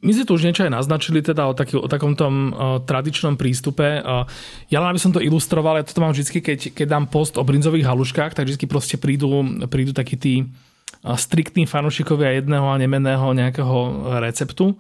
My 0.03 0.11
sme 0.11 0.27
tu 0.27 0.35
už 0.35 0.43
niečo 0.43 0.67
aj 0.67 0.75
naznačili 0.75 1.23
teda 1.23 1.47
o, 1.47 1.55
taký, 1.55 1.79
o 1.79 1.87
takom 1.87 2.19
tom 2.19 2.51
uh, 2.51 2.83
tradičnom 2.83 3.39
prístupe. 3.39 4.03
Uh, 4.03 4.27
ja 4.67 4.83
len 4.83 4.91
aby 4.91 4.99
som 4.99 5.15
to 5.15 5.23
ilustroval, 5.23 5.79
ja 5.79 5.87
toto 5.87 6.03
mám 6.03 6.11
vždy, 6.11 6.43
keď, 6.43 6.59
keď 6.75 6.87
dám 6.91 7.07
post 7.07 7.39
o 7.39 7.47
brinzových 7.47 7.87
haluškách, 7.87 8.35
tak 8.35 8.51
vždy 8.51 8.67
proste 8.67 8.99
prídu, 8.99 9.47
prídu 9.71 9.95
takí 9.95 10.19
tí 10.19 10.51
striktní 11.03 11.67
fanúšikovia 11.67 12.39
jedného 12.39 12.67
a 12.71 12.79
nemeného 12.79 13.35
nejakého 13.35 13.79
receptu. 14.23 14.79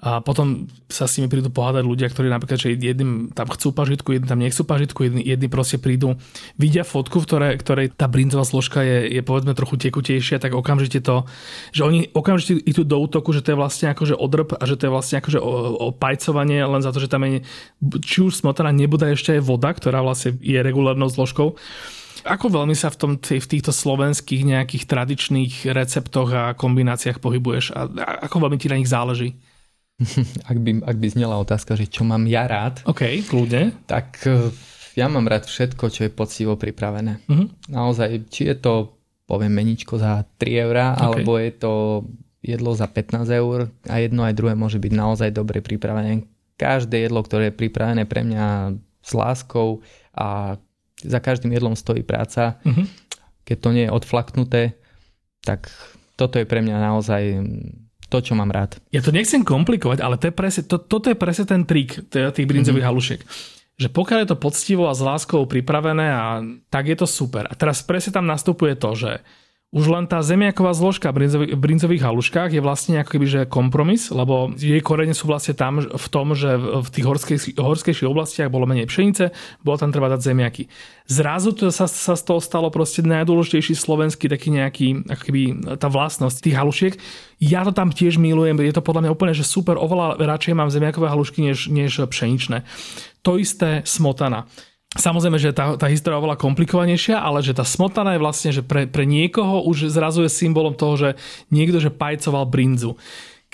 A 0.00 0.24
potom 0.24 0.64
sa 0.88 1.04
s 1.04 1.20
nimi 1.20 1.28
prídu 1.28 1.52
pohádať 1.52 1.84
ľudia, 1.84 2.08
ktorí 2.08 2.32
napríklad, 2.32 2.56
že 2.56 2.72
jedným 2.72 3.36
tam 3.36 3.52
chcú 3.52 3.76
pažitku, 3.76 4.16
jedným 4.16 4.30
tam 4.32 4.40
nechcú 4.40 4.64
pažitku, 4.64 5.00
jedni, 5.04 5.20
jedni 5.20 5.48
proste 5.52 5.76
prídu, 5.76 6.16
vidia 6.56 6.88
fotku, 6.88 7.20
v 7.20 7.28
ktorej, 7.28 7.52
ktorej 7.60 7.86
tá 7.92 8.08
brinzová 8.08 8.48
zložka 8.48 8.80
je, 8.80 9.12
je 9.12 9.20
povedzme 9.20 9.52
trochu 9.52 9.76
tekutejšia, 9.76 10.40
tak 10.40 10.56
okamžite 10.56 11.04
to, 11.04 11.28
že 11.76 11.84
oni 11.84 12.08
okamžite 12.16 12.64
idú 12.64 12.88
do 12.88 12.96
útoku, 12.96 13.36
že 13.36 13.44
to 13.44 13.52
je 13.52 13.60
vlastne 13.60 13.92
akože 13.92 14.16
odrb 14.16 14.56
a 14.56 14.64
že 14.64 14.80
to 14.80 14.88
je 14.88 14.94
vlastne 14.96 15.20
akože 15.20 15.38
opajcovanie 15.92 16.64
len 16.64 16.80
za 16.80 16.96
to, 16.96 16.98
že 17.04 17.12
tam 17.12 17.28
je 17.28 17.44
či 18.00 18.24
už 18.24 18.40
smotana 18.40 18.72
nebude 18.72 19.04
ešte 19.04 19.36
aj 19.36 19.44
voda, 19.44 19.68
ktorá 19.76 20.00
vlastne 20.00 20.36
je 20.40 20.58
regulárnou 20.64 21.12
zložkou. 21.12 21.60
Ako 22.24 22.52
veľmi 22.52 22.76
sa 22.76 22.92
v, 22.92 22.96
tom, 23.00 23.12
v 23.16 23.46
týchto 23.48 23.72
slovenských 23.72 24.44
nejakých 24.44 24.84
tradičných 24.84 25.72
receptoch 25.72 26.28
a 26.32 26.52
kombináciách 26.52 27.16
pohybuješ 27.16 27.72
a 27.72 27.88
ako 28.28 28.48
veľmi 28.48 28.60
ti 28.60 28.68
na 28.68 28.76
nich 28.76 28.92
záleží? 28.92 29.40
ak, 30.50 30.56
by, 30.56 30.70
ak 30.84 30.96
by 30.96 31.06
znela 31.12 31.36
otázka, 31.36 31.76
že 31.76 31.88
čo 31.88 32.02
mám 32.08 32.24
ja 32.24 32.48
rád. 32.48 32.80
OK, 32.88 33.24
kľudne. 33.28 33.84
Tak 33.84 34.24
e, 34.24 34.50
ja 34.96 35.06
mám 35.06 35.28
rád 35.28 35.46
všetko, 35.46 35.84
čo 35.92 36.08
je 36.08 36.10
poctivo 36.12 36.56
pripravené. 36.56 37.20
Uh-huh. 37.28 37.46
Naozaj, 37.68 38.32
či 38.32 38.50
je 38.50 38.56
to, 38.56 38.96
poviem, 39.28 39.52
meničko 39.52 40.00
za 40.00 40.24
3 40.40 40.64
eurá, 40.64 40.96
okay. 40.96 41.04
alebo 41.04 41.32
je 41.36 41.52
to 41.54 41.72
jedlo 42.40 42.72
za 42.72 42.88
15 42.88 43.28
eur 43.36 43.68
a 43.84 43.94
jedno 44.00 44.24
aj 44.24 44.32
druhé 44.32 44.56
môže 44.56 44.80
byť 44.80 44.92
naozaj 44.96 45.30
dobre 45.36 45.60
pripravené. 45.60 46.24
Každé 46.56 47.08
jedlo, 47.08 47.20
ktoré 47.20 47.52
je 47.52 47.58
pripravené 47.60 48.08
pre 48.08 48.24
mňa 48.24 48.76
s 49.04 49.12
láskou 49.12 49.84
a 50.16 50.56
za 51.00 51.20
každým 51.20 51.52
jedlom 51.52 51.76
stojí 51.76 52.00
práca. 52.00 52.60
Uh-huh. 52.64 52.88
Keď 53.44 53.56
to 53.60 53.68
nie 53.76 53.84
je 53.88 53.92
odflaknuté, 53.92 54.62
tak 55.44 55.72
toto 56.16 56.36
je 56.36 56.44
pre 56.44 56.60
mňa 56.60 56.76
naozaj 56.76 57.22
to, 58.10 58.18
čo 58.18 58.34
mám 58.34 58.50
rád. 58.50 58.82
Ja 58.90 59.00
to 59.00 59.14
nechcem 59.14 59.46
komplikovať, 59.46 60.02
ale 60.02 60.18
to 60.18 60.28
je 60.28 60.34
presne, 60.34 60.62
to, 60.66 60.82
toto 60.82 61.08
je 61.08 61.16
presne 61.16 61.46
ten 61.46 61.62
trik 61.62 62.10
tých 62.10 62.48
brinzových 62.50 62.82
mm-hmm. 62.82 62.90
halušiek. 62.90 63.20
Že 63.80 63.88
pokiaľ 63.94 64.18
je 64.20 64.30
to 64.34 64.42
poctivo 64.42 64.84
a 64.90 64.92
s 64.92 65.00
láskou 65.00 65.46
pripravené, 65.46 66.06
a, 66.10 66.42
tak 66.68 66.90
je 66.90 66.96
to 66.98 67.06
super. 67.06 67.46
A 67.46 67.54
teraz 67.54 67.80
presne 67.86 68.12
tam 68.12 68.26
nastupuje 68.26 68.76
to, 68.76 68.92
že 68.92 69.22
už 69.70 69.86
len 69.86 70.02
tá 70.10 70.18
zemiaková 70.18 70.74
zložka 70.74 71.14
v 71.14 71.30
brinzových 71.54 72.02
haluškách 72.02 72.58
je 72.58 72.58
vlastne 72.58 72.98
ako 72.98 73.10
keby 73.14 73.26
že 73.30 73.40
kompromis, 73.46 74.10
lebo 74.10 74.50
jej 74.58 74.82
korene 74.82 75.14
sú 75.14 75.30
vlastne 75.30 75.54
tam 75.54 75.78
v 75.78 76.06
tom, 76.10 76.34
že 76.34 76.58
v 76.58 76.88
tých 76.90 77.06
horskej, 77.06 77.38
horskejších 77.54 78.10
oblastiach 78.10 78.50
bolo 78.50 78.66
menej 78.66 78.90
pšenice, 78.90 79.30
bolo 79.62 79.78
tam 79.78 79.94
treba 79.94 80.10
dať 80.10 80.26
zemiaky. 80.26 80.66
Zrazu 81.06 81.54
to 81.54 81.70
sa, 81.70 81.86
sa 81.86 82.18
z 82.18 82.22
toho 82.26 82.42
stalo 82.42 82.66
proste 82.74 83.06
najdôležitejší 83.06 83.78
slovenský 83.78 84.26
taký 84.26 84.50
nejaký, 84.58 85.06
ako 85.06 85.22
keby 85.22 85.42
tá 85.78 85.86
vlastnosť 85.86 86.42
tých 86.42 86.58
halušiek. 86.58 86.94
Ja 87.38 87.62
to 87.62 87.70
tam 87.70 87.94
tiež 87.94 88.18
milujem, 88.18 88.58
je 88.58 88.74
to 88.74 88.82
podľa 88.82 89.06
mňa 89.06 89.14
úplne, 89.14 89.38
že 89.38 89.46
super, 89.46 89.78
oveľa 89.78 90.18
radšej 90.18 90.54
mám 90.58 90.74
zemiakové 90.74 91.06
halušky 91.06 91.46
než, 91.46 91.70
než 91.70 92.02
pšeničné. 92.10 92.66
To 93.22 93.38
isté 93.38 93.86
smotana. 93.86 94.50
Samozrejme, 94.90 95.38
že 95.38 95.54
tá, 95.54 95.78
tá 95.78 95.86
história 95.86 96.18
oveľa 96.18 96.34
komplikovanejšia, 96.34 97.22
ale 97.22 97.46
že 97.46 97.54
tá 97.54 97.62
smotana 97.62 98.18
je 98.18 98.24
vlastne, 98.26 98.50
že 98.50 98.66
pre, 98.66 98.90
pre 98.90 99.06
niekoho 99.06 99.62
už 99.70 99.86
zrazu 99.86 100.26
je 100.26 100.30
symbolom 100.30 100.74
toho, 100.74 100.98
že 100.98 101.08
niekto, 101.54 101.78
že 101.78 101.94
pajcoval 101.94 102.50
brinzu. 102.50 102.98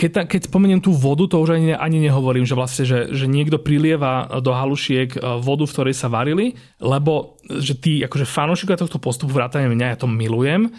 Keď, 0.00 0.10
ta, 0.12 0.22
keď 0.24 0.48
spomeniem 0.48 0.80
tú 0.80 0.96
vodu, 0.96 1.28
to 1.28 1.36
už 1.36 1.60
ani, 1.60 1.76
ani 1.76 2.00
nehovorím, 2.08 2.48
že 2.48 2.56
vlastne, 2.56 2.88
že, 2.88 3.12
že 3.12 3.28
niekto 3.28 3.60
prilieva 3.60 4.28
do 4.40 4.52
halušiek 4.52 5.12
e, 5.12 5.18
vodu, 5.40 5.68
v 5.68 5.72
ktorej 5.76 5.94
sa 5.96 6.08
varili, 6.08 6.56
lebo 6.80 7.40
že 7.48 7.76
tí 7.76 8.00
akože 8.04 8.28
fanúšikovia 8.28 8.80
tohto 8.80 9.00
postupu 9.00 9.36
vrátane 9.36 9.68
mňa, 9.72 9.92
ja 9.92 10.00
to 10.00 10.08
milujem, 10.08 10.68
e, 10.68 10.70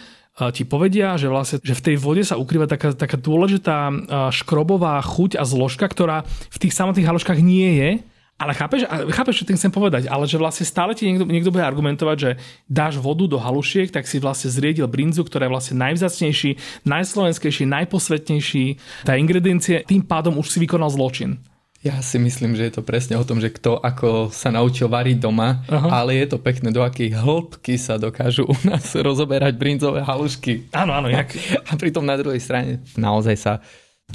ti 0.54 0.62
povedia, 0.66 1.18
že 1.18 1.30
vlastne, 1.30 1.62
že 1.62 1.74
v 1.74 1.84
tej 1.86 1.96
vode 1.98 2.22
sa 2.26 2.38
ukrýva 2.38 2.70
taká, 2.70 2.94
taká 2.94 3.18
dôležitá 3.18 3.90
e, 3.90 3.94
škrobová 4.34 4.98
chuť 5.02 5.38
a 5.38 5.46
zložka, 5.46 5.86
ktorá 5.86 6.22
v 6.50 6.58
tých 6.62 6.74
samotných 6.74 7.06
haluškách 7.06 7.38
nie 7.42 7.70
je, 7.74 7.90
ale 8.38 8.54
chápeš, 8.54 8.86
chápeš, 9.10 9.42
čo 9.42 9.48
tým 9.50 9.58
chcem 9.58 9.74
povedať, 9.74 10.06
ale 10.06 10.22
že 10.30 10.38
vlastne 10.38 10.62
stále 10.62 10.94
ti 10.94 11.10
niekto, 11.10 11.26
niekto 11.26 11.50
bude 11.50 11.66
argumentovať, 11.66 12.16
že 12.16 12.30
dáš 12.70 12.94
vodu 13.02 13.26
do 13.26 13.34
halušiek, 13.34 13.90
tak 13.90 14.06
si 14.06 14.22
vlastne 14.22 14.46
zriedil 14.46 14.86
brinzu, 14.86 15.26
ktorá 15.26 15.50
je 15.50 15.54
vlastne 15.58 15.76
najvzácnejší, 15.82 16.86
najslovenskejší, 16.86 17.66
najposvetnejší. 17.66 18.64
Tá 19.02 19.18
ingrediencie, 19.18 19.82
tým 19.82 20.06
pádom 20.06 20.38
už 20.38 20.54
si 20.54 20.62
vykonal 20.62 20.86
zločin. 20.94 21.42
Ja 21.78 22.02
si 22.02 22.18
myslím, 22.18 22.58
že 22.58 22.70
je 22.70 22.74
to 22.78 22.82
presne 22.82 23.14
o 23.14 23.26
tom, 23.26 23.38
že 23.38 23.54
kto 23.54 23.78
ako 23.78 24.34
sa 24.34 24.50
naučil 24.50 24.90
variť 24.90 25.18
doma, 25.22 25.62
Aha. 25.70 26.02
ale 26.02 26.18
je 26.18 26.34
to 26.34 26.38
pekné, 26.42 26.74
do 26.74 26.82
akej 26.82 27.14
hĺbky 27.14 27.78
sa 27.78 27.98
dokážu 27.98 28.50
u 28.50 28.54
nás 28.66 28.94
rozoberať 29.06 29.54
brinzové 29.54 30.02
halušky. 30.02 30.74
Áno, 30.74 30.94
áno, 30.94 31.06
jak. 31.06 31.30
A 31.70 31.78
pritom 31.78 32.02
na 32.02 32.18
druhej 32.18 32.42
strane 32.42 32.82
naozaj 32.98 33.36
sa 33.38 33.52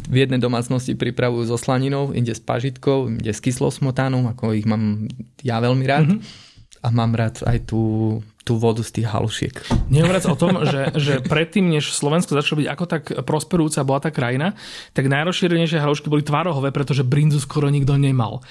v 0.09 0.15
jednej 0.25 0.41
domácnosti 0.41 0.97
pripravujú 0.97 1.53
so 1.53 1.57
slaninou, 1.57 2.11
inde 2.11 2.33
s 2.33 2.41
pažitkou, 2.41 3.13
inde 3.13 3.31
s 3.31 3.39
kyslou 3.39 3.69
smotánou, 3.69 4.25
ako 4.27 4.57
ich 4.57 4.65
mám 4.67 5.07
ja 5.45 5.61
veľmi 5.61 5.85
rád. 5.85 6.07
Mm-hmm. 6.17 6.51
A 6.83 6.91
mám 6.91 7.15
rád 7.15 7.39
aj 7.47 7.71
tú, 7.71 8.19
tú 8.43 8.59
vodu 8.59 8.83
z 8.83 8.99
tých 8.99 9.07
halušiek. 9.07 9.55
Nehovoriac 9.87 10.27
o 10.27 10.35
tom, 10.35 10.67
že, 10.67 10.91
že 10.99 11.23
predtým, 11.23 11.63
než 11.71 11.95
Slovensko 11.95 12.35
začalo 12.35 12.59
byť 12.59 12.67
ako 12.75 12.85
tak 12.91 13.03
prosperujúca 13.23 13.87
bola 13.87 14.03
tá 14.03 14.11
krajina, 14.11 14.51
tak 14.91 15.07
najrozšírenejšie 15.07 15.79
halušky 15.79 16.11
boli 16.11 16.27
tvarohové, 16.27 16.75
pretože 16.75 17.07
brinzu 17.07 17.39
skoro 17.39 17.71
nikto 17.71 17.95
nemal. 17.95 18.43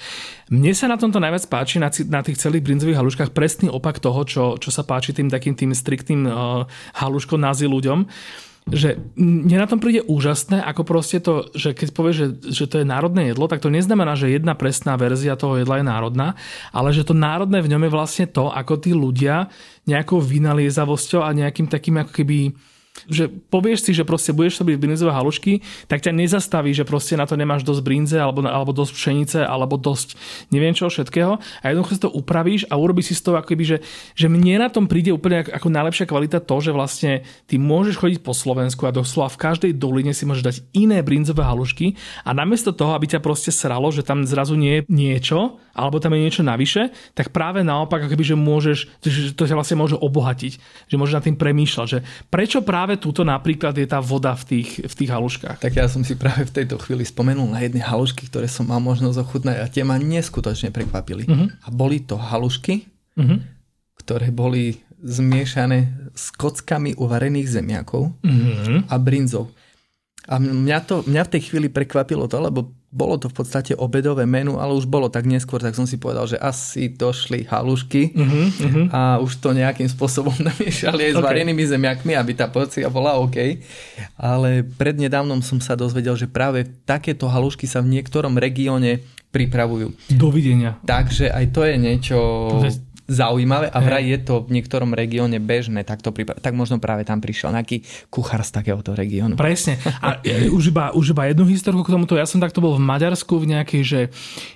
Mne 0.49 0.73
sa 0.73 0.89
na 0.89 0.97
tomto 0.97 1.21
najviac 1.21 1.45
páči, 1.45 1.77
na, 1.77 1.93
na 2.09 2.25
tých 2.25 2.41
celých 2.41 2.65
brinzových 2.65 3.05
haluškách, 3.05 3.37
presný 3.37 3.69
opak 3.69 4.01
toho, 4.01 4.25
čo, 4.25 4.45
čo 4.57 4.73
sa 4.73 4.81
páči 4.81 5.13
tým 5.13 5.29
takým 5.29 5.53
tým 5.53 5.77
striktným 5.77 6.25
uh, 6.25 6.65
haluškom 6.97 7.37
nazi 7.37 7.69
ľuďom 7.69 8.09
že 8.71 9.03
mne 9.19 9.59
na 9.59 9.67
tom 9.67 9.83
príde 9.83 10.07
úžasné, 10.07 10.63
ako 10.63 10.83
proste 10.87 11.19
to, 11.19 11.51
že 11.53 11.75
keď 11.75 11.89
povieš, 11.91 12.17
že, 12.17 12.27
že 12.47 12.65
to 12.71 12.77
je 12.81 12.87
národné 12.87 13.35
jedlo, 13.35 13.51
tak 13.51 13.59
to 13.59 13.73
neznamená, 13.73 14.15
že 14.15 14.31
jedna 14.31 14.55
presná 14.55 14.95
verzia 14.95 15.35
toho 15.35 15.59
jedla 15.59 15.83
je 15.83 15.87
národná, 15.91 16.29
ale 16.71 16.95
že 16.95 17.03
to 17.03 17.13
národné 17.13 17.59
v 17.59 17.71
ňom 17.75 17.83
je 17.85 17.91
vlastne 17.91 18.27
to, 18.31 18.55
ako 18.55 18.79
tí 18.79 18.95
ľudia 18.95 19.51
nejakou 19.91 20.23
vynaliezavosťou 20.23 21.27
a 21.27 21.35
nejakým 21.35 21.67
takým 21.67 21.99
ako 22.07 22.13
keby 22.15 22.55
že 23.09 23.27
povieš 23.27 23.89
si, 23.89 23.91
že 23.97 24.05
proste 24.05 24.37
budeš 24.37 24.61
robiť 24.61 24.77
brinzové 24.77 25.17
halušky, 25.17 25.65
tak 25.89 26.05
ťa 26.05 26.13
nezastaví, 26.13 26.77
že 26.77 26.85
proste 26.85 27.17
na 27.17 27.25
to 27.25 27.41
nemáš 27.41 27.65
dosť 27.65 27.83
brinze 27.83 28.17
alebo, 28.21 28.45
alebo 28.45 28.71
dosť 28.71 28.93
pšenice 28.93 29.39
alebo 29.43 29.81
dosť 29.81 30.15
neviem 30.53 30.77
čo 30.77 30.93
všetkého. 30.93 31.41
A 31.41 31.65
jednoducho 31.73 31.97
si 31.97 32.03
to 32.05 32.13
upravíš 32.13 32.69
a 32.69 32.77
urobíš 32.77 33.13
si 33.13 33.15
z 33.19 33.23
toho 33.27 33.37
akoby, 33.41 33.65
že, 33.65 33.79
že 34.13 34.29
mne 34.29 34.63
na 34.63 34.69
tom 34.69 34.87
príde 34.87 35.11
úplne 35.11 35.43
ako, 35.43 35.73
najlepšia 35.73 36.05
kvalita 36.05 36.39
to, 36.45 36.57
že 36.61 36.71
vlastne 36.77 37.25
ty 37.49 37.57
môžeš 37.57 37.97
chodiť 37.97 38.21
po 38.21 38.37
Slovensku 38.37 38.85
a 38.85 38.95
doslova 38.95 39.33
v 39.33 39.41
každej 39.41 39.73
doline 39.73 40.13
si 40.13 40.29
môžeš 40.29 40.45
dať 40.45 40.57
iné 40.77 41.01
brinzové 41.01 41.43
halušky 41.43 41.97
a 42.29 42.37
namiesto 42.37 42.77
toho, 42.77 42.93
aby 42.93 43.09
ťa 43.09 43.25
proste 43.25 43.51
sralo, 43.51 43.89
že 43.89 44.05
tam 44.05 44.29
zrazu 44.29 44.55
nie 44.55 44.85
je 44.85 44.87
niečo 44.93 45.59
alebo 45.73 45.97
tam 45.99 46.13
je 46.13 46.21
niečo 46.21 46.45
navyše, 46.45 46.93
tak 47.17 47.33
práve 47.33 47.65
naopak, 47.65 48.05
akoby, 48.05 48.25
že 48.25 48.37
môžeš, 48.37 48.79
že 49.01 49.33
to 49.33 49.49
ťa 49.49 49.57
vlastne 49.57 49.81
môže 49.81 49.97
obohatiť, 49.97 50.53
že 50.93 50.99
môžeš 51.01 51.17
nad 51.17 51.25
tým 51.25 51.37
premýšľať, 51.41 51.87
že 51.89 51.99
prečo 52.29 52.61
práve 52.61 52.82
práve 52.83 52.99
túto 52.99 53.23
napríklad 53.23 53.79
je 53.79 53.87
tá 53.87 54.03
voda 54.03 54.35
v 54.35 54.59
tých, 54.59 54.83
v 54.83 54.95
tých 54.99 55.11
haluškách. 55.15 55.63
Tak 55.63 55.71
ja 55.71 55.87
som 55.87 56.03
si 56.03 56.19
práve 56.19 56.51
v 56.51 56.51
tejto 56.51 56.83
chvíli 56.83 57.07
spomenul 57.07 57.47
na 57.47 57.63
jedné 57.63 57.79
halušky, 57.79 58.27
ktoré 58.27 58.51
som 58.51 58.67
mal 58.67 58.83
možnosť 58.83 59.23
ochutnať 59.23 59.57
a 59.63 59.71
tie 59.71 59.87
ma 59.87 60.03
neskutočne 60.03 60.75
prekvapili. 60.75 61.23
Uh-huh. 61.31 61.47
A 61.63 61.71
boli 61.71 62.03
to 62.03 62.19
halušky, 62.19 62.91
uh-huh. 63.15 63.39
ktoré 64.03 64.35
boli 64.35 64.83
zmiešané 64.99 66.11
s 66.11 66.35
kockami 66.35 66.99
uvarených 66.99 67.63
zemiakov 67.63 68.19
uh-huh. 68.19 68.83
a 68.91 68.95
brinzou. 68.99 69.55
A 70.31 70.39
mňa, 70.39 70.79
to, 70.87 71.03
mňa 71.03 71.23
v 71.27 71.33
tej 71.35 71.43
chvíli 71.51 71.67
prekvapilo 71.67 72.31
to, 72.31 72.39
lebo 72.39 72.71
bolo 72.93 73.17
to 73.17 73.33
v 73.33 73.37
podstate 73.41 73.73
obedové 73.73 74.29
menu, 74.29 74.61
ale 74.61 74.77
už 74.77 74.85
bolo 74.85 75.09
tak 75.09 75.25
neskôr, 75.25 75.59
tak 75.59 75.73
som 75.73 75.89
si 75.89 75.97
povedal, 75.97 76.29
že 76.29 76.37
asi 76.37 76.93
došli 76.93 77.49
halušky 77.49 78.13
uh-huh, 78.13 78.47
uh-huh. 78.53 78.87
a 78.93 79.01
už 79.19 79.41
to 79.41 79.57
nejakým 79.57 79.89
spôsobom 79.89 80.37
namiešali 80.53 81.11
aj 81.11 81.13
s 81.17 81.19
okay. 81.19 81.27
varenými 81.27 81.65
zemiakmi, 81.65 82.13
aby 82.15 82.37
tá 82.37 82.53
porcia 82.53 82.93
bola 82.93 83.17
OK. 83.17 83.65
Ale 84.21 84.63
prednedávnom 84.77 85.41
som 85.41 85.59
sa 85.59 85.73
dozvedel, 85.73 86.15
že 86.21 86.29
práve 86.29 86.69
takéto 86.85 87.27
halušky 87.33 87.65
sa 87.65 87.81
v 87.81 87.99
niektorom 87.99 88.37
regióne 88.37 89.01
pripravujú. 89.33 90.13
Dovidenia. 90.13 90.77
Takže 90.85 91.33
aj 91.33 91.45
to 91.57 91.65
je 91.65 91.75
niečo... 91.81 92.19
To 92.61 92.69
je 92.69 92.92
zaujímavé 93.11 93.69
a 93.71 93.79
vraj 93.83 94.05
je 94.07 94.19
to 94.23 94.47
v 94.47 94.59
niektorom 94.61 94.95
regióne 94.95 95.43
bežné, 95.43 95.83
tak, 95.83 96.01
to 96.01 96.15
pripra- 96.15 96.39
tak 96.39 96.55
možno 96.55 96.79
práve 96.79 97.03
tam 97.03 97.19
prišiel 97.19 97.51
nejaký 97.51 97.83
kuchár 98.09 98.43
z 98.47 98.51
takéhoto 98.55 98.95
regiónu. 98.95 99.35
Presne. 99.35 99.79
A 99.99 100.23
už 100.51 100.71
iba, 100.71 100.95
už 100.95 101.13
iba 101.13 101.27
jednu 101.31 101.45
historku 101.51 101.83
k 101.83 101.93
tomuto. 101.93 102.15
Ja 102.15 102.27
som 102.27 102.39
takto 102.39 102.63
bol 102.63 102.79
v 102.79 102.83
Maďarsku 102.83 103.43
v 103.43 103.59
nejakej, 103.59 103.83
že 103.83 104.01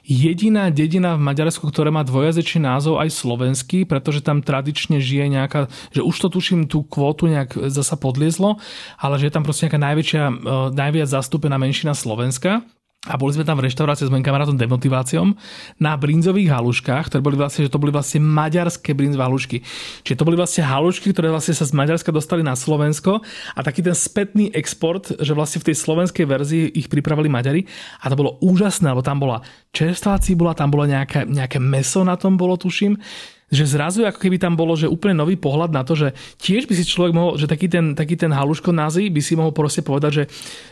jediná 0.06 0.70
dedina 0.70 1.18
v 1.18 1.26
Maďarsku, 1.26 1.66
ktorá 1.68 1.90
má 1.90 2.06
dvojazyčný 2.06 2.64
názov 2.64 3.02
aj 3.02 3.10
slovenský, 3.12 3.84
pretože 3.84 4.22
tam 4.22 4.40
tradične 4.40 5.02
žije 5.02 5.26
nejaká, 5.30 5.66
že 5.90 6.06
už 6.06 6.16
to 6.16 6.28
tuším 6.30 6.70
tú 6.70 6.86
kvótu 6.86 7.26
nejak 7.26 7.70
zasa 7.70 7.98
podliezlo, 7.98 8.58
ale 8.96 9.18
že 9.18 9.28
je 9.28 9.34
tam 9.34 9.42
proste 9.42 9.66
nejaká 9.66 9.80
najväčšia, 9.82 10.22
e, 10.26 10.32
najviac 10.72 11.08
zastúpená 11.10 11.58
menšina 11.58 11.92
Slovenska 11.92 12.62
a 13.06 13.14
boli 13.14 13.34
sme 13.34 13.46
tam 13.46 13.58
v 13.58 13.70
reštaurácii 13.70 14.06
s 14.06 14.12
mojim 14.12 14.26
kamarátom 14.26 14.58
demotiváciom 14.58 15.38
na 15.78 15.94
brinzových 15.94 16.50
haluškách, 16.50 17.06
ktoré 17.10 17.22
boli 17.22 17.38
vlastne, 17.38 17.66
že 17.66 17.72
to 17.72 17.78
boli 17.78 17.94
vlastne 17.94 18.18
maďarské 18.18 18.92
brinzové 18.92 19.22
halušky. 19.22 19.62
Čiže 20.02 20.18
to 20.18 20.26
boli 20.26 20.34
vlastne 20.34 20.66
halušky, 20.66 21.14
ktoré 21.14 21.30
vlastne 21.30 21.54
sa 21.54 21.64
z 21.64 21.72
Maďarska 21.72 22.10
dostali 22.10 22.42
na 22.42 22.58
Slovensko 22.58 23.22
a 23.54 23.60
taký 23.62 23.86
ten 23.86 23.94
spätný 23.94 24.50
export, 24.50 25.14
že 25.22 25.32
vlastne 25.32 25.62
v 25.62 25.72
tej 25.72 25.76
slovenskej 25.78 26.26
verzii 26.26 26.64
ich 26.74 26.90
pripravili 26.90 27.30
Maďari 27.30 27.62
a 28.02 28.10
to 28.10 28.18
bolo 28.18 28.42
úžasné, 28.42 28.90
lebo 28.90 29.06
tam 29.06 29.22
bola 29.22 29.42
čerstvá 29.70 30.18
cibula, 30.18 30.58
tam 30.58 30.74
bolo 30.74 30.90
nejaké, 30.90 31.24
nejaké 31.28 31.62
meso 31.62 32.02
na 32.02 32.18
tom 32.18 32.34
bolo, 32.34 32.58
tuším 32.58 32.98
že 33.46 33.62
zrazu 33.62 34.02
ako 34.02 34.18
keby 34.18 34.42
tam 34.42 34.58
bolo, 34.58 34.74
že 34.74 34.90
úplne 34.90 35.14
nový 35.14 35.38
pohľad 35.38 35.70
na 35.70 35.86
to, 35.86 35.94
že 35.94 36.10
tiež 36.42 36.66
by 36.66 36.74
si 36.74 36.82
človek 36.82 37.14
mohol, 37.14 37.38
že 37.38 37.46
taký 37.46 37.70
ten, 37.70 37.94
taký 37.94 38.18
ten 38.18 38.34
haluško 38.34 38.74
nazy 38.74 39.06
by 39.06 39.22
si 39.22 39.38
mohol 39.38 39.54
proste 39.54 39.86
povedať, 39.86 40.10
že, 40.10 40.24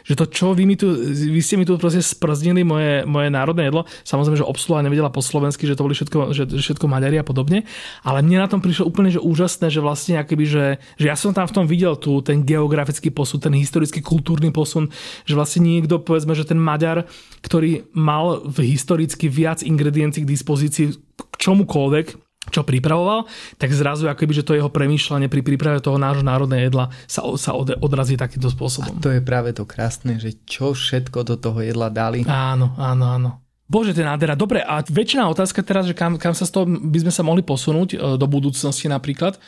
že 0.02 0.14
to 0.18 0.26
čo 0.26 0.58
vy, 0.58 0.66
mi 0.66 0.74
tu, 0.74 0.90
vy 1.14 1.38
ste 1.38 1.54
mi 1.54 1.62
tu 1.62 1.78
proste 1.78 2.02
sprznili 2.02 2.66
moje, 2.66 3.06
moje 3.06 3.30
národné 3.30 3.70
jedlo, 3.70 3.86
samozrejme, 4.02 4.42
že 4.42 4.46
obsluha 4.46 4.82
nevedela 4.82 5.06
po 5.06 5.22
slovensky, 5.22 5.70
že 5.70 5.78
to 5.78 5.86
boli 5.86 5.94
všetko, 5.94 6.34
že, 6.34 6.50
že 6.50 6.62
všetko 6.66 6.90
Maďari 6.90 7.22
a 7.22 7.26
podobne, 7.26 7.62
ale 8.02 8.26
mne 8.26 8.42
na 8.42 8.50
tom 8.50 8.58
prišlo 8.58 8.90
úplne 8.90 9.14
že 9.14 9.22
úžasné, 9.22 9.70
že 9.70 9.78
vlastne 9.78 10.18
akoby, 10.18 10.42
že, 10.42 10.64
že 10.98 11.06
ja 11.06 11.14
som 11.14 11.30
tam 11.30 11.46
v 11.46 11.54
tom 11.54 11.66
videl 11.70 11.94
tu 11.94 12.26
ten 12.26 12.42
geografický 12.42 13.14
posun, 13.14 13.38
ten 13.38 13.54
historický 13.54 14.02
kultúrny 14.02 14.50
posun, 14.50 14.90
že 15.22 15.38
vlastne 15.38 15.62
niekto, 15.62 16.02
povedzme, 16.02 16.34
že 16.34 16.42
ten 16.42 16.58
Maďar, 16.58 17.06
ktorý 17.46 17.86
mal 17.94 18.42
v 18.42 18.74
historicky 18.74 19.30
viac 19.30 19.62
ingrediencií 19.62 20.26
k 20.26 20.32
dispozícii 20.34 20.86
k 21.14 21.34
čomukoľvek, 21.38 22.23
čo 22.52 22.66
pripravoval, 22.66 23.24
tak 23.56 23.72
zrazu 23.72 24.08
akoby, 24.10 24.42
že 24.42 24.46
to 24.46 24.56
jeho 24.56 24.68
premýšľanie 24.68 25.32
pri 25.32 25.40
príprave 25.40 25.80
toho 25.80 25.96
nášho 25.96 26.26
národného 26.26 26.68
jedla 26.68 26.84
sa, 27.08 27.24
sa 27.40 27.56
od, 27.56 27.76
odrazí 27.80 28.20
takýmto 28.20 28.52
spôsobom. 28.52 28.96
A 28.96 29.00
to 29.00 29.08
je 29.12 29.24
práve 29.24 29.56
to 29.56 29.64
krásne, 29.64 30.20
že 30.20 30.36
čo 30.44 30.76
všetko 30.76 31.24
do 31.24 31.36
toho 31.40 31.64
jedla 31.64 31.88
dali. 31.88 32.26
Áno, 32.28 32.76
áno, 32.76 33.04
áno. 33.08 33.30
Bože, 33.64 33.96
ten 33.96 34.04
nádhera. 34.04 34.36
Dobre, 34.36 34.60
a 34.60 34.84
väčšiná 34.84 35.24
otázka 35.24 35.64
teraz, 35.64 35.88
že 35.88 35.96
kam, 35.96 36.20
kam 36.20 36.36
sa 36.36 36.44
z 36.44 36.52
toho 36.52 36.68
by 36.68 37.08
sme 37.08 37.12
sa 37.12 37.24
mohli 37.24 37.40
posunúť 37.40 37.96
e, 37.96 38.20
do 38.20 38.26
budúcnosti 38.28 38.92
napríklad. 38.92 39.40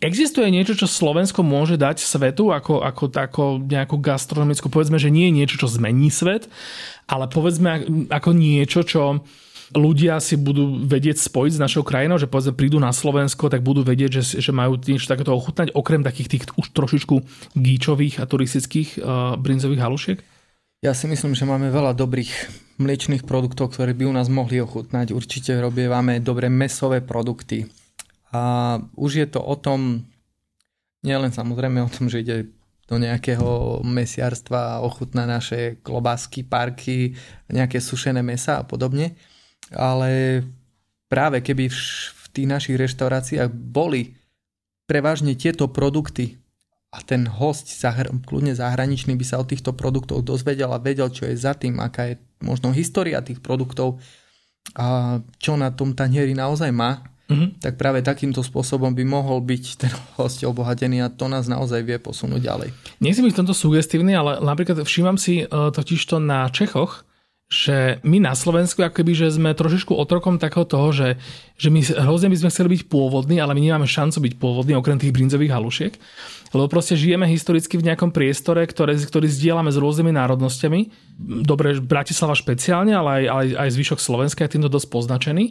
Existuje 0.00 0.48
niečo, 0.48 0.72
čo 0.72 0.88
Slovensko 0.88 1.44
môže 1.44 1.76
dať 1.76 2.00
svetu 2.00 2.56
ako, 2.56 2.80
ako, 2.80 3.12
ako 3.12 3.42
nejakú 3.60 4.00
gastronomickú, 4.00 4.72
povedzme, 4.72 4.96
že 4.96 5.12
nie 5.12 5.28
je 5.28 5.36
niečo, 5.44 5.60
čo 5.60 5.68
zmení 5.68 6.08
svet, 6.08 6.48
ale 7.04 7.28
povedzme 7.28 7.84
ako 8.08 8.32
niečo, 8.32 8.80
čo 8.80 9.20
ľudia 9.74 10.18
si 10.18 10.34
budú 10.34 10.82
vedieť 10.82 11.20
spojiť 11.20 11.52
s 11.56 11.62
našou 11.62 11.86
krajinou, 11.86 12.18
že 12.18 12.26
povedzme 12.26 12.58
prídu 12.58 12.82
na 12.82 12.90
Slovensko, 12.90 13.46
tak 13.50 13.62
budú 13.62 13.86
vedieť, 13.86 14.10
že, 14.20 14.22
že 14.42 14.52
majú 14.54 14.78
niečo 14.78 15.10
takéto 15.10 15.30
ochutnať, 15.30 15.74
okrem 15.74 16.02
takých 16.02 16.28
tých 16.28 16.44
už 16.58 16.74
trošičku 16.74 17.14
gíčových 17.54 18.18
a 18.18 18.26
turistických 18.26 18.98
uh, 18.98 19.38
brinzových 19.38 19.82
halušiek? 19.82 20.18
Ja 20.80 20.96
si 20.96 21.04
myslím, 21.12 21.36
že 21.36 21.44
máme 21.44 21.68
veľa 21.68 21.92
dobrých 21.92 22.32
mliečných 22.80 23.28
produktov, 23.28 23.76
ktoré 23.76 23.92
by 23.92 24.08
u 24.08 24.14
nás 24.16 24.32
mohli 24.32 24.64
ochutnať. 24.64 25.12
Určite 25.12 25.60
robievame 25.60 26.24
dobré 26.24 26.48
mesové 26.48 27.04
produkty. 27.04 27.68
A 28.32 28.76
už 28.96 29.10
je 29.20 29.26
to 29.28 29.44
o 29.44 29.60
tom, 29.60 30.08
nielen 31.04 31.36
samozrejme 31.36 31.84
o 31.84 31.92
tom, 31.92 32.08
že 32.08 32.24
ide 32.24 32.36
do 32.88 32.96
nejakého 32.98 33.80
mesiarstva 33.86 34.82
ochutná 34.82 35.22
naše 35.28 35.78
klobásky, 35.84 36.42
parky, 36.42 37.14
nejaké 37.46 37.78
sušené 37.78 38.24
mesa 38.24 38.58
a 38.58 38.66
podobne, 38.66 39.14
ale 39.74 40.42
práve 41.10 41.42
keby 41.42 41.70
v, 41.70 41.78
v 42.14 42.24
tých 42.30 42.48
našich 42.48 42.76
reštauráciách 42.78 43.50
boli 43.50 44.14
prevažne 44.90 45.38
tieto 45.38 45.70
produkty 45.70 46.38
a 46.90 46.98
ten 47.06 47.26
host, 47.30 47.70
zahr- 47.70 48.10
kľudne 48.26 48.50
zahraničný, 48.50 49.14
by 49.14 49.22
sa 49.26 49.38
o 49.38 49.46
týchto 49.46 49.70
produktoch 49.70 50.26
dozvedel 50.26 50.74
a 50.74 50.82
vedel, 50.82 51.06
čo 51.06 51.30
je 51.30 51.38
za 51.38 51.54
tým, 51.54 51.78
aká 51.78 52.10
je 52.10 52.14
možno 52.42 52.74
história 52.74 53.22
tých 53.22 53.38
produktov 53.38 54.02
a 54.74 55.18
čo 55.38 55.54
na 55.54 55.70
tom 55.70 55.94
tanieri 55.94 56.34
naozaj 56.34 56.70
má, 56.74 57.06
mm-hmm. 57.30 57.62
tak 57.62 57.78
práve 57.78 58.02
takýmto 58.02 58.42
spôsobom 58.42 58.90
by 58.90 59.06
mohol 59.06 59.38
byť 59.38 59.64
ten 59.78 59.94
host 60.18 60.42
obohatený 60.42 61.06
a 61.06 61.12
to 61.14 61.30
nás 61.30 61.46
naozaj 61.46 61.86
vie 61.86 62.02
posunúť 62.02 62.42
ďalej. 62.42 62.68
Nechcem 62.98 63.22
byť 63.22 63.34
v 63.34 63.40
tomto 63.46 63.54
sugestívny, 63.54 64.18
ale 64.18 64.42
napríklad 64.42 64.82
všímam 64.82 65.14
si 65.14 65.46
uh, 65.46 65.70
totiž 65.70 66.02
to 66.10 66.18
na 66.18 66.50
Čechoch, 66.50 67.06
že 67.50 67.98
my 68.06 68.22
na 68.22 68.38
Slovensku 68.38 68.78
akoby, 68.78 69.26
že 69.26 69.34
sme 69.34 69.50
trošičku 69.50 69.90
otrokom 69.90 70.38
takého 70.38 70.62
toho, 70.62 70.94
že, 70.94 71.18
že 71.58 71.66
my 71.66 71.82
hrozne 71.82 72.30
by 72.30 72.38
sme 72.38 72.50
chceli 72.54 72.78
byť 72.78 72.82
pôvodní, 72.86 73.42
ale 73.42 73.58
my 73.58 73.60
nemáme 73.66 73.90
šancu 73.90 74.22
byť 74.22 74.34
pôvodní 74.38 74.78
okrem 74.78 75.02
tých 75.02 75.10
brinzových 75.10 75.50
halušiek, 75.50 75.92
lebo 76.54 76.70
proste 76.70 76.94
žijeme 76.94 77.26
historicky 77.26 77.74
v 77.74 77.90
nejakom 77.90 78.14
priestore, 78.14 78.62
ktoré, 78.62 78.94
ktorý 78.94 79.26
zdieľame 79.26 79.74
s 79.74 79.82
rôznymi 79.82 80.14
národnosťami. 80.14 80.80
Dobre, 81.42 81.82
Bratislava 81.82 82.38
špeciálne, 82.38 82.94
ale 82.94 83.10
aj, 83.10 83.24
aj, 83.26 83.46
aj 83.66 83.68
zvyšok 83.74 83.98
Slovenska 83.98 84.46
je 84.46 84.54
týmto 84.54 84.70
dosť 84.70 84.86
poznačený. 84.86 85.50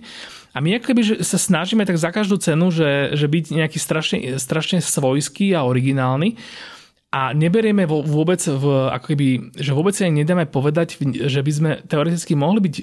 A 0.56 0.64
my 0.64 0.80
akoby, 0.80 1.04
že 1.04 1.16
sa 1.28 1.36
snažíme 1.36 1.84
tak 1.84 2.00
za 2.00 2.16
každú 2.16 2.39
cenu, 2.39 2.72
že, 2.72 3.12
že 3.12 3.28
byť 3.28 3.60
nejaký 3.60 3.76
strašne, 3.76 4.39
strašne 4.39 4.80
svojský 4.80 5.52
a 5.52 5.68
originálny 5.68 6.39
a 7.10 7.34
neberieme 7.34 7.89
vôbec, 7.89 8.38
v, 8.38 8.93
ako 8.93 9.05
keby, 9.10 9.28
že 9.57 9.74
vôbec 9.74 9.97
si 9.97 10.05
ani 10.05 10.22
nedáme 10.22 10.45
povedať, 10.45 11.01
že 11.01 11.41
by 11.41 11.51
sme 11.51 11.72
teoreticky 11.89 12.38
mohli 12.38 12.62
byť 12.62 12.76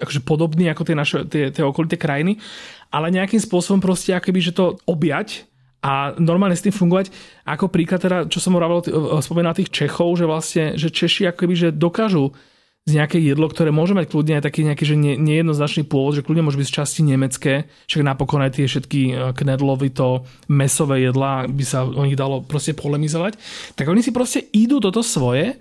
akože 0.00 0.20
podobní 0.24 0.72
ako 0.72 0.88
tie, 0.88 0.96
naše, 0.96 1.18
tie, 1.28 1.52
tie 1.52 1.60
okolité 1.60 2.00
krajiny, 2.00 2.40
ale 2.88 3.12
nejakým 3.12 3.36
spôsobom 3.36 3.84
proste 3.84 4.16
akoby, 4.16 4.40
že 4.40 4.56
to 4.56 4.80
objať 4.88 5.44
a 5.84 6.16
normálne 6.16 6.56
s 6.56 6.64
tým 6.64 6.72
fungovať. 6.72 7.12
Ako 7.44 7.68
príklad 7.68 8.00
teda, 8.00 8.24
čo 8.32 8.40
som 8.40 8.56
hovoril, 8.56 8.88
spomínal 9.20 9.52
tých 9.52 9.68
Čechov, 9.68 10.16
že 10.16 10.24
vlastne, 10.24 10.64
že 10.80 10.88
Češi 10.88 11.28
akoby, 11.28 11.54
že 11.54 11.68
dokážu 11.68 12.32
z 12.88 12.96
nejaké 12.96 13.20
jedlo, 13.20 13.52
ktoré 13.52 13.68
môže 13.68 13.92
mať 13.92 14.08
kľudne 14.08 14.40
aj 14.40 14.48
taký 14.48 14.64
nejaký 14.64 14.84
že 14.88 14.96
nie, 14.96 15.20
nejednoznačný 15.20 15.84
pôvod, 15.84 16.16
že 16.16 16.24
kľudne 16.24 16.48
môže 16.48 16.56
byť 16.56 16.68
z 16.72 16.76
časti 16.80 17.00
nemecké, 17.04 17.68
však 17.84 18.00
napokon 18.00 18.40
aj 18.40 18.56
tie 18.56 18.64
všetky 18.64 19.00
e, 19.12 19.12
knedlovito 19.36 20.24
mesové 20.48 21.04
jedlá 21.04 21.44
by 21.44 21.64
sa 21.68 21.84
o 21.84 22.02
nich 22.08 22.16
dalo 22.16 22.40
proste 22.40 22.72
polemizovať, 22.72 23.36
tak 23.76 23.92
oni 23.92 24.00
si 24.00 24.08
proste 24.08 24.40
idú 24.56 24.80
toto 24.80 25.04
svoje 25.04 25.60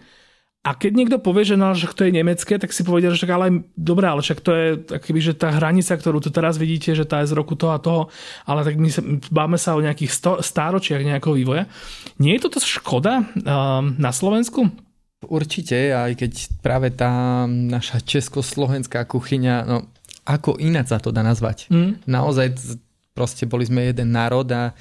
a 0.67 0.75
keď 0.75 0.91
niekto 0.99 1.17
povie, 1.23 1.47
že, 1.47 1.55
no, 1.55 1.71
že 1.71 1.87
to 1.91 2.07
je 2.07 2.11
nemecké, 2.11 2.59
tak 2.59 2.75
si 2.75 2.83
povedia, 2.83 3.07
že 3.07 3.23
však 3.23 3.31
ale 3.31 3.63
dobré, 3.79 4.07
ale 4.11 4.19
však 4.19 4.39
to 4.43 4.51
je 4.51 4.65
akýby, 4.99 5.19
že 5.23 5.39
tá 5.39 5.51
hranica, 5.51 5.95
ktorú 5.95 6.19
tu 6.19 6.27
teraz 6.27 6.59
vidíte, 6.59 6.91
že 6.91 7.07
tá 7.07 7.23
je 7.23 7.31
z 7.31 7.37
roku 7.39 7.55
toho 7.55 7.71
a 7.71 7.79
toho, 7.79 8.11
ale 8.43 8.67
tak 8.67 8.75
my 8.75 8.89
sa, 8.91 8.99
báme 9.31 9.55
sa 9.55 9.79
o 9.79 9.83
nejakých 9.83 10.11
sto, 10.11 10.31
stáročiach 10.43 11.07
nejakého 11.07 11.39
vývoja. 11.39 11.71
Nie 12.19 12.35
je 12.35 12.51
toto 12.51 12.59
škoda 12.59 13.23
uh, 13.23 13.79
na 13.79 14.11
Slovensku? 14.11 14.86
Určite, 15.25 15.97
aj 15.97 16.13
keď 16.13 16.31
práve 16.61 16.93
tá 16.93 17.45
naša 17.49 18.05
československá 18.05 19.01
kuchyňa, 19.09 19.55
no 19.65 19.89
ako 20.27 20.61
ináč 20.61 20.93
sa 20.93 21.01
to 21.01 21.09
dá 21.09 21.25
nazvať. 21.25 21.71
Mm. 21.73 22.03
Naozaj 22.05 22.77
proste 23.17 23.49
boli 23.49 23.65
sme 23.65 23.89
jeden 23.89 24.13
národ 24.13 24.45
a, 24.53 24.77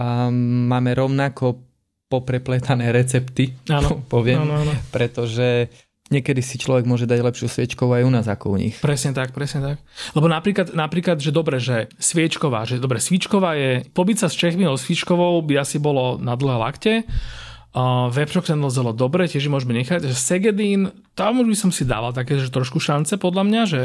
a 0.00 0.26
máme 0.66 0.90
rovnako 0.96 1.62
poprepletané 2.10 2.90
recepty, 2.90 3.54
áno, 3.70 4.02
poviem, 4.12 4.42
áno, 4.42 4.66
áno. 4.66 4.74
pretože 4.90 5.70
niekedy 6.10 6.42
si 6.42 6.58
človek 6.58 6.82
môže 6.90 7.06
dať 7.06 7.22
lepšiu 7.22 7.46
sviečkovú 7.46 7.94
aj 7.94 8.02
u 8.02 8.10
nás 8.10 8.26
ako 8.26 8.46
u 8.50 8.56
nich. 8.58 8.74
Presne 8.82 9.14
tak, 9.14 9.30
presne 9.30 9.62
tak. 9.62 9.76
Lebo 10.18 10.26
napríklad, 10.26 10.74
napríklad 10.74 11.22
že 11.22 11.30
dobre, 11.30 11.62
že 11.62 11.86
sviečková, 12.02 12.66
že 12.66 12.82
dobre, 12.82 12.98
sviečková 12.98 13.54
je, 13.54 13.86
pobyť 13.94 14.16
sa 14.18 14.26
s 14.26 14.34
Čechmi 14.34 14.66
o 14.66 14.74
sviečkovou 14.74 15.38
by 15.46 15.62
asi 15.62 15.78
bolo 15.78 16.18
na 16.18 16.34
dlhé 16.34 16.56
lakte, 16.58 16.94
Uh, 17.70 18.10
Webshop 18.10 18.50
zelo 18.50 18.90
dobre, 18.90 19.30
tiež 19.30 19.46
môžeme 19.46 19.70
nechať. 19.78 20.10
Segedín, 20.10 20.90
tam 21.14 21.38
už 21.38 21.46
by 21.54 21.56
som 21.56 21.70
si 21.70 21.86
dával 21.86 22.10
také, 22.10 22.34
že 22.34 22.50
trošku 22.50 22.82
šance 22.82 23.14
podľa 23.14 23.42
mňa, 23.46 23.62
že 23.70 23.80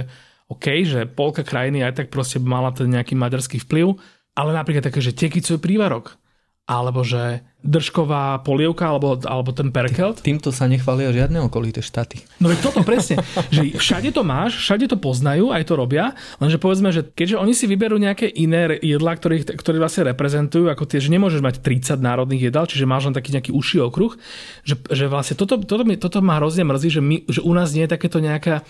OK, 0.49 0.65
že 0.85 1.05
polka 1.05 1.45
krajiny 1.45 1.85
aj 1.85 2.01
tak 2.01 2.07
proste 2.09 2.41
mala 2.41 2.73
ten 2.73 2.89
nejaký 2.89 3.13
maďarský 3.13 3.61
vplyv, 3.61 3.97
ale 4.33 4.57
napríklad 4.57 4.89
také, 4.89 5.05
že 5.05 5.13
tekicuje 5.13 5.61
prívarok 5.61 6.17
alebo 6.65 7.05
že 7.05 7.45
držková 7.65 8.45
polievka, 8.45 8.85
alebo, 8.85 9.17
alebo 9.25 9.49
ten 9.49 9.73
perkelt. 9.73 10.21
Týmto 10.21 10.53
sa 10.53 10.69
nechvália 10.69 11.09
žiadne 11.09 11.41
okolité 11.41 11.81
štáty. 11.81 12.21
No 12.37 12.53
veď 12.53 12.61
toto 12.61 12.85
presne, 12.85 13.19
že 13.49 13.73
všade 13.81 14.13
to 14.13 14.21
máš, 14.21 14.61
všade 14.61 14.85
to 14.85 15.01
poznajú, 15.01 15.49
aj 15.49 15.65
to 15.65 15.73
robia, 15.73 16.13
lenže 16.37 16.61
povedzme, 16.61 16.93
že 16.93 17.01
keďže 17.01 17.41
oni 17.41 17.53
si 17.57 17.65
vyberú 17.65 17.97
nejaké 17.97 18.29
iné 18.29 18.77
jedlá, 18.79 19.17
ktoré, 19.17 19.41
ktoré 19.41 19.81
vlastne 19.81 20.13
reprezentujú, 20.13 20.69
ako 20.69 20.85
tie, 20.85 21.01
že 21.01 21.09
nemôžeš 21.09 21.41
mať 21.41 21.65
30 21.65 21.97
národných 21.99 22.53
jedál, 22.53 22.69
čiže 22.69 22.85
máš 22.85 23.09
len 23.09 23.17
taký 23.17 23.33
nejaký 23.33 23.51
uší 23.51 23.81
okruh, 23.81 24.13
že, 24.61 24.77
že 24.93 25.09
vlastne 25.09 25.33
toto, 25.33 25.57
toto, 25.57 25.83
mi, 25.83 25.97
toto 25.97 26.21
ma 26.21 26.37
hrozne 26.37 26.63
mrzí, 26.63 26.89
že, 26.93 27.01
my, 27.01 27.25
že 27.25 27.41
u 27.41 27.51
nás 27.57 27.73
nie 27.73 27.89
je 27.89 27.91
takéto 27.91 28.21
nejaká 28.21 28.61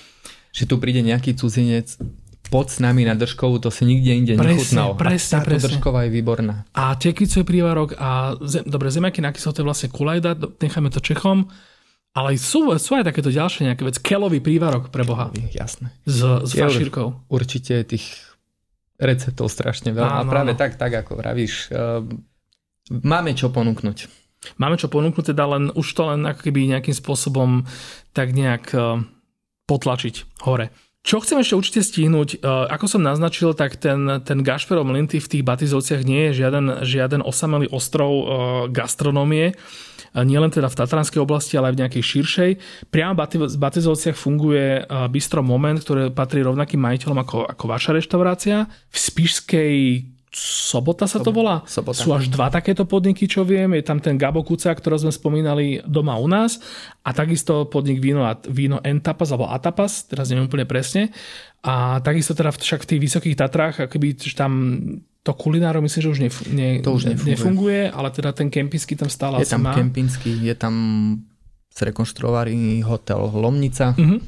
že 0.56 0.64
tu 0.64 0.80
príde 0.80 1.04
nejaký 1.04 1.36
cudzinec 1.36 2.00
pod 2.56 2.72
s 2.72 2.80
nami 2.80 3.04
na 3.04 3.20
držkovú, 3.20 3.60
to 3.60 3.68
si 3.68 3.84
nikde 3.84 4.16
inde 4.16 4.34
presne, 4.40 4.56
nechutnalo. 4.56 4.96
Presne, 4.96 5.28
a 5.28 5.44
táto 5.44 5.52
presne. 5.52 5.68
držková 5.76 6.08
je 6.08 6.12
výborná. 6.16 6.56
A 6.72 6.96
tekicuje 6.96 7.44
prívarok 7.44 8.00
a 8.00 8.40
zem, 8.48 8.64
dobre, 8.64 8.88
zemiaky 8.88 9.20
na 9.20 9.36
kyselote 9.36 9.60
vlastne 9.60 9.92
kulajda, 9.92 10.40
necháme 10.64 10.88
to 10.88 11.04
Čechom, 11.04 11.52
ale 12.16 12.40
sú, 12.40 12.72
sú 12.80 12.96
aj 12.96 13.12
takéto 13.12 13.28
ďalšie 13.28 13.68
nejaké 13.68 13.84
veci. 13.84 14.00
Kelový 14.00 14.40
prívarok 14.40 14.88
pre 14.88 15.04
Boha. 15.04 15.36
Jasné. 15.52 15.92
S, 16.08 16.24
s 16.24 16.56
fašírkou. 16.56 17.28
Určite 17.28 17.84
tých 17.84 18.08
receptov 18.96 19.52
strašne 19.52 19.92
veľa. 19.92 20.24
Áno, 20.24 20.32
a 20.32 20.32
práve 20.32 20.56
áno. 20.56 20.60
tak, 20.64 20.80
tak 20.80 20.96
ako 20.96 21.20
vravíš, 21.20 21.76
uh, 21.76 22.08
máme 23.04 23.36
čo 23.36 23.52
ponúknuť. 23.52 24.08
Máme 24.56 24.80
čo 24.80 24.88
ponúknuť, 24.88 25.36
teda 25.36 25.44
len 25.44 25.76
už 25.76 25.88
to 25.92 26.08
len 26.08 26.24
ako 26.24 26.40
keby 26.48 26.72
nejakým 26.72 26.96
spôsobom 26.96 27.68
tak 28.16 28.32
nejak 28.32 28.72
uh, 28.72 29.04
potlačiť 29.68 30.40
hore. 30.48 30.72
Čo 31.06 31.22
chcem 31.22 31.38
ešte 31.38 31.54
určite 31.54 31.82
stihnúť, 31.86 32.42
e, 32.42 32.50
ako 32.50 32.90
som 32.90 33.06
naznačil, 33.06 33.54
tak 33.54 33.78
ten, 33.78 34.26
ten 34.26 34.42
Gašperov 34.42 34.90
Mlinty 34.90 35.22
v 35.22 35.30
tých 35.38 35.46
Batizovciach 35.46 36.02
nie 36.02 36.34
je 36.34 36.42
žiaden, 36.42 36.82
žiaden 36.82 37.22
osamelý 37.22 37.70
ostrov 37.70 38.10
e, 38.10 38.24
gastronómie, 38.74 39.54
e, 39.54 39.56
nielen 40.26 40.50
teda 40.50 40.66
v 40.66 40.82
Tatranskej 40.82 41.22
oblasti, 41.22 41.62
ale 41.62 41.70
aj 41.70 41.76
v 41.78 41.82
nejakej 41.86 42.04
širšej. 42.10 42.52
Priamo 42.90 43.14
v 43.22 43.54
Batizovciach 43.54 44.18
funguje 44.18 44.82
Bistro 45.14 45.46
Moment, 45.46 45.78
ktoré 45.78 46.10
patrí 46.10 46.42
rovnakým 46.42 46.82
majiteľom 46.82 47.22
ako, 47.22 47.38
ako 47.54 47.64
vaša 47.70 48.02
reštaurácia. 48.02 48.66
V 48.90 48.98
Spišskej 48.98 49.74
Sobota 50.36 51.08
sa 51.08 51.24
to 51.24 51.32
volá? 51.32 51.64
Sobota. 51.64 51.96
Sú 51.96 52.12
až 52.12 52.28
dva 52.28 52.52
takéto 52.52 52.84
podniky, 52.84 53.24
čo 53.24 53.48
viem. 53.48 53.72
Je 53.72 53.88
tam 53.88 54.04
ten 54.04 54.20
Gabo 54.20 54.44
Kuca, 54.44 54.76
ktorý 54.76 55.08
sme 55.08 55.14
spomínali 55.16 55.80
doma 55.88 56.20
u 56.20 56.28
nás 56.28 56.60
a 57.08 57.16
takisto 57.16 57.72
podnik 57.72 58.04
víno, 58.04 58.28
víno 58.52 58.84
Entapas 58.84 59.32
alebo 59.32 59.48
Atapas, 59.48 60.04
teraz 60.12 60.28
neviem 60.28 60.52
úplne 60.52 60.68
presne. 60.68 61.16
A 61.64 62.04
takisto 62.04 62.36
teda 62.36 62.52
však 62.52 62.84
v 62.84 62.90
tých 62.92 63.02
vysokých 63.08 63.40
Tatrách, 63.40 63.88
akoby 63.88 64.20
tam 64.36 64.52
to 65.24 65.32
kulinárov 65.32 65.80
myslím, 65.80 66.02
že 66.04 66.10
už 66.12 66.20
nef- 66.28 66.48
ne- 66.52 66.84
to 66.84 66.92
už 66.92 67.16
nefunguje. 67.16 67.32
nefunguje, 67.32 67.82
ale 67.96 68.08
teda 68.12 68.36
ten 68.36 68.52
kempinský 68.52 69.00
tam 69.00 69.08
stále 69.08 69.40
je 69.40 69.48
tam 69.48 69.64
má. 69.64 69.72
kempinský, 69.72 70.36
je 70.44 70.54
tam 70.54 70.76
zrekonštruovaný 71.72 72.84
hotel 72.84 73.24
Lomnica. 73.32 73.96
Uh-huh 73.96 74.20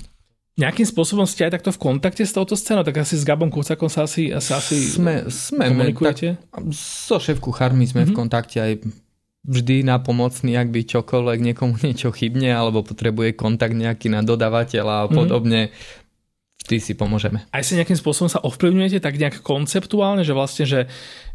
nejakým 0.58 0.90
spôsobom 0.90 1.30
ste 1.30 1.46
aj 1.46 1.62
takto 1.62 1.70
v 1.70 1.80
kontakte 1.80 2.26
s 2.26 2.34
touto 2.34 2.58
scénou? 2.58 2.82
Tak 2.82 3.06
asi 3.06 3.14
s 3.14 3.24
Gabom 3.24 3.54
Kucakom 3.54 3.94
sa 3.94 4.10
asi, 4.10 4.34
asi, 4.34 4.52
asi 4.58 4.78
sme, 4.90 5.30
sme, 5.30 5.70
komunikujete? 5.70 6.42
Tak, 6.50 6.74
so 6.74 7.22
šéf 7.22 7.38
kuchármi 7.38 7.86
sme 7.86 8.04
mm-hmm. 8.04 8.18
v 8.18 8.18
kontakte 8.18 8.58
aj 8.58 8.74
vždy 9.48 9.86
na 9.86 10.02
pomocný, 10.02 10.58
ak 10.58 10.74
by 10.74 10.82
čokoľvek 10.84 11.40
niekomu 11.54 11.78
niečo 11.86 12.10
chybne 12.10 12.50
alebo 12.50 12.82
potrebuje 12.82 13.38
kontakt 13.38 13.78
nejaký 13.78 14.10
na 14.10 14.26
dodávateľa 14.26 15.06
a 15.06 15.08
mhm. 15.08 15.14
podobne. 15.14 15.62
Mm-hmm. 15.70 16.06
Vždy 16.58 16.78
si 16.84 16.94
pomôžeme. 16.98 17.46
Aj 17.54 17.64
si 17.64 17.78
nejakým 17.78 17.96
spôsobom 17.96 18.28
sa 18.28 18.44
ovplyvňujete 18.44 19.00
tak 19.00 19.16
nejak 19.16 19.40
konceptuálne, 19.46 20.26
že 20.26 20.36
vlastne, 20.36 20.66
že, 20.68 20.90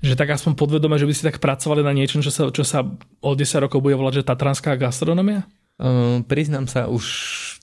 že 0.05 0.13
tak 0.13 0.35
aspoň 0.35 0.59
podvedome, 0.59 0.99
že 1.01 1.09
by 1.09 1.15
ste 1.15 1.29
tak 1.33 1.41
pracovali 1.41 1.81
na 1.81 1.95
niečom, 1.95 2.21
čo 2.21 2.29
sa, 2.29 2.51
čo 2.53 2.67
sa 2.67 2.85
o 3.23 3.31
10 3.33 3.65
rokov 3.65 3.81
bude 3.81 3.97
volať, 3.97 4.21
že 4.21 4.29
tatranská 4.29 4.77
gastronomia? 4.77 5.49
Uh, 5.81 6.21
priznám 6.29 6.69
sa, 6.69 6.85
už 6.85 7.07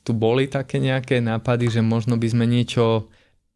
tu 0.09 0.17
boli 0.17 0.49
také 0.49 0.81
nejaké 0.81 1.21
nápady, 1.21 1.69
že 1.69 1.85
možno 1.85 2.17
by 2.17 2.25
sme 2.25 2.49
niečo 2.49 3.05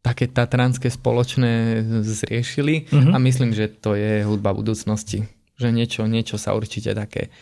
také 0.06 0.30
tatranské 0.30 0.86
spoločné 0.86 1.82
zriešili 2.06 2.86
uh-huh. 2.86 3.10
a 3.10 3.18
myslím, 3.18 3.50
že 3.50 3.66
to 3.74 3.98
je 3.98 4.22
hudba 4.22 4.54
budúcnosti. 4.54 5.26
Že 5.58 5.74
niečo, 5.74 6.06
niečo 6.06 6.38
sa 6.38 6.54
určite 6.54 6.94
také 6.94 7.34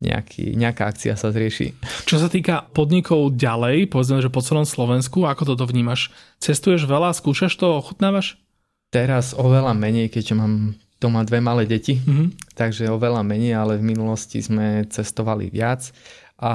nejaký, 0.00 0.56
nejaká 0.56 0.88
akcia 0.88 1.20
sa 1.20 1.28
zrieši. 1.28 1.76
Čo 2.08 2.16
sa 2.16 2.32
týka 2.32 2.64
podnikov 2.72 3.36
ďalej, 3.36 3.92
povedzme, 3.92 4.24
že 4.24 4.32
po 4.32 4.40
celom 4.40 4.64
Slovensku, 4.64 5.28
ako 5.28 5.52
toto 5.52 5.68
vnímaš? 5.68 6.08
Cestuješ 6.40 6.88
veľa, 6.88 7.12
skúšaš 7.12 7.52
to, 7.60 7.76
ochutnávaš? 7.76 8.40
Teraz 8.88 9.36
oveľa 9.36 9.76
menej, 9.76 10.08
keďže 10.08 10.32
mám 10.32 10.80
doma 10.96 11.28
dve 11.28 11.44
malé 11.44 11.68
deti, 11.68 12.00
mm-hmm. 12.00 12.56
takže 12.56 12.88
oveľa 12.88 13.20
menej, 13.20 13.52
ale 13.52 13.76
v 13.76 13.84
minulosti 13.92 14.40
sme 14.40 14.88
cestovali 14.88 15.52
viac 15.52 15.92
a 16.36 16.52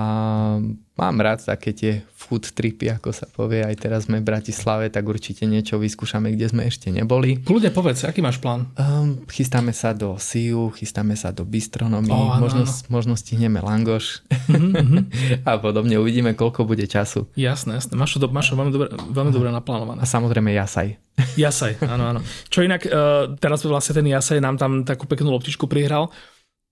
mám 0.93 1.17
rád 1.17 1.41
také 1.41 1.73
tie 1.73 2.05
food 2.13 2.53
tripy, 2.53 2.93
ako 2.93 3.09
sa 3.09 3.25
povie. 3.25 3.65
Aj 3.65 3.73
teraz 3.73 4.05
sme 4.05 4.21
v 4.21 4.29
Bratislave, 4.29 4.93
tak 4.93 5.09
určite 5.09 5.49
niečo 5.49 5.81
vyskúšame, 5.81 6.29
kde 6.37 6.53
sme 6.53 6.69
ešte 6.69 6.93
neboli. 6.93 7.41
Kľudne 7.41 7.73
povedz, 7.73 8.05
aký 8.05 8.21
máš 8.21 8.37
plán? 8.37 8.69
Um, 8.77 9.25
chystáme 9.25 9.73
sa 9.73 9.97
do 9.97 10.21
Siu, 10.21 10.69
chystáme 10.77 11.17
sa 11.17 11.33
do 11.33 11.41
Bistronomii, 11.41 12.13
oh, 12.13 12.37
možno, 12.37 12.61
možno 12.93 13.17
stihneme 13.17 13.57
Langoš 13.57 14.21
mm-hmm. 14.29 15.41
a 15.49 15.57
podobne. 15.57 15.97
Uvidíme, 15.97 16.37
koľko 16.37 16.69
bude 16.69 16.85
času. 16.85 17.25
Jasné, 17.33 17.81
jasné. 17.81 17.97
Máš 17.97 18.21
to, 18.21 18.29
máš 18.29 18.53
to 18.53 18.61
veľmi, 18.61 18.69
dobre, 18.69 18.87
veľmi 18.93 19.31
dobre 19.33 19.49
naplánované. 19.49 20.05
A 20.05 20.05
samozrejme 20.05 20.53
Jasaj. 20.53 20.93
Jasaj, 21.41 21.81
áno, 21.89 22.05
áno. 22.05 22.21
Čo 22.53 22.61
inak, 22.61 22.85
uh, 22.85 23.33
teraz 23.41 23.65
vlastne 23.65 23.97
ten 23.97 24.05
Jasaj 24.05 24.37
nám 24.37 24.61
tam 24.61 24.85
takú 24.85 25.09
peknú 25.09 25.33
loptičku 25.33 25.65
prihral 25.65 26.13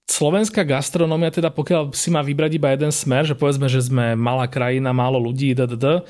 slovenská 0.10 0.66
gastronómia, 0.66 1.30
teda 1.30 1.54
pokiaľ 1.54 1.94
si 1.94 2.10
má 2.10 2.26
vybrať 2.26 2.58
iba 2.58 2.74
jeden 2.74 2.90
smer, 2.90 3.30
že 3.30 3.38
povedzme, 3.38 3.70
že 3.70 3.86
sme 3.86 4.18
malá 4.18 4.50
krajina, 4.50 4.90
málo 4.90 5.22
ľudí, 5.22 5.54
ddd, 5.54 6.04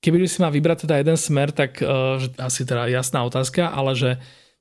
keby 0.00 0.24
si 0.24 0.40
má 0.40 0.48
vybrať 0.48 0.88
teda 0.88 0.98
jeden 0.98 1.18
smer, 1.20 1.52
tak 1.52 1.78
uh, 1.84 2.16
že 2.16 2.32
asi 2.40 2.64
teda 2.64 2.88
jasná 2.88 3.22
otázka, 3.28 3.68
ale 3.68 3.92
že 3.92 4.10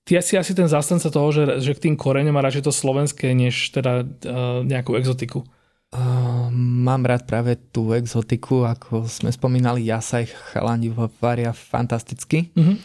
ty 0.04 0.20
si 0.20 0.36
asi 0.36 0.52
ten 0.52 0.68
zastanca 0.68 1.08
toho, 1.08 1.32
že, 1.32 1.44
že 1.64 1.72
k 1.74 1.90
tým 1.90 1.96
koreňom 1.96 2.36
má 2.36 2.44
radšej 2.44 2.68
to 2.68 2.74
slovenské, 2.76 3.32
než 3.32 3.72
teda 3.72 4.04
uh, 4.04 4.62
nejakú 4.68 5.00
exotiku. 5.00 5.48
Uh, 5.92 6.48
mám 6.56 7.04
rád 7.04 7.28
práve 7.28 7.60
tú 7.72 7.92
exotiku, 7.92 8.64
ako 8.64 9.08
sme 9.08 9.32
spomínali, 9.32 9.88
jasaj 9.88 10.32
chalani 10.52 10.88
varia 11.20 11.52
fantasticky, 11.52 12.48
uh-huh. 12.56 12.80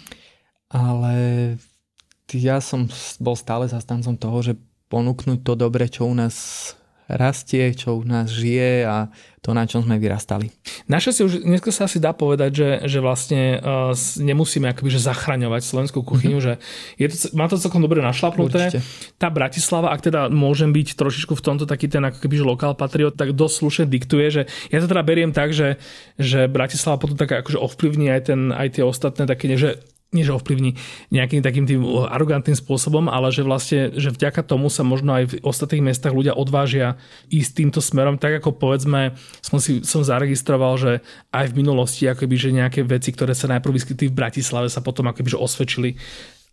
ale 0.74 1.14
ja 2.34 2.58
som 2.58 2.90
bol 3.22 3.38
stále 3.38 3.70
zastancom 3.70 4.18
toho, 4.18 4.38
že 4.42 4.58
ponúknuť 4.86 5.42
to 5.42 5.52
dobre, 5.58 5.90
čo 5.90 6.06
u 6.06 6.14
nás 6.14 6.72
rastie, 7.06 7.70
čo 7.70 7.94
u 7.94 8.02
nás 8.02 8.26
žije 8.34 8.82
a 8.82 9.06
to, 9.38 9.54
na 9.54 9.62
čom 9.62 9.78
sme 9.78 9.94
vyrastali. 9.94 10.50
Naše 10.90 11.14
si 11.14 11.22
už, 11.22 11.46
dneska 11.46 11.70
sa 11.70 11.86
asi 11.86 12.02
dá 12.02 12.10
povedať, 12.10 12.50
že, 12.50 12.70
že 12.90 12.98
vlastne 12.98 13.62
uh, 13.62 13.94
nemusíme 14.18 14.66
akoby, 14.74 14.90
že 14.90 15.06
zachraňovať 15.06 15.62
slovenskú 15.62 16.02
kuchyňu, 16.02 16.42
mm-hmm. 16.42 16.58
že 16.58 16.98
je 16.98 17.06
to, 17.06 17.16
má 17.38 17.46
to 17.46 17.62
celkom 17.62 17.78
dobre 17.78 18.02
našlapnuté. 18.02 18.74
Určite. 18.74 18.82
Tá 19.22 19.30
Bratislava, 19.30 19.94
ak 19.94 20.02
teda 20.02 20.26
môžem 20.34 20.74
byť 20.74 20.98
trošičku 20.98 21.38
v 21.38 21.44
tomto 21.46 21.62
taký 21.62 21.86
ten 21.86 22.02
ako 22.02 22.18
keby, 22.26 22.42
že 22.42 22.44
lokál 22.44 22.74
patriot, 22.74 23.14
tak 23.14 23.38
dosť 23.38 23.54
slušne 23.54 23.84
diktuje, 23.86 24.26
že 24.26 24.42
ja 24.74 24.82
to 24.82 24.90
teda 24.90 25.06
beriem 25.06 25.30
tak, 25.30 25.54
že, 25.54 25.78
že 26.18 26.50
Bratislava 26.50 26.98
potom 26.98 27.14
tak 27.14 27.30
akože 27.30 27.62
ovplyvní 27.62 28.10
aj, 28.10 28.34
ten, 28.34 28.50
aj 28.50 28.82
tie 28.82 28.82
ostatné 28.82 29.30
také, 29.30 29.54
že 29.54 29.78
nie 30.14 30.22
že 30.22 30.32
ovplyvní 30.32 30.78
nejakým 31.10 31.42
takým 31.42 31.66
tým 31.66 31.82
arogantným 32.06 32.54
spôsobom, 32.54 33.10
ale 33.10 33.34
že 33.34 33.42
vlastne, 33.42 33.90
že 33.94 34.14
vďaka 34.14 34.46
tomu 34.46 34.70
sa 34.70 34.86
možno 34.86 35.18
aj 35.18 35.24
v 35.34 35.34
ostatných 35.42 35.92
mestách 35.92 36.14
ľudia 36.14 36.38
odvážia 36.38 36.94
ísť 37.26 37.50
týmto 37.58 37.80
smerom, 37.82 38.14
tak 38.16 38.38
ako 38.38 38.54
povedzme, 38.54 39.18
som 39.42 39.58
si 39.58 39.82
som 39.82 40.06
zaregistroval, 40.06 40.78
že 40.78 40.92
aj 41.34 41.50
v 41.50 41.56
minulosti 41.58 42.06
akoby, 42.06 42.34
že 42.38 42.54
nejaké 42.54 42.86
veci, 42.86 43.10
ktoré 43.10 43.34
sa 43.34 43.50
najprv 43.50 43.76
vyskytli 43.76 44.06
v 44.08 44.18
Bratislave, 44.18 44.70
sa 44.70 44.80
potom 44.80 45.10
akoby, 45.10 45.34
že 45.34 45.42
osvedčili 45.42 45.98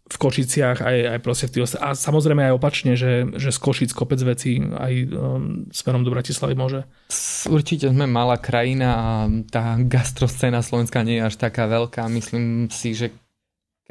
v 0.03 0.15
Košiciach 0.19 0.83
aj, 0.83 0.97
aj 1.15 1.19
proste 1.23 1.47
v 1.47 1.63
tých 1.63 1.79
A 1.79 1.95
samozrejme 1.95 2.51
aj 2.51 2.57
opačne, 2.59 2.99
že, 2.99 3.23
že 3.39 3.55
z 3.55 3.59
Košic 3.63 3.95
kopec 3.95 4.19
vecí 4.19 4.59
aj 4.59 4.93
um, 5.15 5.71
smerom 5.71 6.03
do 6.03 6.11
Bratislavy 6.11 6.59
môže. 6.59 6.83
Určite 7.47 7.87
sme 7.87 8.03
malá 8.03 8.35
krajina 8.35 8.89
a 8.93 9.07
tá 9.47 9.79
gastroscéna 9.79 10.59
Slovenska 10.59 11.07
nie 11.07 11.23
je 11.23 11.27
až 11.31 11.35
taká 11.39 11.71
veľká. 11.71 12.11
Myslím 12.11 12.67
si, 12.67 12.91
že 12.91 13.15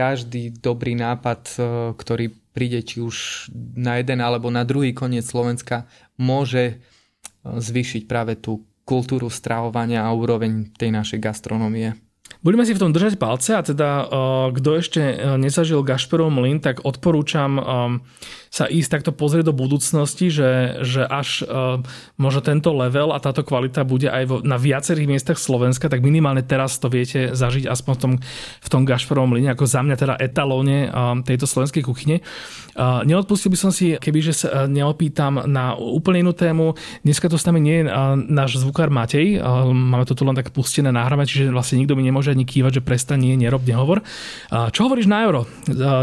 každý 0.03 0.51
dobrý 0.59 0.99
nápad, 0.99 1.43
e, 1.55 1.59
ktorý 1.95 2.35
príde 2.51 2.83
či 2.83 2.99
už 2.99 3.47
na 3.79 4.03
jeden 4.03 4.19
alebo 4.19 4.51
na 4.51 4.67
druhý 4.67 4.91
koniec 4.91 5.23
Slovenska, 5.23 5.87
môže 6.19 6.63
e, 6.67 6.75
zvýšiť 7.47 8.11
práve 8.11 8.35
tú 8.35 8.67
kultúru 8.83 9.31
stravovania 9.31 10.03
a 10.03 10.11
úroveň 10.11 10.75
tej 10.75 10.91
našej 10.91 11.23
gastronómie. 11.23 11.95
Budeme 12.43 12.67
si 12.67 12.75
v 12.75 12.83
tom 12.83 12.91
držať 12.91 13.23
palce 13.23 13.55
a 13.55 13.63
teda 13.63 13.91
uh, 14.03 14.07
kto 14.51 14.71
ešte 14.79 15.01
nezažil 15.39 15.87
Gašperov 15.87 16.31
mlyn, 16.35 16.59
tak 16.59 16.83
odporúčam 16.83 17.59
um, 17.59 17.65
sa 18.53 18.69
ísť 18.69 19.01
takto 19.01 19.13
pozrieť 19.17 19.49
do 19.49 19.57
budúcnosti, 19.57 20.29
že, 20.29 20.77
že 20.85 21.09
až 21.09 21.41
možno 22.21 22.45
tento 22.45 22.69
level 22.77 23.17
a 23.17 23.17
táto 23.17 23.41
kvalita 23.41 23.81
bude 23.81 24.13
aj 24.13 24.45
na 24.45 24.61
viacerých 24.61 25.09
miestach 25.09 25.41
Slovenska, 25.41 25.89
tak 25.89 26.05
minimálne 26.05 26.45
teraz 26.45 26.77
to 26.77 26.93
viete 26.93 27.33
zažiť 27.33 27.65
aspoň 27.65 27.93
v 27.97 28.01
tom, 28.05 28.13
v 28.61 28.69
tom 28.69 28.83
Gašperovom 28.85 29.33
mlyne, 29.33 29.57
ako 29.57 29.65
za 29.65 29.81
mňa 29.81 29.97
teda 29.97 30.15
etalóne 30.21 30.93
tejto 31.25 31.49
slovenskej 31.49 31.81
kuchyne. 31.81 32.21
Neodpustil 33.09 33.57
by 33.57 33.59
som 33.59 33.73
si, 33.73 33.97
kebyže 33.97 34.33
sa 34.37 34.69
neopýtam 34.69 35.49
na 35.49 35.73
úplne 35.73 36.21
inú 36.21 36.37
tému. 36.37 36.77
Dneska 37.09 37.33
to 37.33 37.41
s 37.41 37.49
nami 37.49 37.61
nie 37.65 37.81
je 37.81 37.85
náš 38.29 38.61
zvukár 38.61 38.93
Matej, 38.93 39.41
máme 39.73 40.05
to 40.05 40.13
tu 40.13 40.29
len 40.29 40.37
tak 40.37 40.53
pustené 40.53 40.93
nahrávať, 40.93 41.25
čiže 41.25 41.57
vlastne 41.57 41.81
nikto 41.81 41.97
mi 41.97 42.05
nemôže 42.13 42.37
ani 42.37 42.45
kývať, 42.45 42.79
že 42.79 42.83
prestane, 42.85 43.33
nerob, 43.33 43.65
nehovor. 43.65 44.05
Čo 44.53 44.85
hovoríš 44.85 45.09
na 45.09 45.25
euro? 45.25 45.49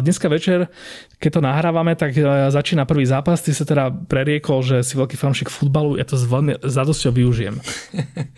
Dneska 0.01 0.26
večer, 0.26 0.74
keď 1.22 1.30
to 1.38 1.41
nahrávame, 1.45 1.93
tak 1.93 2.18
e, 2.18 2.26
začína 2.49 2.89
prvý 2.89 3.05
zápas. 3.05 3.45
Ty 3.45 3.53
sa 3.53 3.68
teda 3.70 3.93
preriekol, 3.93 4.66
že 4.66 4.82
si 4.82 4.97
veľký 4.97 5.14
fanúšik 5.14 5.53
futbalu. 5.53 6.01
Ja 6.01 6.10
to 6.10 6.18
s 6.18 6.26
veľmi 6.26 6.66
zadosťou 6.66 7.14
využijem. 7.14 7.62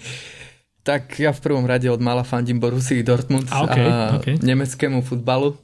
tak 0.89 1.15
ja 1.15 1.32
v 1.32 1.39
prvom 1.39 1.63
rade 1.63 1.88
od 1.88 2.03
mala 2.03 2.28
fandím 2.28 2.59
Borussii 2.59 3.05
Dortmund 3.05 3.47
a, 3.47 3.63
okay, 3.63 3.88
a 3.88 3.95
okay. 4.19 4.36
nemeckému 4.43 4.99
futbalu. 5.05 5.55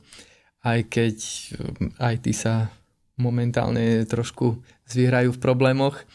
Aj 0.64 0.80
keď 0.86 1.18
aj 2.00 2.16
tí 2.24 2.32
sa 2.32 2.72
momentálne 3.18 4.06
trošku 4.06 4.62
zvíhrajú 4.88 5.34
v 5.36 5.42
problémoch 5.42 6.06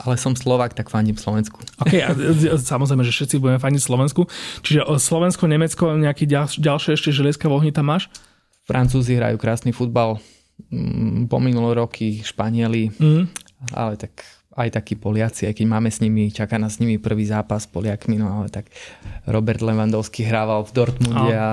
ale 0.00 0.16
som 0.16 0.32
Slovak, 0.32 0.72
tak 0.72 0.88
fandím 0.88 1.20
Slovensku. 1.20 1.60
OK, 1.84 1.92
a 2.00 2.16
samozrejme, 2.56 3.04
že 3.04 3.12
všetci 3.12 3.36
budeme 3.36 3.60
fandiť 3.60 3.82
Slovensku. 3.84 4.24
Čiže 4.64 4.88
Slovensko, 4.96 5.44
Nemecko, 5.44 5.92
nejaký 5.96 6.24
ďal, 6.24 6.48
ďalšie 6.48 6.96
ešte 6.96 7.12
želieska 7.12 7.46
v 7.46 7.56
ohni 7.60 7.70
tam 7.70 7.92
máš? 7.92 8.08
Francúzi 8.64 9.20
hrajú 9.20 9.36
krásny 9.36 9.76
futbal, 9.76 10.16
mm, 10.72 11.28
po 11.28 11.36
minulé 11.42 11.76
roky 11.76 12.24
Španieli, 12.24 12.92
mm. 12.96 13.24
ale 13.76 14.00
tak 14.00 14.24
aj 14.56 14.68
takí 14.76 14.98
Poliaci, 14.98 15.46
aj 15.46 15.54
keď 15.56 15.66
máme 15.68 15.88
s 15.88 16.02
nimi, 16.02 16.28
čaká 16.28 16.58
nás 16.58 16.76
s 16.76 16.80
nimi 16.82 16.98
prvý 16.98 17.24
zápas 17.24 17.64
s 17.64 17.68
Poliakmi, 17.70 18.18
no 18.18 18.42
ale 18.42 18.50
tak 18.50 18.68
Robert 19.30 19.62
Lewandowski 19.62 20.26
hrával 20.26 20.66
v 20.66 20.70
Dortmunde 20.74 21.32
oh, 21.32 21.38
a 21.38 21.48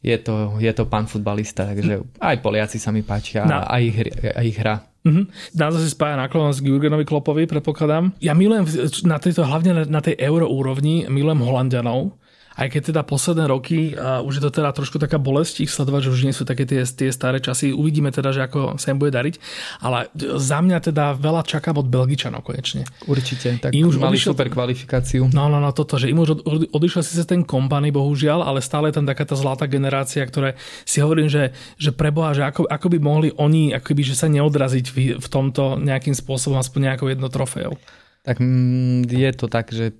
je 0.00 0.16
to, 0.20 0.56
je 0.60 0.72
to 0.72 0.84
pán 0.88 1.08
futbalista, 1.08 1.64
takže 1.68 2.04
aj 2.20 2.36
Poliaci 2.40 2.76
sa 2.80 2.92
mi 2.92 3.04
páčia 3.04 3.44
no. 3.48 3.60
a 3.60 3.74
ich, 3.80 3.96
a 4.36 4.40
ich 4.44 4.56
hra. 4.56 4.89
Mm-hmm. 5.00 5.56
Sa 5.56 5.80
si 5.80 5.88
spája 5.88 6.20
náklonosť 6.20 6.60
k 6.60 6.68
Jurgenovi 6.68 7.08
Klopovi, 7.08 7.48
predpokladám. 7.48 8.12
Ja 8.20 8.36
milujem 8.36 8.68
na 9.08 9.16
tejto, 9.16 9.48
hlavne 9.48 9.88
na 9.88 10.00
tej 10.04 10.20
euro 10.20 10.44
úrovni, 10.44 11.08
milujem 11.08 11.40
Holandianov 11.40 12.20
aj 12.60 12.68
keď 12.68 12.82
teda 12.92 13.02
posledné 13.08 13.48
roky, 13.48 13.96
a 13.96 14.20
už 14.20 14.36
je 14.36 14.42
to 14.44 14.52
teda 14.52 14.76
trošku 14.76 15.00
taká 15.00 15.16
bolesť 15.16 15.64
ich 15.64 15.72
sledovať, 15.72 16.06
že 16.06 16.10
už 16.12 16.20
nie 16.28 16.34
sú 16.36 16.44
také 16.44 16.68
tie, 16.68 16.84
tie 16.84 17.08
staré 17.08 17.40
časy, 17.40 17.72
uvidíme 17.72 18.12
teda, 18.12 18.36
že 18.36 18.44
ako 18.44 18.76
sa 18.76 18.92
im 18.92 19.00
bude 19.00 19.16
dariť, 19.16 19.40
ale 19.80 20.12
za 20.36 20.60
mňa 20.60 20.92
teda 20.92 21.16
veľa 21.16 21.40
čakám 21.48 21.80
od 21.80 21.88
Belgičanov 21.88 22.44
konečne. 22.44 22.84
Určite, 23.08 23.56
tak 23.56 23.72
im 23.72 23.88
už 23.88 23.96
mali 23.96 24.20
odišiel, 24.20 24.36
super 24.36 24.52
kvalifikáciu. 24.52 25.32
No, 25.32 25.48
no, 25.48 25.56
no, 25.56 25.72
toto, 25.72 25.96
že 25.96 26.12
im 26.12 26.20
už 26.20 26.44
odišiel 26.68 27.00
si 27.00 27.16
ten 27.24 27.40
kompany, 27.48 27.88
bohužiaľ, 27.88 28.44
ale 28.44 28.60
stále 28.60 28.92
je 28.92 29.00
tam 29.00 29.08
taká 29.08 29.24
tá 29.24 29.32
zlatá 29.40 29.64
generácia, 29.64 30.20
ktoré 30.20 30.60
si 30.84 31.00
hovorím, 31.00 31.32
že, 31.32 31.56
že 31.80 31.96
preboha, 31.96 32.36
že 32.36 32.44
ako, 32.44 32.68
ako 32.68 32.86
by 32.92 32.98
mohli 33.00 33.28
oni, 33.40 33.72
ako 33.72 33.96
by, 33.96 34.02
že 34.04 34.20
sa 34.20 34.28
neodraziť 34.28 34.86
v, 34.92 34.96
v 35.16 35.26
tomto 35.32 35.80
nejakým 35.80 36.12
spôsobom, 36.12 36.60
aspoň 36.60 36.92
nejakou 36.92 37.08
jedno 37.08 37.32
trofejou. 37.32 37.80
Tak 38.20 38.36
mm, 38.36 39.08
je 39.08 39.30
to 39.32 39.48
tak, 39.48 39.72
že 39.72 39.96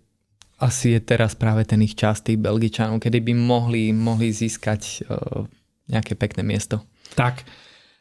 asi 0.61 0.95
je 0.95 1.01
teraz 1.01 1.33
práve 1.33 1.65
ten 1.65 1.81
ich 1.81 1.97
čas 1.97 2.21
tých 2.21 2.37
Belgičanov, 2.37 3.01
kedy 3.01 3.19
by 3.25 3.33
mohli, 3.33 3.91
mohli 3.97 4.29
získať 4.29 5.09
uh, 5.09 5.49
nejaké 5.89 6.15
pekné 6.15 6.45
miesto. 6.45 6.85
Tak. 7.17 7.43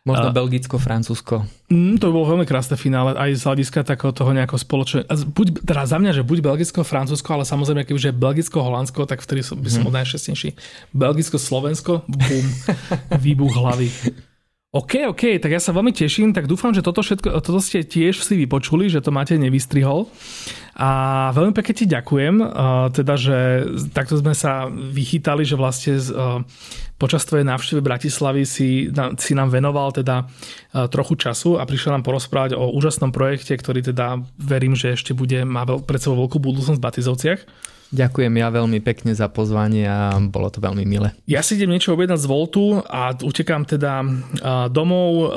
Možno 0.07 0.31
uh, 0.31 0.35
Belgicko, 0.35 0.79
Francúzsko. 0.79 1.43
Mm, 1.71 1.99
to 1.99 2.11
bolo 2.11 2.35
veľmi 2.35 2.47
krásne 2.47 2.79
finále, 2.79 3.15
aj 3.15 3.39
z 3.39 3.43
hľadiska 3.47 3.83
takého 3.83 4.11
toho 4.15 4.31
nejako 4.31 4.55
spoločného. 4.55 5.07
Buď, 5.31 5.63
teda 5.63 5.83
za 5.87 5.97
mňa, 5.99 6.11
že 6.19 6.23
buď 6.23 6.39
Belgicko, 6.39 6.87
Francúzsko, 6.87 7.29
ale 7.35 7.43
samozrejme, 7.43 7.83
kebyže 7.83 8.15
Belgicko, 8.15 8.63
Holandsko, 8.63 9.07
tak 9.07 9.19
vtedy 9.19 9.43
som, 9.43 9.59
by 9.59 9.69
som 9.71 9.83
bol 9.87 9.91
mm. 9.95 9.99
najšťastnejší. 10.03 10.49
Belgicko, 10.95 11.35
Slovensko, 11.39 11.93
bum, 12.07 12.45
výbuch 13.25 13.55
hlavy. 13.55 13.91
OK, 14.69 15.09
OK, 15.09 15.41
tak 15.41 15.49
ja 15.49 15.57
sa 15.57 15.73
veľmi 15.73 15.89
teším, 15.89 16.29
tak 16.29 16.45
dúfam, 16.45 16.69
že 16.69 16.85
toto 16.85 17.01
všetko, 17.01 17.41
toto 17.41 17.57
ste 17.57 17.81
tiež 17.81 18.21
si 18.21 18.37
vypočuli, 18.37 18.85
že 18.85 19.01
to 19.01 19.09
máte 19.09 19.33
nevystrihol. 19.33 20.05
A 20.77 20.89
veľmi 21.33 21.57
pekne 21.57 21.73
ti 21.73 21.89
ďakujem, 21.89 22.37
teda, 22.93 23.13
že 23.17 23.65
takto 23.89 24.21
sme 24.21 24.37
sa 24.37 24.69
vychytali, 24.69 25.41
že 25.41 25.57
vlastne 25.57 25.97
počas 27.01 27.25
tvojej 27.25 27.49
návštevy 27.49 27.81
Bratislavy 27.81 28.45
si, 28.45 28.93
si 28.93 29.31
nám 29.33 29.49
venoval 29.49 29.89
teda 29.89 30.29
trochu 30.93 31.17
času 31.17 31.57
a 31.57 31.65
prišiel 31.65 31.97
nám 31.97 32.05
porozprávať 32.05 32.53
o 32.53 32.69
úžasnom 32.69 33.09
projekte, 33.09 33.57
ktorý 33.57 33.81
teda 33.81 34.21
verím, 34.37 34.77
že 34.77 34.93
ešte 34.93 35.17
bude, 35.17 35.49
má 35.49 35.65
pred 35.65 35.97
sebou 35.97 36.29
veľkú 36.29 36.37
budúcnosť 36.37 36.77
v 36.77 36.85
Batizovciach. 36.85 37.41
Ďakujem 37.89 38.29
ja 38.37 38.53
veľmi 38.53 38.85
pekne 38.85 39.17
za 39.17 39.25
pozvanie 39.33 39.89
a 39.89 40.13
bolo 40.21 40.53
to 40.53 40.61
veľmi 40.61 40.85
milé. 40.85 41.09
Ja 41.25 41.41
si 41.41 41.57
idem 41.57 41.73
niečo 41.73 41.97
objednať 41.97 42.21
z 42.21 42.29
Voltu 42.29 42.85
a 42.85 43.17
utekám 43.17 43.65
teda 43.65 44.05
domov. 44.69 45.33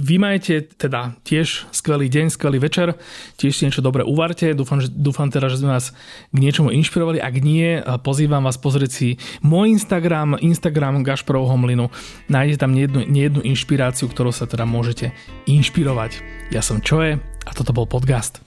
Vy 0.00 0.16
majete 0.16 0.64
teda 0.80 1.12
tiež 1.28 1.68
skvelý 1.68 2.08
deň, 2.08 2.32
skvelý 2.32 2.56
večer, 2.56 2.96
tiež 3.36 3.52
si 3.52 3.68
niečo 3.68 3.84
dobre 3.84 4.00
uvarte. 4.00 4.56
Dúfam, 4.56 4.80
že, 4.80 4.88
dúfam 4.88 5.28
teda, 5.28 5.52
že 5.52 5.60
sme 5.60 5.76
vás 5.76 5.92
k 6.32 6.36
niečomu 6.40 6.72
inšpirovali. 6.72 7.20
Ak 7.20 7.36
nie, 7.44 7.84
pozývam 8.00 8.48
vás 8.48 8.56
pozrieť 8.56 8.90
si 8.90 9.08
môj 9.44 9.76
Instagram, 9.76 10.40
Instagram 10.40 11.04
Gašprov 11.04 11.52
Homlinu. 11.52 11.92
Nájdete 12.32 12.64
tam 12.64 12.72
nejednu, 12.72 13.04
nejednu 13.04 13.40
inšpiráciu, 13.44 14.08
ktorou 14.08 14.32
sa 14.32 14.48
teda 14.48 14.64
môžete 14.64 15.12
inšpirovať. 15.44 16.24
Ja 16.48 16.64
som 16.64 16.80
Čoje 16.80 17.20
a 17.44 17.50
toto 17.52 17.76
bol 17.76 17.84
podcast. 17.84 18.40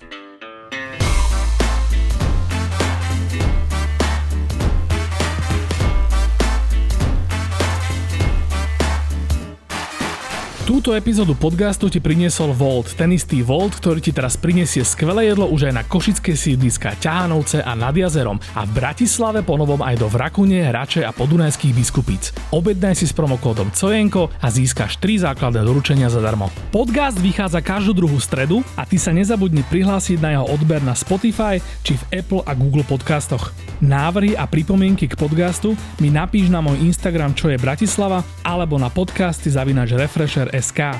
Túto 10.67 10.91
epizódu 10.91 11.31
podcastu 11.31 11.87
ti 11.87 12.03
priniesol 12.03 12.51
Volt, 12.51 12.91
ten 12.99 13.15
istý 13.15 13.39
Volt, 13.39 13.79
ktorý 13.79 14.03
ti 14.03 14.11
teraz 14.11 14.35
prinesie 14.35 14.83
skvelé 14.83 15.31
jedlo 15.31 15.47
už 15.47 15.71
aj 15.71 15.73
na 15.79 15.83
košické 15.87 16.35
sídliska 16.35 16.91
Ťahanovce 16.99 17.63
a 17.63 17.71
nad 17.71 17.95
jazerom 17.95 18.35
a 18.51 18.67
v 18.67 18.75
Bratislave 18.75 19.47
ponovom 19.47 19.79
aj 19.79 19.95
do 19.95 20.11
Vrakune, 20.11 20.67
Hrače 20.67 21.07
a 21.07 21.15
podunajských 21.15 21.71
biskupíc. 21.71 22.35
Objednaj 22.51 22.99
si 22.99 23.07
s 23.07 23.15
promokódom 23.15 23.71
COJENKO 23.71 24.27
a 24.43 24.47
získaš 24.51 24.99
3 24.99 25.31
základné 25.31 25.63
doručenia 25.63 26.11
zadarmo. 26.11 26.51
Podcast 26.75 27.15
vychádza 27.15 27.63
každú 27.63 28.03
druhú 28.03 28.19
stredu 28.19 28.59
a 28.75 28.83
ty 28.83 28.99
sa 28.99 29.15
nezabudni 29.15 29.63
prihlásiť 29.71 30.19
na 30.19 30.35
jeho 30.35 30.51
odber 30.51 30.83
na 30.83 30.99
Spotify 30.99 31.63
či 31.79 31.95
v 31.95 32.19
Apple 32.19 32.43
a 32.43 32.51
Google 32.51 32.83
podcastoch. 32.83 33.55
Návrhy 33.79 34.35
a 34.35 34.43
pripomienky 34.43 35.07
k 35.07 35.15
podcastu 35.15 35.79
mi 36.03 36.11
napíš 36.11 36.51
na 36.51 36.59
môj 36.59 36.83
Instagram 36.83 37.31
čo 37.31 37.47
je 37.47 37.55
Bratislava 37.55 38.19
alebo 38.43 38.75
na 38.75 38.91
podcasty 38.91 39.47
zavinač 39.47 39.95
Refresher 39.95 40.56
SK 40.57 40.97